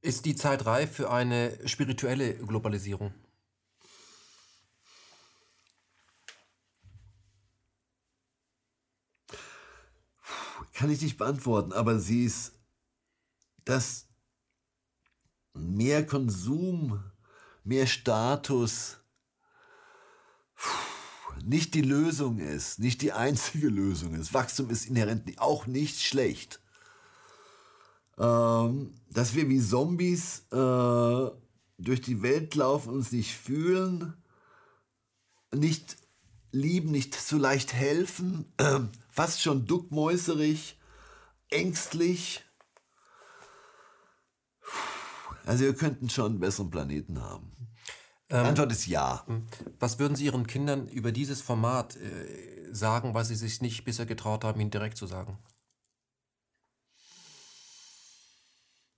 [0.00, 3.14] Ist die Zeit reif für eine spirituelle Globalisierung?
[10.74, 12.52] Kann ich nicht beantworten, aber sie ist,
[13.64, 14.08] dass
[15.54, 17.02] mehr Konsum,
[17.62, 18.98] mehr Status
[21.46, 24.34] nicht die Lösung ist, nicht die einzige Lösung ist.
[24.34, 26.60] Wachstum ist inhärent auch nicht schlecht.
[28.18, 31.30] Ähm, dass wir wie Zombies äh,
[31.78, 34.14] durch die Welt laufen, uns nicht fühlen,
[35.52, 35.96] nicht
[36.52, 38.80] lieben, nicht so leicht helfen, äh,
[39.10, 40.78] fast schon duckmäuserig,
[41.50, 42.44] ängstlich.
[45.44, 47.52] Also wir könnten schon einen besseren Planeten haben.
[48.30, 49.24] Ähm, Antwort ist ja.
[49.78, 54.06] Was würden Sie Ihren Kindern über dieses Format äh, sagen, was Sie sich nicht bisher
[54.06, 55.38] getraut haben, Ihnen direkt zu sagen?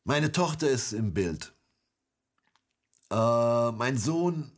[0.04, 1.52] Meine Tochter ist im Bild.
[3.10, 4.52] Äh, mein Sohn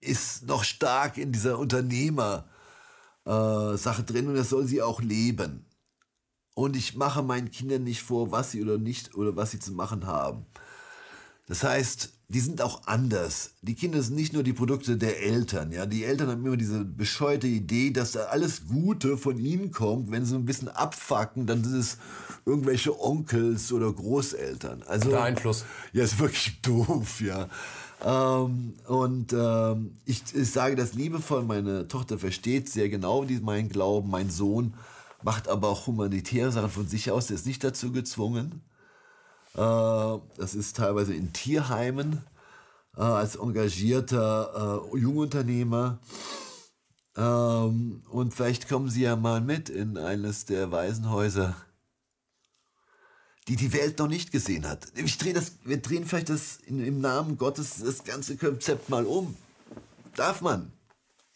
[0.00, 5.64] ist noch stark in dieser Unternehmer-Sache äh, drin und das soll sie auch leben.
[6.54, 9.72] Und ich mache meinen Kindern nicht vor, was sie oder nicht oder was sie zu
[9.72, 10.46] machen haben.
[11.46, 13.54] Das heißt, die sind auch anders.
[13.62, 15.72] Die Kinder sind nicht nur die Produkte der Eltern.
[15.72, 20.10] Ja, die Eltern haben immer diese bescheuerte Idee, dass da alles Gute von ihnen kommt.
[20.10, 21.96] Wenn sie ein bisschen abfacken, dann sind es
[22.44, 24.82] irgendwelche Onkels oder Großeltern.
[24.86, 25.64] Also der Einfluss.
[25.94, 27.22] Ja, ist wirklich doof.
[27.22, 27.48] Ja.
[28.04, 31.44] Ähm, und ähm, ich, ich sage das liebevoll.
[31.44, 34.10] Meine Tochter versteht sehr genau meinen Glauben.
[34.10, 34.74] Mein Sohn
[35.22, 37.28] macht aber auch humanitäre Sachen von sich aus.
[37.28, 38.60] Der ist nicht dazu gezwungen.
[39.58, 42.22] Äh, das ist teilweise in Tierheimen
[42.96, 45.98] äh, als engagierter äh, Jungunternehmer.
[47.16, 51.56] Ähm, und vielleicht kommen Sie ja mal mit in eines der Waisenhäuser,
[53.48, 54.86] die die Welt noch nicht gesehen hat.
[54.94, 59.36] Ich dreh das, wir drehen vielleicht das im Namen Gottes das ganze Konzept mal um.
[60.14, 60.70] Darf man.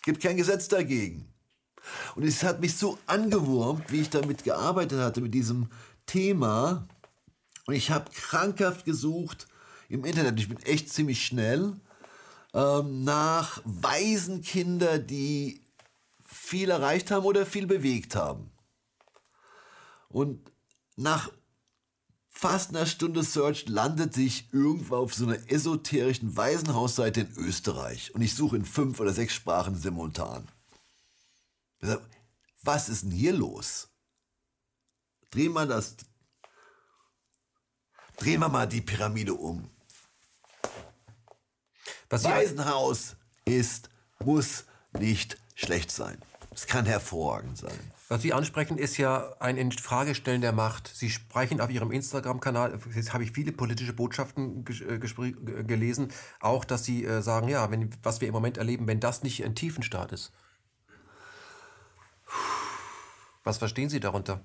[0.04, 1.26] Gibt kein Gesetz dagegen.
[2.14, 5.66] Und es hat mich so angewurmt, wie ich damit gearbeitet hatte, mit diesem
[6.06, 6.86] Thema,
[7.66, 9.46] und ich habe krankhaft gesucht
[9.88, 11.76] im Internet, ich bin echt ziemlich schnell,
[12.54, 15.64] ähm, nach Waisenkinder, die
[16.24, 18.50] viel erreicht haben oder viel bewegt haben.
[20.08, 20.50] Und
[20.96, 21.30] nach
[22.28, 28.14] fast einer Stunde Search landet sich irgendwo auf so einer esoterischen Waisenhausseite in Österreich.
[28.14, 30.48] Und ich suche in fünf oder sechs Sprachen simultan.
[32.62, 33.88] Was ist denn hier los?
[35.30, 35.96] Drehen wir das.
[38.22, 39.68] Drehen wir mal die Pyramide um.
[42.08, 43.90] Was Sie, Waisenhaus ist,
[44.20, 44.64] muss
[44.96, 46.18] nicht schlecht sein.
[46.54, 47.76] Es kann hervorragend sein.
[48.08, 50.86] was Sie ansprechen, ist ja ein Infragestellen der Macht.
[50.86, 54.98] Sie sprechen auf Ihrem Instagram-Kanal, jetzt habe ich viele politische Botschaften äh,
[55.64, 59.24] gelesen, auch, dass Sie äh, sagen, ja, wenn, was wir im Moment erleben, wenn das
[59.24, 60.32] nicht ein Tiefenstaat ist.
[63.42, 64.44] Was verstehen Sie darunter?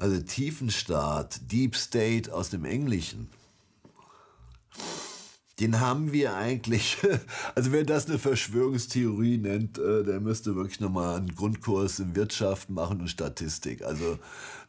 [0.00, 3.28] Also Tiefenstaat, Deep State aus dem Englischen.
[5.60, 6.96] Den haben wir eigentlich,
[7.54, 12.70] also wer das eine Verschwörungstheorie nennt, äh, der müsste wirklich nochmal einen Grundkurs in Wirtschaft
[12.70, 13.82] machen und Statistik.
[13.84, 14.18] Also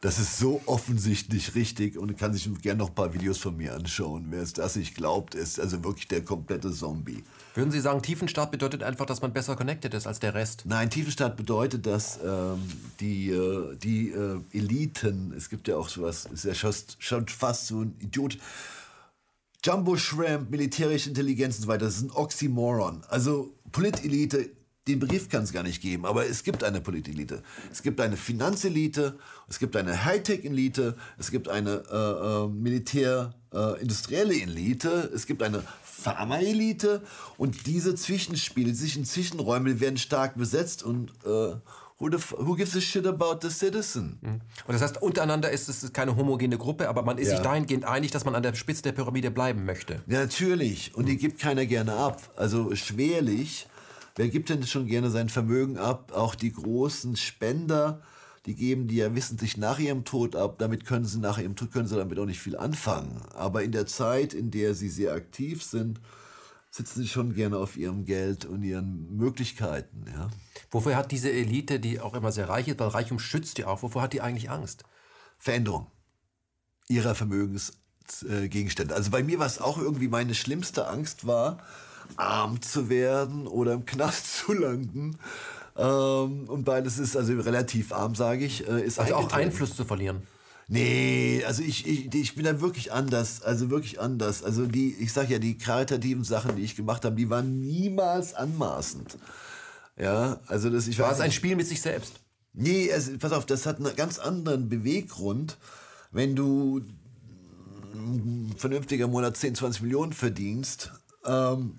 [0.02, 3.74] das ist so offensichtlich richtig und kann sich gerne noch ein paar Videos von mir
[3.74, 4.26] anschauen.
[4.30, 7.22] Wer es das nicht glaubt, ist also wirklich der komplette Zombie.
[7.54, 10.64] Würden Sie sagen, Tiefenstaat bedeutet einfach, dass man besser connected ist als der Rest?
[10.66, 12.62] Nein, Tiefenstaat bedeutet, dass ähm,
[13.00, 17.68] die, äh, die äh, Eliten, es gibt ja auch sowas, ist ja schon, schon fast
[17.68, 18.38] so ein Idiot.
[19.64, 23.02] Jumbo Shrimp, militärische Intelligenz und so weiter, das ist ein Oxymoron.
[23.08, 24.50] Also Politelite,
[24.88, 27.44] den Begriff kann es gar nicht geben, aber es gibt eine Politelite.
[27.70, 29.16] Es gibt eine Finanzelite,
[29.48, 37.02] es gibt eine Hightech-Elite, es gibt eine äh, äh, militär-industrielle Elite, es gibt eine Pharma-Elite
[37.38, 41.54] und diese Zwischenspiele, zwischen Zwischenräume werden stark besetzt und äh,
[42.02, 44.18] who, the, who gives a shit about the citizen?
[44.22, 47.36] Und das heißt, untereinander ist es keine homogene Gruppe, aber man ist Ja.
[47.36, 50.02] sich dahingehend einig, dass man an der Spitze der Pyramide bleiben möchte.
[50.08, 50.94] Ja, natürlich.
[50.94, 52.20] Und die gibt keiner gerne ab.
[52.36, 53.68] Also schwerlich.
[54.16, 56.12] Wer gibt denn schon gerne sein Vermögen ab?
[56.14, 58.02] Auch die großen Spender,
[58.44, 60.56] die geben die ja wissentlich nach ihrem Tod ab.
[60.58, 63.22] Damit können sie nach ihrem Tod können sie damit auch nicht viel anfangen.
[63.34, 66.00] Aber in der Zeit, in der sie sehr aktiv sind,
[66.72, 70.06] sitzen sie schon gerne auf ihrem Geld und ihren Möglichkeiten.
[70.10, 70.30] Ja.
[70.70, 73.82] Wofür hat diese Elite, die auch immer sehr reich ist, weil Reichtum schützt ja auch,
[73.82, 74.84] wovor hat die eigentlich Angst?
[75.38, 75.86] Veränderung
[76.88, 78.94] ihrer Vermögensgegenstände.
[78.94, 81.58] Also bei mir war es auch irgendwie meine schlimmste Angst war,
[82.16, 85.18] arm zu werden oder im Knast zu landen.
[85.76, 88.66] Ähm, und beides ist also relativ arm, sage ich.
[88.66, 89.32] Äh, ist Also auch.
[89.32, 90.22] Einfluss zu verlieren.
[90.68, 94.42] Nee, also ich, ich, ich bin da wirklich anders, also wirklich anders.
[94.42, 98.34] Also die, ich sag ja, die karitativen Sachen, die ich gemacht habe, die waren niemals
[98.34, 99.18] anmaßend.
[99.96, 102.14] Ja, also das, ich War weiß es ein Spiel mit sich selbst?
[102.54, 105.58] Nee, es, pass auf, das hat einen ganz anderen Beweggrund,
[106.10, 106.82] wenn du
[107.94, 110.92] ein vernünftiger Monat 10, 20 Millionen verdienst.
[111.24, 111.78] Ähm,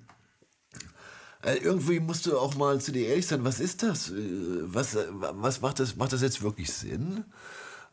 [1.44, 4.10] äh, irgendwie musst du auch mal zu dir ehrlich sein, was ist das?
[4.10, 4.14] Äh,
[4.64, 5.96] Was, äh, was macht das?
[5.96, 7.26] Macht das jetzt wirklich Sinn?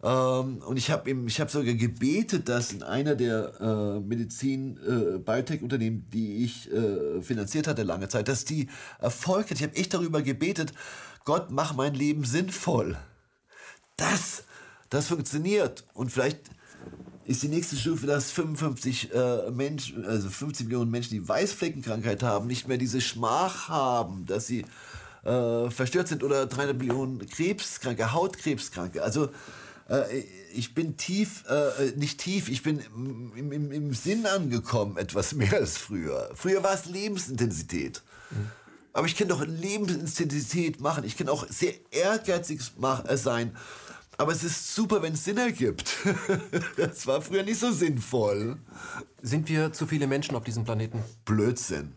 [0.03, 6.73] Ähm, und ich habe hab sogar gebetet, dass in einer der äh, Medizin-Biotech-Unternehmen, die ich
[6.73, 8.69] äh, finanziert hatte lange Zeit, dass die
[8.99, 9.59] Erfolg hat.
[9.59, 10.73] Ich habe echt darüber gebetet,
[11.25, 12.97] Gott, mach mein Leben sinnvoll.
[13.97, 14.45] Das,
[14.89, 15.85] das funktioniert.
[15.93, 16.41] Und vielleicht
[17.27, 22.47] ist die nächste Stufe, dass 55 äh, Menschen, also 50 Millionen Menschen, die Weißfleckenkrankheit haben,
[22.47, 24.65] nicht mehr diese Schmach haben, dass sie
[25.25, 29.03] äh, verstört sind oder 300 Millionen Krebskranke, Hautkrebskranke.
[29.03, 29.29] Also
[29.91, 35.33] äh, ich bin tief, äh, nicht tief, ich bin im, im, im Sinn angekommen, etwas
[35.35, 36.31] mehr als früher.
[36.35, 38.03] Früher war es Lebensintensität.
[38.93, 41.05] Aber ich kann doch Lebensintensität machen.
[41.05, 42.61] Ich kann auch sehr ehrgeizig
[43.07, 43.57] äh, sein.
[44.17, 45.97] Aber es ist super, wenn es Sinn ergibt.
[46.77, 48.59] das war früher nicht so sinnvoll.
[49.23, 51.03] Sind wir zu viele Menschen auf diesem Planeten?
[51.25, 51.95] Blödsinn.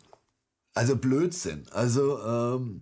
[0.73, 1.65] Also Blödsinn.
[1.71, 2.81] Also ähm,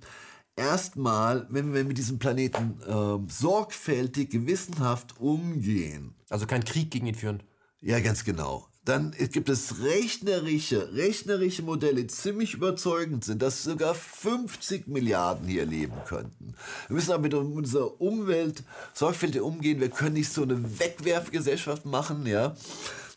[0.61, 7.15] erstmal, wenn wir mit diesem Planeten ähm, sorgfältig, gewissenhaft umgehen, Also kein Krieg gegen ihn
[7.15, 7.43] führen.
[7.81, 8.67] ja, ganz genau.
[8.83, 15.67] Dann gibt es rechnerische, rechnerische Modelle, die ziemlich überzeugend sind, dass sogar 50 Milliarden hier
[15.67, 16.55] leben könnten.
[16.87, 18.63] Wir müssen aber mit unserer Umwelt
[18.95, 19.79] sorgfältig umgehen.
[19.79, 22.55] Wir können nicht so eine Wegwerfgesellschaft machen, ja.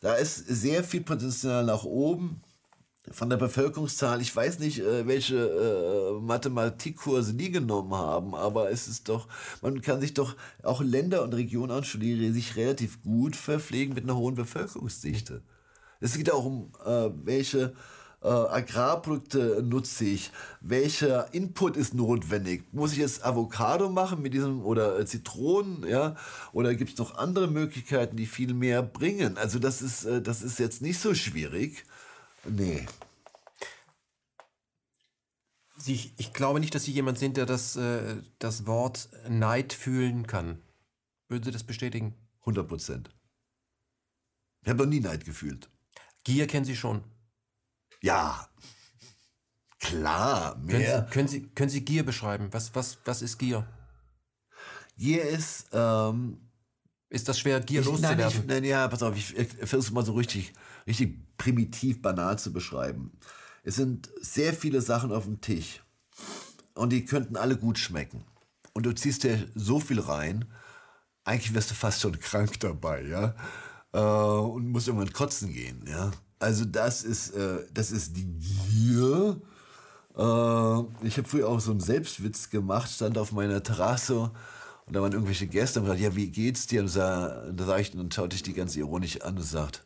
[0.02, 2.42] Da ist sehr viel Potenzial nach oben
[3.10, 4.20] von der Bevölkerungszahl.
[4.20, 9.28] Ich weiß nicht, äh, welche äh, Mathematikkurse die genommen haben, aber es ist doch,
[9.62, 14.04] man kann sich doch auch Länder und Regionen anschauen, die sich relativ gut verpflegen mit
[14.04, 15.42] einer hohen Bevölkerungsdichte.
[16.00, 17.74] Es geht auch um, äh, welche
[18.22, 20.30] äh, Agrarprodukte nutze ich,
[20.62, 22.64] welcher Input ist notwendig.
[22.72, 26.16] Muss ich jetzt Avocado machen mit diesem oder Zitronen, ja?
[26.52, 29.36] Oder gibt es noch andere Möglichkeiten, die viel mehr bringen?
[29.36, 31.84] Also das ist, äh, das ist jetzt nicht so schwierig.
[32.46, 32.86] Nee.
[35.76, 40.26] Sie, ich glaube nicht, dass Sie jemand sind, der das, äh, das Wort Neid fühlen
[40.26, 40.62] kann.
[41.28, 42.14] Würden Sie das bestätigen?
[42.40, 43.10] 100 Prozent.
[44.62, 45.68] Ich habe noch nie Neid gefühlt.
[46.22, 47.02] Gier kennen Sie schon.
[48.00, 48.48] Ja.
[49.78, 51.04] Klar, Können mehr.
[51.06, 52.48] Sie, können Sie, können Sie Gier beschreiben?
[52.52, 53.66] Was, was, was ist Gier?
[54.96, 56.38] Gier ist, ähm,
[57.10, 58.40] Ist das schwer, Gier Ich, nein, loszuwerden?
[58.40, 60.54] ich, nein, ja, pass auf, ich, ich versuche es mal so richtig,
[60.86, 63.12] richtig primitiv, banal zu beschreiben.
[63.64, 65.82] Es sind sehr viele Sachen auf dem Tisch
[66.74, 68.24] und die könnten alle gut schmecken.
[68.72, 70.46] Und du ziehst dir so viel rein,
[71.24, 73.34] eigentlich wirst du fast schon krank dabei, ja,
[73.92, 76.12] äh, und musst irgendwann kotzen gehen, ja.
[76.38, 79.40] Also das ist, äh, das ist die Gier.
[80.16, 84.30] Äh, ich habe früher auch so einen Selbstwitz gemacht, stand auf meiner Terrasse
[84.86, 86.80] und da waren irgendwelche Gäste und gesagt, ja, wie geht's dir?
[86.80, 89.84] Und sah, da sag ich, dann schaute ich die ganz ironisch an und sagt,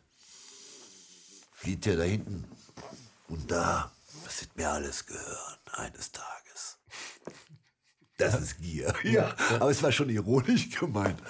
[1.63, 2.45] geht ja da hinten
[3.27, 3.91] und da,
[4.25, 6.77] das wird mir alles gehören, eines Tages.
[8.17, 8.93] Das ist Gier.
[9.03, 11.21] Ja, aber es war schon ironisch gemeint.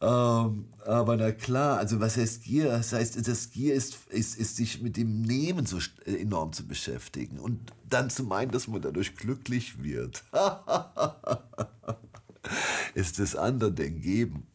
[0.00, 2.64] Ähm, aber na klar, also was heißt Gier?
[2.64, 6.66] Das heißt, das Gier ist, ist, ist sich mit dem Nehmen so äh, enorm zu
[6.66, 10.24] beschäftigen und dann zu meinen, dass man dadurch glücklich wird.
[12.94, 14.48] ist das andere denn geben?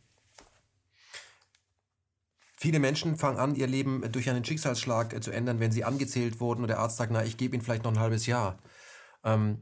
[2.59, 6.39] Viele Menschen fangen an, ihr Leben durch einen Schicksalsschlag äh, zu ändern, wenn sie angezählt
[6.39, 8.57] wurden und der Arzt sagt, na, ich gebe Ihnen vielleicht noch ein halbes Jahr.
[9.23, 9.59] Ähm,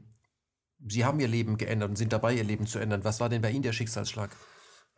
[0.88, 3.04] sie haben ihr Leben geändert und sind dabei, ihr Leben zu ändern.
[3.04, 4.30] Was war denn bei Ihnen der Schicksalsschlag?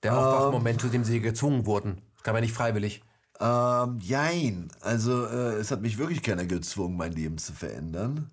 [0.05, 2.03] Der Aufwachmoment, zu dem Sie gezwungen wurden.
[2.23, 3.03] Kam ja nicht freiwillig.
[3.41, 4.69] Ähm, jein.
[4.81, 8.31] Also äh, es hat mich wirklich keiner gezwungen, mein Leben zu verändern.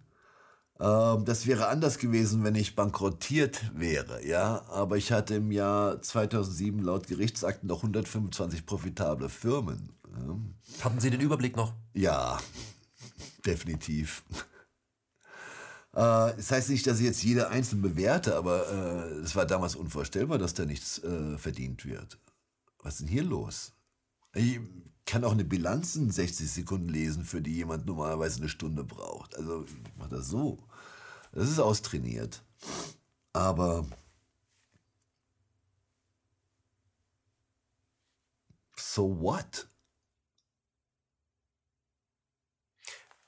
[0.79, 4.63] Ähm, das wäre anders gewesen, wenn ich bankrottiert wäre, ja.
[4.69, 9.95] Aber ich hatte im Jahr 2007 laut Gerichtsakten noch 125 profitable Firmen.
[10.81, 11.73] Hatten Sie den Überblick noch?
[11.93, 12.39] Ja,
[13.45, 14.23] definitiv.
[15.93, 19.75] Äh, das heißt nicht, dass ich jetzt jede einzeln bewerte, aber äh, es war damals
[19.75, 22.19] unvorstellbar, dass da nichts äh, verdient wird.
[22.83, 23.73] Was ist denn hier los?
[24.33, 24.59] Ich
[25.05, 29.35] kann auch eine Bilanz in 60 Sekunden lesen, für die jemand normalerweise eine Stunde braucht.
[29.35, 30.57] Also ich mache das so.
[31.31, 32.43] Das ist austrainiert.
[33.33, 33.85] Aber
[38.75, 39.67] so what?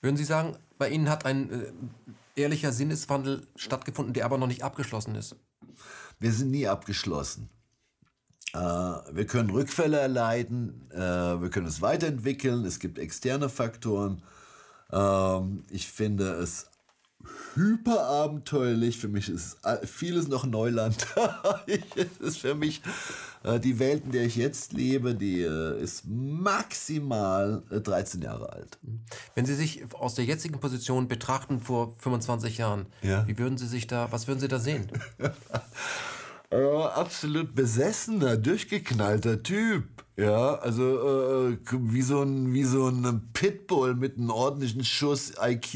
[0.01, 1.73] Würden Sie sagen, bei Ihnen hat ein äh,
[2.35, 5.35] ehrlicher Sinneswandel stattgefunden, der aber noch nicht abgeschlossen ist?
[6.19, 7.49] Wir sind nie abgeschlossen.
[8.57, 14.23] Äh, wir können Rückfälle erleiden, äh, wir können es weiterentwickeln, es gibt externe Faktoren.
[14.91, 16.67] Ähm, ich finde es
[17.55, 18.97] hyperabenteuerlich.
[18.97, 20.95] Für mich ist vieles noch Neuland.
[21.67, 22.81] Es ist für mich
[23.43, 28.77] äh, die Welt, in der ich jetzt lebe, die ist maximal äh, 13 Jahre alt.
[29.35, 33.27] Wenn Sie sich aus der jetzigen Position betrachten vor 25 Jahren, Ja.
[33.27, 34.89] wie würden Sie sich da, was würden Sie da sehen?
[36.49, 39.83] Äh, absolut besessener, durchgeknallter Typ.
[40.15, 45.75] Ja, also äh, wie so ein wie so ein Pitbull mit einem ordentlichen Schuss IQ.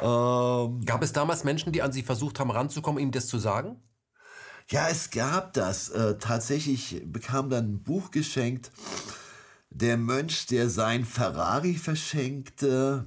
[0.00, 3.76] Ähm, Gab es damals Menschen, die an Sie versucht haben, ranzukommen, Ihnen das zu sagen?
[4.70, 5.88] ja, es gab das.
[5.90, 8.70] Äh, tatsächlich bekam dann ein Buch geschenkt.
[9.70, 13.06] Der Mönch, der sein Ferrari verschenkte.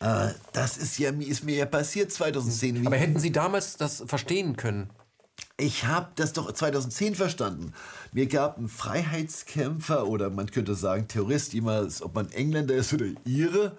[0.00, 2.82] Äh, das ist ja ist mir ja passiert 2010.
[2.82, 4.90] Wie- Aber hätten Sie damals das verstehen können?
[5.60, 7.72] Ich habe das doch 2010 verstanden.
[8.12, 13.06] Mir gab ein Freiheitskämpfer oder man könnte sagen Terrorist, jemals, ob man Engländer ist oder
[13.24, 13.76] Ire,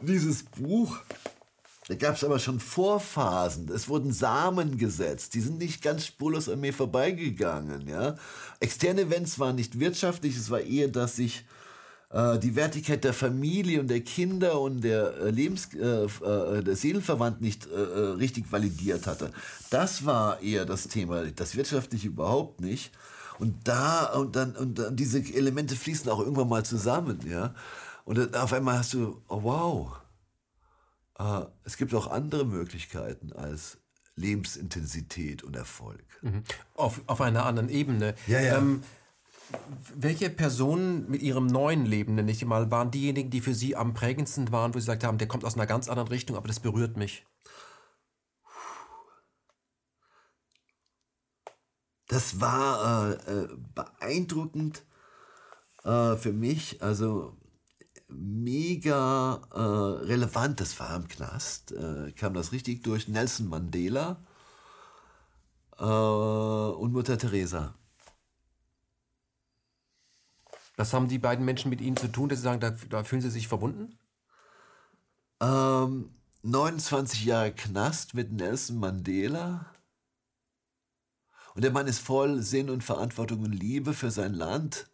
[0.00, 0.98] dieses Buch.
[1.88, 3.68] Da gab es aber schon Vorphasen.
[3.70, 5.34] Es wurden Samen gesetzt.
[5.34, 7.88] Die sind nicht ganz spurlos an mir vorbeigegangen.
[7.88, 8.14] Ja?
[8.60, 10.36] Externe Events waren nicht wirtschaftlich.
[10.36, 11.44] Es war eher, dass sich
[12.14, 16.76] äh, die Wertigkeit der Familie und der Kinder und der äh, Lebens äh, äh, der
[16.76, 19.32] Seelenverwandt nicht richtig validiert hatte.
[19.70, 22.92] Das war eher das Thema, das wirtschaftliche überhaupt nicht.
[23.40, 27.52] Und da und dann und dann diese Elemente fließen auch irgendwann mal zusammen, ja.
[28.04, 29.96] Und dann auf einmal hast du, oh wow,
[31.18, 33.78] äh, es gibt auch andere Möglichkeiten als
[34.14, 36.04] Lebensintensität und Erfolg.
[36.74, 38.14] Auf, auf einer anderen Ebene.
[38.28, 38.58] Ja, ja.
[38.58, 38.84] Ähm,
[39.94, 43.76] welche Personen mit ihrem neuen Leben, nenne ich sie mal, waren diejenigen, die für Sie
[43.76, 46.48] am prägendsten waren, wo Sie gesagt haben, der kommt aus einer ganz anderen Richtung, aber
[46.48, 47.26] das berührt mich?
[52.08, 54.84] Das war äh, äh, beeindruckend
[55.84, 57.36] äh, für mich, also
[58.08, 60.60] mega äh, relevant.
[60.60, 63.08] Das war im Knast, äh, kam das richtig durch.
[63.08, 64.22] Nelson Mandela
[65.78, 67.74] äh, und Mutter Teresa.
[70.76, 73.22] Was haben die beiden Menschen mit Ihnen zu tun, dass Sie sagen, da, da fühlen
[73.22, 73.98] Sie sich verbunden?
[75.40, 79.66] Ähm, 29 Jahre Knast mit Nelson Mandela.
[81.54, 84.88] Und der Mann ist voll Sinn und Verantwortung und Liebe für sein Land.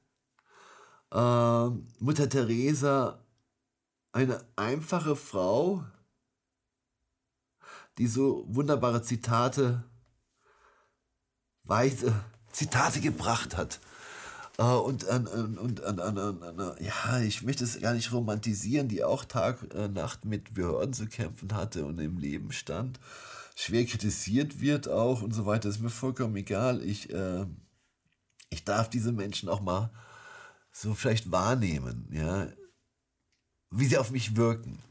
[1.13, 3.25] Ähm, Mutter Teresa,
[4.13, 5.85] eine einfache Frau,
[7.99, 9.85] die so wunderbare Zitate,
[11.65, 12.15] weise
[12.53, 13.81] Zitate gebracht hat.
[14.61, 15.27] Äh, und, und,
[15.59, 20.53] und, und, ja, ich möchte es gar nicht romantisieren, die auch Tag, äh, Nacht mit
[20.53, 23.01] Behörden zu kämpfen hatte und im Leben stand,
[23.57, 26.83] schwer kritisiert wird auch und so weiter, ist mir vollkommen egal.
[26.83, 27.47] Ich, äh,
[28.51, 29.91] ich darf diese Menschen auch mal
[30.73, 32.47] so vielleicht wahrnehmen, ja,
[33.71, 34.83] wie sie auf mich wirken.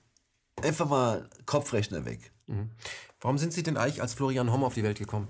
[0.63, 2.33] Einfach mal Kopfrechner weg.
[2.47, 2.71] Mhm.
[3.21, 5.27] Warum sind Sie denn eigentlich als Florian Homm auf die Welt gekommen?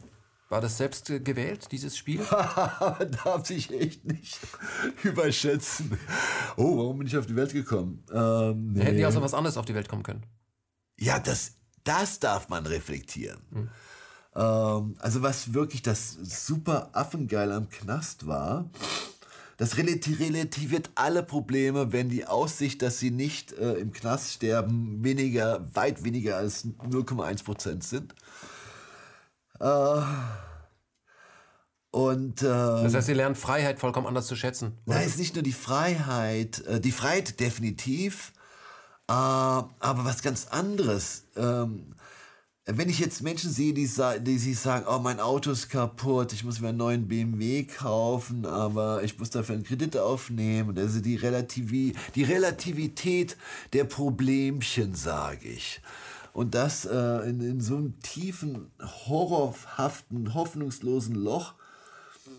[0.50, 2.26] War das selbst äh, gewählt, dieses Spiel?
[2.30, 4.40] Darf sich echt nicht
[5.04, 5.98] überschätzen.
[6.58, 8.04] Oh, warum bin ich auf die Welt gekommen?
[8.12, 8.84] Ähm, nee.
[8.84, 10.26] Hätten die also was anderes auf die Welt kommen können?
[11.00, 11.54] Ja, das,
[11.84, 13.40] das darf man reflektieren.
[13.52, 13.70] Hm.
[14.36, 18.72] Ähm, also was wirklich das super Affengeil am Knast war,
[19.58, 25.64] das relativiert alle Probleme, wenn die Aussicht, dass sie nicht äh, im Knast sterben, weniger,
[25.76, 28.16] weit weniger als 0,1 Prozent sind.
[29.60, 30.02] Äh,
[31.92, 34.78] und, äh, das heißt, sie lernen Freiheit vollkommen anders zu schätzen.
[34.86, 38.32] Nein, es ist nicht nur die Freiheit, äh, die Freiheit definitiv,
[39.08, 41.24] äh, aber was ganz anderes.
[41.36, 41.96] Ähm,
[42.72, 46.44] wenn ich jetzt Menschen sehe, die, die sich sagen, oh, mein Auto ist kaputt, ich
[46.44, 50.78] muss mir einen neuen BMW kaufen, aber ich muss dafür einen Kredit aufnehmen.
[50.78, 53.38] Also die, Relativi die Relativität
[53.74, 55.82] der Problemchen, sage ich.
[56.40, 61.54] Und das äh, in, in so einem tiefen, horrorhaften, hoffnungslosen Loch.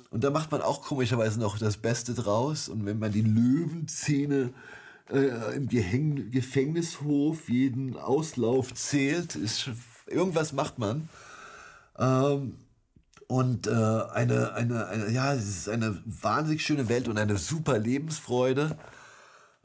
[0.09, 2.71] Und da macht man auch komischerweise noch das Beste draus.
[2.71, 4.55] Und wenn man die Löwenzähne
[5.11, 9.69] äh, im Gehäng Gefängnishof jeden Auslauf zählt, ist
[10.07, 11.11] irgendwas macht man.
[11.99, 12.57] Ähm,
[13.29, 17.79] und äh, eine, eine, eine, ja, es ist eine wahnsinnig schöne Welt und eine super
[17.79, 18.79] Lebensfreude.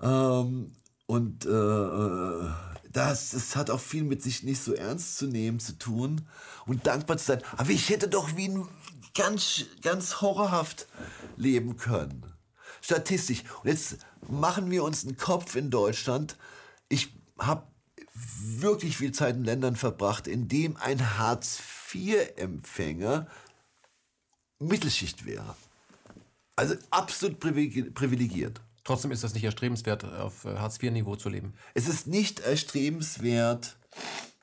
[0.01, 0.73] Ähm,
[1.05, 2.49] und äh, äh
[2.95, 6.25] das, das hat auch viel mit sich nicht so ernst zu nehmen zu tun
[6.65, 7.43] und dankbar zu sein.
[7.57, 8.65] Aber ich hätte doch wie ein
[9.13, 10.87] ganz, ganz horrorhaft
[11.35, 12.25] leben können.
[12.79, 13.43] Statistisch.
[13.63, 13.97] Und jetzt
[14.29, 16.37] machen wir uns einen Kopf in Deutschland.
[16.87, 17.67] Ich habe
[18.13, 23.27] wirklich viel Zeit in Ländern verbracht, in dem ein Hartz-IV-Empfänger
[24.59, 25.57] Mittelschicht wäre.
[26.55, 28.61] Also absolut privilegiert.
[28.85, 31.53] Trotzdem ist das nicht erstrebenswert, auf äh, Hartz-IV-Niveau zu leben.
[31.73, 33.77] Es ist nicht erstrebenswert.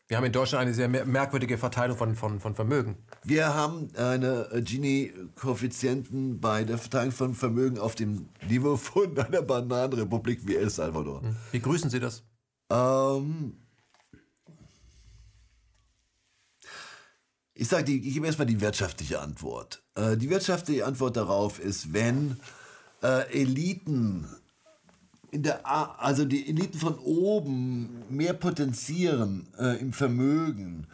[0.09, 2.97] Wir haben in Deutschland eine sehr merkwürdige Verteilung von, von, von Vermögen.
[3.23, 9.43] Wir haben eine äh, Gini-Koeffizienten bei der Verteilung von Vermögen auf dem Niveau von einer
[9.43, 11.23] Bananenrepublik wie El Salvador.
[11.23, 11.37] Hm.
[11.53, 12.25] Wie grüßen Sie das?
[12.69, 13.55] Ähm,
[17.55, 19.85] ich sage, ich gebe erstmal die wirtschaftliche Antwort.
[19.95, 22.41] Äh, die wirtschaftliche Antwort darauf ist, wenn
[23.03, 24.27] äh, Eliten
[25.31, 30.87] in der, also die Eliten von oben mehr potenzieren äh, im Vermögen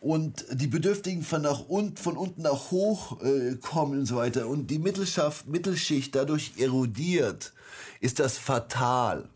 [0.00, 4.46] und die Bedürftigen von, nach un, von unten nach hoch äh, kommen und so weiter
[4.46, 7.54] und die Mittelschaft, Mittelschicht dadurch erodiert,
[8.00, 9.28] ist das fatal.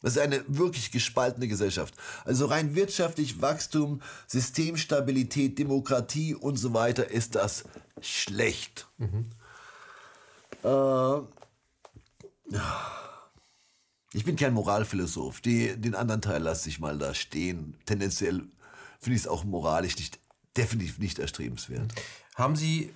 [0.00, 1.94] Das ist eine wirklich gespaltene Gesellschaft.
[2.24, 7.64] Also rein wirtschaftlich Wachstum, Systemstabilität, Demokratie und so weiter ist das
[8.00, 8.88] schlecht.
[8.98, 9.26] Mhm.
[10.64, 11.20] Äh,
[14.12, 15.40] ich bin kein Moralphilosoph.
[15.40, 17.74] Die, den anderen Teil lasse ich mal da stehen.
[17.86, 18.42] Tendenziell
[19.00, 20.18] finde ich es auch moralisch nicht,
[20.56, 21.92] definitiv nicht erstrebenswert.
[22.34, 22.92] Haben Sie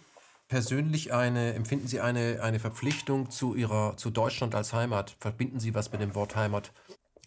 [0.48, 5.16] persönlich eine, empfinden Sie eine, eine Verpflichtung zu Ihrer, zu Deutschland als Heimat?
[5.18, 6.72] Verbinden Sie was mit dem Wort Heimat?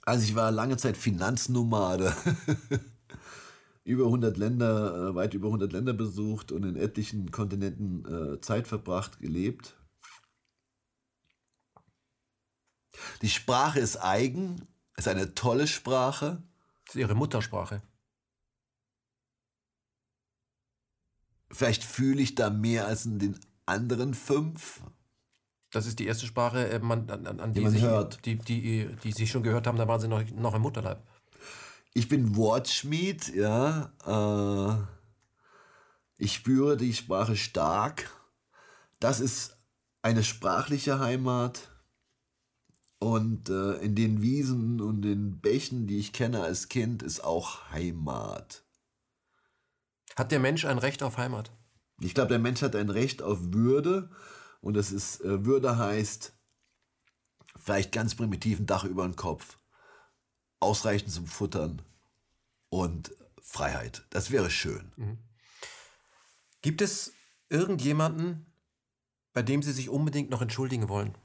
[0.05, 2.15] Also ich war lange Zeit Finanznomade.
[3.83, 8.67] über 100 Länder, äh, weit über 100 Länder besucht und in etlichen Kontinenten äh, Zeit
[8.67, 9.75] verbracht, gelebt.
[13.21, 14.67] Die Sprache ist eigen,
[14.97, 16.41] ist eine tolle Sprache.
[16.85, 17.81] Das ist Ihre Muttersprache.
[21.51, 24.81] Vielleicht fühle ich da mehr als in den anderen fünf.
[25.71, 28.25] Das ist die erste Sprache, äh, an, an, an die, die, man sich, hört.
[28.25, 31.01] Die, die, die Sie schon gehört haben, da waren Sie noch, noch im Mutterleib.
[31.93, 33.91] Ich bin Wortschmied, ja.
[34.05, 34.83] Äh,
[36.17, 38.09] ich spüre die Sprache stark.
[38.99, 39.57] Das ist
[40.01, 41.68] eine sprachliche Heimat.
[42.99, 47.71] Und äh, in den Wiesen und den Bächen, die ich kenne als Kind, ist auch
[47.71, 48.63] Heimat.
[50.17, 51.51] Hat der Mensch ein Recht auf Heimat?
[52.01, 54.09] Ich glaube, der Mensch hat ein Recht auf Würde.
[54.61, 56.33] Und das ist, äh, Würde heißt,
[57.55, 59.57] vielleicht ganz primitiv ein Dach über den Kopf,
[60.59, 61.81] ausreichend zum Futtern
[62.69, 63.11] und
[63.41, 64.05] Freiheit.
[64.09, 64.91] Das wäre schön.
[64.97, 65.17] Mhm.
[66.61, 67.13] Gibt es
[67.47, 68.45] irgendjemanden,
[69.33, 71.17] bei dem Sie sich unbedingt noch entschuldigen wollen?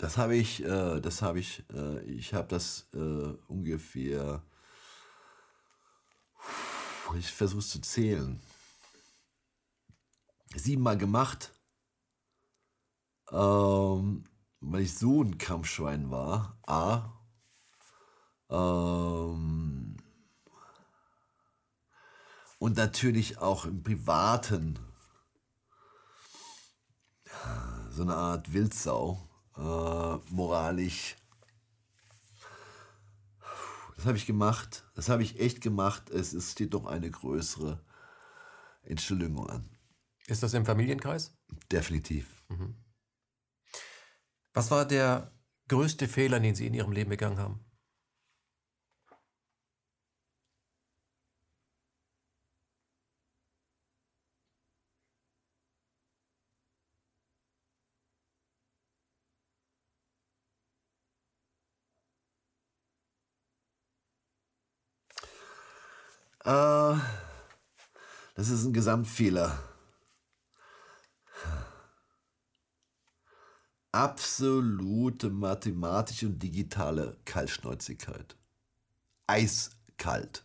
[0.00, 4.42] Das habe ich, äh, das habe ich, äh, ich habe das äh, ungefähr,
[7.18, 8.40] ich versuche es zu zählen.
[10.56, 11.52] siebenmal gemacht,
[13.30, 14.24] ähm,
[14.60, 16.58] weil ich so ein Kampfschwein war.
[16.66, 17.12] A.
[18.48, 19.98] Ähm,
[22.58, 24.78] und natürlich auch im Privaten
[27.90, 29.29] so eine Art Wildsau,
[29.60, 31.16] äh, moralisch.
[33.96, 36.08] Das habe ich gemacht, das habe ich echt gemacht.
[36.10, 37.84] Es ist, steht doch eine größere
[38.82, 39.68] Entschuldigung an.
[40.26, 41.36] Ist das im Familienkreis?
[41.70, 42.42] Definitiv.
[44.54, 45.32] Was war der
[45.68, 47.60] größte Fehler, den Sie in Ihrem Leben begangen haben?
[66.44, 66.94] Äh,
[68.34, 69.58] das ist ein Gesamtfehler.
[73.92, 78.36] Absolute mathematische und digitale Kaltschnäuzigkeit.
[79.26, 80.44] Eiskalt.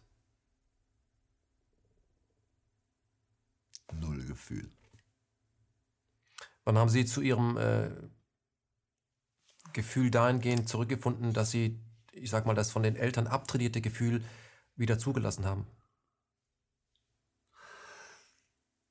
[3.94, 4.72] Null Gefühl.
[6.66, 7.92] Wann haben Sie zu Ihrem äh,
[9.74, 11.80] Gefühl dahingehend zurückgefunden, dass Sie,
[12.12, 14.24] ich sag mal, das von den Eltern abtrainierte Gefühl
[14.76, 15.68] wieder zugelassen haben?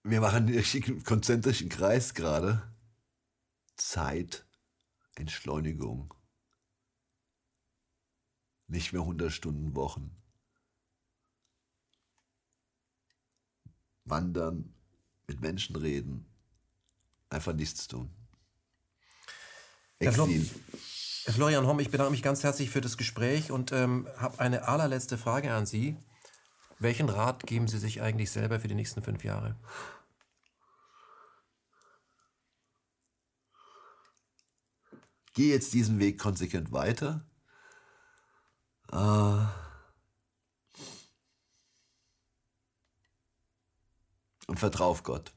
[0.04, 2.62] Wir machen einen konzentrischen Kreis gerade.
[3.76, 4.46] Zeit,
[5.14, 6.12] Entschleunigung.
[8.68, 10.14] Nicht mehr 100 Stunden Wochen.
[14.04, 14.74] Wandern,
[15.26, 16.26] mit Menschen reden,
[17.30, 18.10] einfach nichts tun.
[19.98, 20.50] Exil.
[21.32, 25.16] Florian Homm, ich bedanke mich ganz herzlich für das Gespräch und ähm, habe eine allerletzte
[25.16, 25.96] Frage an Sie.
[26.78, 29.56] Welchen Rat geben Sie sich eigentlich selber für die nächsten fünf Jahre?
[35.34, 37.24] Geh jetzt diesen Weg konsequent weiter.
[38.92, 39.46] Äh,
[44.46, 45.32] und vertrau auf Gott.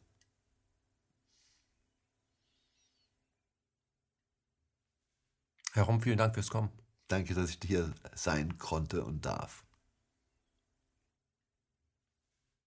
[5.73, 6.71] Herr Homm, vielen Dank fürs Kommen.
[7.07, 9.66] Danke, dass ich hier sein konnte und darf.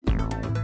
[0.05, 0.60] Bye.